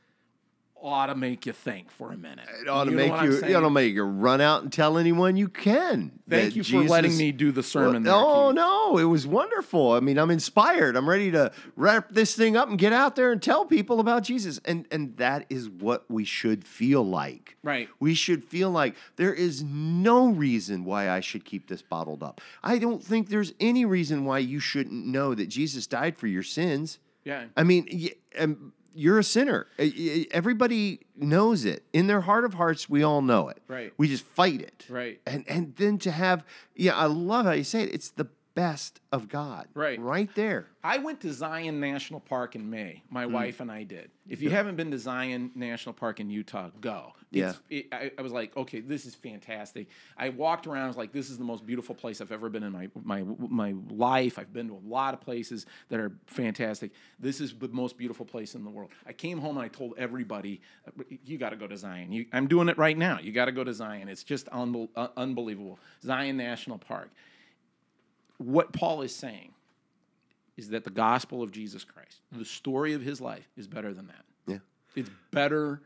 ought 0.83 1.07
to 1.07 1.14
make 1.14 1.47
you 1.47 1.53
think 1.53 1.90
for 1.90 2.12
a 2.12 2.16
minute. 2.16 2.47
It 2.61 2.69
ought 2.69 2.85
to 2.85 2.90
you 2.90 2.97
make 2.97 3.23
you. 3.23 3.33
It 3.38 3.55
ought 3.55 3.61
to 3.61 3.71
make 3.71 3.95
you 3.95 4.03
run 4.03 4.40
out 4.40 4.62
and 4.62 4.73
tell 4.73 4.99
anyone 4.99 5.37
you 5.37 5.49
can. 5.49 6.12
Thank 6.29 6.57
you 6.57 6.64
for 6.64 6.83
letting 6.83 7.16
me 7.16 7.33
do 7.33 7.53
the 7.53 7.62
sermon. 7.62 8.05
Well, 8.05 8.12
there, 8.12 8.14
oh 8.14 8.49
Keith. 8.49 8.57
no, 8.57 8.99
it 8.99 9.11
was 9.11 9.27
wonderful. 9.27 9.93
I 9.93 10.01
mean, 10.01 10.19
I'm 10.19 10.31
inspired. 10.31 10.97
I'm 10.97 11.09
ready 11.09 11.31
to 11.33 11.53
wrap 11.77 12.11
this 12.11 12.35
thing 12.35 12.57
up 12.57 12.69
and 12.69 12.79
get 12.79 12.93
out 12.93 13.16
there 13.16 13.33
and 13.33 13.43
tell 13.43 13.64
people 13.64 14.01
about 14.01 14.23
Jesus. 14.23 14.61
And 14.64 14.87
and 14.90 15.16
that 15.16 15.47
is 15.49 15.69
what 15.69 16.05
we 16.09 16.25
should 16.25 16.64
feel 16.64 17.03
like. 17.05 17.57
Right. 17.62 17.88
We 17.99 18.14
should 18.14 18.45
feel 18.45 18.71
like 18.71 18.95
there 19.16 19.35
is 19.35 19.62
no 19.62 20.29
reason 20.29 20.85
why 20.85 21.11
I 21.11 21.21
should 21.21 21.45
keep 21.45 21.69
this 21.69 21.83
bottled 21.83 22.23
up. 22.23 22.40
I 22.62 22.79
don't 22.79 23.03
think 23.03 23.29
there's 23.29 23.53
any 23.61 23.85
reason 23.85 24.25
why 24.25 24.38
you 24.38 24.61
shouldn't 24.61 25.07
know 25.07 25.35
that 25.35 25.47
Jesus 25.47 25.87
died 25.87 26.16
for 26.16 26.27
your 26.27 26.43
sins. 26.43 26.99
Yeah. 27.25 27.45
I 27.57 27.64
mean, 27.64 27.87
yeah, 27.90 28.12
um, 28.38 28.73
you're 28.94 29.18
a 29.18 29.24
sinner. 29.24 29.66
Everybody 30.31 31.00
knows 31.16 31.64
it. 31.64 31.85
In 31.92 32.07
their 32.07 32.20
heart 32.20 32.44
of 32.44 32.55
hearts, 32.55 32.88
we 32.88 33.03
all 33.03 33.22
know 33.22 33.48
it. 33.48 33.62
Right. 33.68 33.92
We 33.96 34.09
just 34.09 34.24
fight 34.24 34.61
it. 34.61 34.87
Right. 34.88 35.20
And 35.26 35.44
and 35.48 35.74
then 35.76 35.98
to 35.98 36.11
have 36.11 36.44
yeah, 36.74 36.96
I 36.96 37.07
love 37.07 37.46
how 37.46 37.53
you 37.53 37.64
say 37.64 37.83
it. 37.83 37.94
It's 37.94 38.11
the 38.11 38.29
best 38.54 39.00
of 39.12 39.28
God. 39.28 39.68
Right. 39.74 40.00
Right 40.00 40.32
there. 40.34 40.66
I 40.82 40.98
went 40.98 41.20
to 41.20 41.32
Zion 41.32 41.80
National 41.80 42.20
Park 42.20 42.56
in 42.56 42.68
May. 42.68 43.02
My 43.10 43.24
mm. 43.24 43.32
wife 43.32 43.60
and 43.60 43.70
I 43.70 43.82
did. 43.82 44.10
If 44.28 44.40
you 44.40 44.50
yeah. 44.50 44.56
haven't 44.56 44.76
been 44.76 44.90
to 44.92 44.98
Zion 44.98 45.50
National 45.54 45.92
Park 45.92 46.20
in 46.20 46.30
Utah, 46.30 46.70
go. 46.80 47.12
Yeah. 47.30 47.54
It, 47.68 47.86
I, 47.92 48.10
I, 48.18 48.22
was 48.22 48.32
like, 48.32 48.56
okay, 48.56 48.80
this 48.80 49.06
is 49.06 49.14
fantastic. 49.14 49.88
I 50.16 50.30
walked 50.30 50.66
around. 50.66 50.84
I 50.84 50.86
was 50.88 50.96
like, 50.96 51.12
this 51.12 51.30
is 51.30 51.38
the 51.38 51.44
most 51.44 51.64
beautiful 51.64 51.94
place 51.94 52.20
I've 52.20 52.32
ever 52.32 52.48
been 52.48 52.62
in 52.62 52.72
my 52.72 52.88
my 53.02 53.24
my 53.38 53.74
life. 53.88 54.38
I've 54.38 54.52
been 54.52 54.68
to 54.68 54.74
a 54.74 54.88
lot 54.88 55.14
of 55.14 55.20
places 55.20 55.66
that 55.88 56.00
are 56.00 56.12
fantastic. 56.26 56.92
This 57.18 57.40
is 57.40 57.54
the 57.54 57.68
most 57.68 57.96
beautiful 57.96 58.26
place 58.26 58.54
in 58.54 58.64
the 58.64 58.70
world. 58.70 58.90
I 59.06 59.12
came 59.12 59.38
home 59.38 59.56
and 59.56 59.64
I 59.64 59.68
told 59.68 59.94
everybody, 59.96 60.60
you 61.24 61.38
got 61.38 61.50
to 61.50 61.56
go 61.56 61.66
to 61.66 61.76
Zion. 61.76 62.12
You, 62.12 62.26
I'm 62.32 62.48
doing 62.48 62.68
it 62.68 62.78
right 62.78 62.98
now. 62.98 63.20
You 63.20 63.32
got 63.32 63.46
to 63.46 63.52
go 63.52 63.64
to 63.64 63.72
Zion. 63.72 64.08
It's 64.08 64.24
just 64.24 64.48
un- 64.50 64.88
uh, 64.96 65.08
unbelievable. 65.16 65.78
Zion 66.02 66.36
National 66.36 66.78
Park 66.78 67.10
what 68.40 68.72
Paul 68.72 69.03
is 69.03 69.14
saying 69.14 69.53
is 70.57 70.70
that 70.70 70.85
the 70.85 70.90
gospel 70.90 71.42
of 71.42 71.53
Jesus 71.53 71.85
Christ, 71.85 72.20
the 72.33 72.44
story 72.44 72.94
of 72.94 73.03
his 73.03 73.20
life, 73.20 73.48
is 73.57 73.66
better 73.66 73.92
than 73.92 74.07
that. 74.09 74.24
Yeah. 74.46 74.59
It's 74.94 75.11
better, 75.31 75.83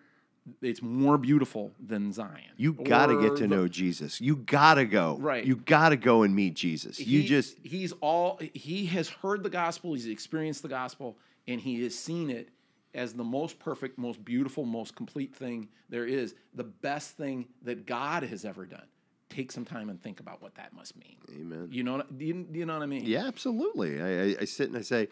it's 0.63 0.83
more 0.83 1.19
beautiful 1.19 1.73
than 1.85 2.13
Zion. 2.13 2.41
You 2.57 2.73
got 2.73 3.07
to 3.07 3.21
get 3.21 3.37
to 3.37 3.43
the, 3.43 3.49
know 3.49 3.69
Jesus. 3.69 4.21
You 4.21 4.37
got 4.37 4.75
to 4.75 4.85
go. 4.85 5.19
Right. 5.21 5.45
You 5.45 5.57
got 5.57 5.91
to 5.91 5.97
go 5.97 6.23
and 6.23 6.35
meet 6.35 6.55
Jesus. 6.55 6.97
He, 6.97 7.05
you 7.05 7.23
just. 7.25 7.57
He's 7.63 7.93
all, 8.01 8.41
he 8.53 8.87
has 8.87 9.09
heard 9.09 9.43
the 9.43 9.51
gospel, 9.51 9.95
he's 9.95 10.07
experienced 10.07 10.63
the 10.63 10.69
gospel, 10.69 11.17
and 11.47 11.61
he 11.61 11.83
has 11.83 11.95
seen 11.95 12.31
it 12.31 12.51
as 12.95 13.13
the 13.13 13.25
most 13.25 13.59
perfect, 13.59 13.99
most 13.99 14.25
beautiful, 14.25 14.65
most 14.65 14.95
complete 14.95 15.35
thing 15.35 15.69
there 15.89 16.07
is, 16.07 16.35
the 16.55 16.65
best 16.65 17.17
thing 17.17 17.47
that 17.63 17.87
God 17.87 18.23
has 18.23 18.45
ever 18.45 18.65
done 18.65 18.87
take 19.35 19.51
some 19.51 19.65
time 19.65 19.89
and 19.89 20.01
think 20.03 20.21
about 20.21 20.43
what 20.43 20.55
that 20.55 20.73
must 20.73 20.97
mean. 20.97 21.17
Amen. 21.31 21.69
You 21.71 21.83
know, 21.83 22.03
do 22.17 22.25
you, 22.25 22.47
do 22.51 22.59
you 22.59 22.67
know 22.67 22.75
what 22.75 22.83
I 22.83 22.87
mean? 22.87 23.05
Yeah, 23.05 23.27
absolutely. 23.27 24.01
I, 24.01 24.23
I, 24.23 24.37
I 24.43 24.45
sit 24.45 24.69
and 24.69 24.79
I 24.79 24.83
say, 24.83 25.09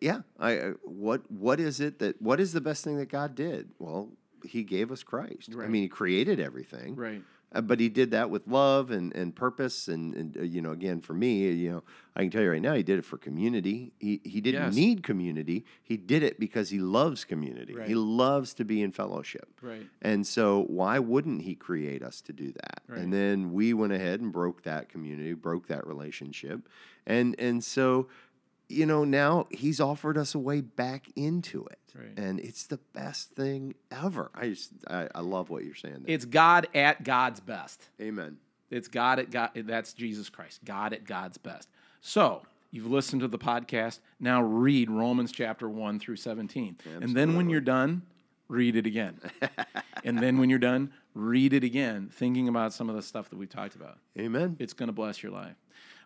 yeah, 0.00 0.20
I, 0.40 0.72
what 0.82 1.30
what 1.30 1.60
is 1.60 1.80
it 1.80 1.98
that 2.00 2.20
what 2.20 2.40
is 2.40 2.52
the 2.52 2.60
best 2.60 2.84
thing 2.84 2.96
that 2.98 3.08
God 3.08 3.34
did? 3.34 3.70
Well, 3.78 4.10
He 4.44 4.62
gave 4.64 4.90
us 4.90 5.02
Christ. 5.02 5.54
Right. 5.54 5.66
I 5.66 5.68
mean, 5.68 5.82
He 5.82 5.88
created 5.88 6.40
everything. 6.40 6.96
Right. 6.96 7.22
Uh, 7.52 7.62
but 7.62 7.80
he 7.80 7.88
did 7.88 8.10
that 8.10 8.28
with 8.28 8.46
love 8.46 8.90
and, 8.90 9.14
and 9.14 9.34
purpose 9.34 9.88
and, 9.88 10.14
and 10.14 10.36
uh, 10.36 10.42
you 10.42 10.60
know 10.60 10.72
again 10.72 11.00
for 11.00 11.14
me 11.14 11.50
you 11.50 11.70
know 11.70 11.82
I 12.14 12.22
can 12.22 12.30
tell 12.30 12.42
you 12.42 12.50
right 12.50 12.60
now 12.60 12.74
he 12.74 12.82
did 12.82 12.98
it 12.98 13.04
for 13.04 13.16
community. 13.16 13.92
He 13.98 14.20
he 14.24 14.40
didn't 14.40 14.64
yes. 14.64 14.74
need 14.74 15.02
community. 15.02 15.64
He 15.82 15.96
did 15.96 16.22
it 16.22 16.38
because 16.40 16.68
he 16.68 16.78
loves 16.78 17.24
community. 17.24 17.74
Right. 17.74 17.88
he 17.88 17.94
loves 17.94 18.54
to 18.54 18.64
be 18.64 18.82
in 18.82 18.92
fellowship. 18.92 19.48
Right. 19.62 19.86
And 20.02 20.26
so 20.26 20.64
why 20.68 20.98
wouldn't 20.98 21.42
he 21.42 21.54
create 21.54 22.02
us 22.02 22.20
to 22.22 22.32
do 22.32 22.52
that? 22.52 22.82
Right. 22.88 23.00
and 23.00 23.12
then 23.12 23.52
we 23.52 23.72
went 23.72 23.92
ahead 23.92 24.20
and 24.20 24.32
broke 24.32 24.64
that 24.64 24.88
community 24.88 25.32
broke 25.34 25.68
that 25.68 25.86
relationship. 25.86 26.68
And 27.06 27.34
and 27.38 27.62
so 27.62 28.08
you 28.68 28.86
know, 28.86 29.04
now 29.04 29.46
he's 29.50 29.80
offered 29.80 30.18
us 30.18 30.34
a 30.34 30.38
way 30.38 30.60
back 30.60 31.06
into 31.16 31.64
it. 31.66 31.78
Right. 31.94 32.18
And 32.18 32.38
it's 32.38 32.66
the 32.66 32.78
best 32.92 33.30
thing 33.30 33.74
ever. 33.90 34.30
I 34.34 34.50
just, 34.50 34.72
I, 34.88 35.08
I 35.14 35.20
love 35.20 35.50
what 35.50 35.64
you're 35.64 35.74
saying. 35.74 36.04
There. 36.04 36.14
It's 36.14 36.24
God 36.24 36.68
at 36.74 37.02
God's 37.02 37.40
best. 37.40 37.88
Amen. 38.00 38.36
It's 38.70 38.88
God 38.88 39.18
at 39.18 39.30
God. 39.30 39.50
That's 39.54 39.92
Jesus 39.94 40.28
Christ. 40.28 40.64
God 40.64 40.92
at 40.92 41.04
God's 41.04 41.38
best. 41.38 41.68
So 42.00 42.42
you've 42.70 42.86
listened 42.86 43.22
to 43.22 43.28
the 43.28 43.38
podcast. 43.38 44.00
Now 44.20 44.42
read 44.42 44.90
Romans 44.90 45.32
chapter 45.32 45.68
1 45.68 45.98
through 45.98 46.16
17. 46.16 46.76
Absolutely. 46.78 47.04
And 47.04 47.16
then 47.16 47.36
when 47.36 47.48
you're 47.48 47.60
done, 47.60 48.02
read 48.48 48.76
it 48.76 48.86
again. 48.86 49.18
and 50.04 50.18
then 50.18 50.38
when 50.38 50.50
you're 50.50 50.58
done, 50.58 50.92
read 51.14 51.52
it 51.52 51.64
again, 51.64 52.10
thinking 52.12 52.48
about 52.48 52.72
some 52.72 52.88
of 52.88 52.96
the 52.96 53.02
stuff 53.02 53.30
that 53.30 53.36
we 53.36 53.46
talked 53.46 53.74
about. 53.74 53.98
Amen. 54.18 54.56
It's 54.58 54.74
going 54.74 54.88
to 54.88 54.92
bless 54.92 55.22
your 55.22 55.32
life. 55.32 55.56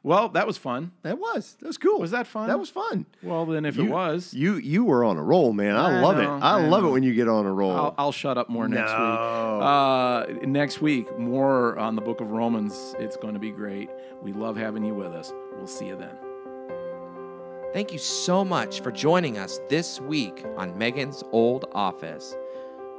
Well, 0.05 0.31
that 0.31 0.49
was 0.49 0.59
fun. 0.59 0.91
That 1.03 1.19
was. 1.19 1.57
That 1.61 1.69
was 1.69 1.79
cool. 1.79 2.01
Was 2.01 2.11
that 2.11 2.27
fun? 2.27 2.49
That 2.49 2.59
was 2.59 2.71
fun. 2.71 3.07
Well, 3.23 3.47
then 3.47 3.65
if 3.65 3.77
you, 3.77 3.85
it 3.85 3.91
was, 3.91 4.35
you 4.35 4.57
you 4.57 4.85
were 4.85 5.05
on 5.05 5.17
a 5.17 5.23
roll, 5.23 5.53
man. 5.53 5.77
I, 5.77 5.99
I 5.99 6.01
love 6.01 6.17
know, 6.17 6.37
it. 6.37 6.41
I, 6.41 6.59
I 6.59 6.67
love 6.67 6.83
know. 6.83 6.89
it 6.89 6.93
when 6.93 7.03
you 7.05 7.15
get 7.15 7.29
on 7.29 7.47
a 7.47 7.53
roll. 7.53 7.71
I'll, 7.71 7.95
I'll 7.97 8.13
shut 8.13 8.37
up 8.37 8.49
more 8.49 8.67
next 8.67 8.91
no. 8.91 10.27
week. 10.29 10.43
Uh, 10.43 10.47
next 10.47 10.81
week, 10.81 11.19
more 11.19 11.79
on 11.79 11.95
the 11.95 12.03
Book 12.03 12.21
of 12.21 12.33
Romans. 12.33 12.97
It's 12.99 13.17
going 13.17 13.35
to 13.35 13.41
be 13.41 13.53
great. 13.53 13.91
We 14.21 14.33
love 14.33 14.57
having 14.57 14.85
you 14.85 14.95
with 14.95 15.13
us. 15.13 15.33
We'll 15.57 15.69
see 15.69 15.87
you 15.87 15.97
then. 15.97 16.19
Thank 17.73 17.93
you 17.93 17.99
so 17.99 18.45
much 18.45 18.81
for 18.81 18.91
joining 18.91 19.39
us 19.39 19.61
this 19.69 20.01
week 20.01 20.45
on 20.57 20.77
Megan's 20.77 21.23
Old 21.31 21.67
Office. 21.73 22.37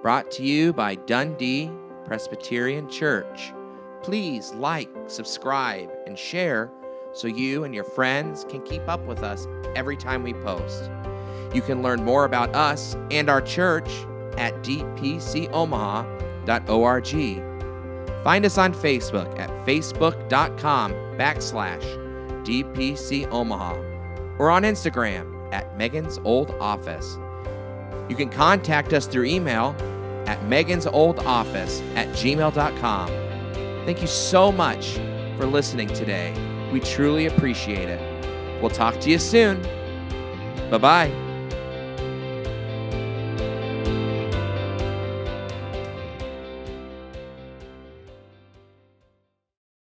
Brought 0.01 0.31
to 0.31 0.43
you 0.43 0.71
by 0.71 0.95
Dundee 0.95 1.69
Presbyterian 2.05 2.89
Church. 2.89 3.53
Please 4.01 4.53
like, 4.53 4.89
subscribe, 5.07 5.91
and 6.07 6.17
share 6.17 6.71
so 7.13 7.27
you 7.27 7.63
and 7.63 7.73
your 7.73 7.83
friends 7.83 8.45
can 8.49 8.61
keep 8.61 8.87
up 8.87 9.05
with 9.05 9.23
us 9.23 9.47
every 9.75 9.95
time 9.95 10.23
we 10.23 10.33
post. 10.33 10.89
You 11.53 11.61
can 11.61 11.81
learn 11.81 12.03
more 12.03 12.25
about 12.25 12.55
us 12.55 12.95
and 13.11 13.29
our 13.29 13.41
church 13.41 13.89
at 14.37 14.53
dpcomaha.org. 14.63 15.03
Find 18.23 18.45
us 18.45 18.57
on 18.57 18.73
Facebook 18.73 19.39
at 19.39 19.49
facebook.com 19.65 20.91
backslash 20.91 21.83
dpcomaha 22.43 24.39
or 24.39 24.49
on 24.49 24.63
Instagram 24.63 25.53
at 25.53 25.77
Megan's 25.77 26.19
Old 26.23 26.51
Office. 26.59 27.17
You 28.09 28.15
can 28.15 28.29
contact 28.29 28.93
us 28.93 29.05
through 29.05 29.25
email 29.25 29.75
at 30.25 30.43
Megan's 30.45 30.87
Old 30.87 31.19
Office 31.19 31.81
at 31.95 32.07
gmail.com 32.09 33.23
Thank 33.85 33.99
you 34.01 34.07
so 34.07 34.49
much 34.49 34.93
for 35.37 35.45
listening 35.45 35.89
today. 35.89 36.33
We 36.73 36.79
truly 36.79 37.27
appreciate 37.27 37.87
it. 37.87 38.59
We'll 38.59 38.71
talk 38.71 38.99
to 39.01 39.09
you 39.11 39.19
soon. 39.19 39.61
Bye 40.71 40.79
bye. 40.79 41.32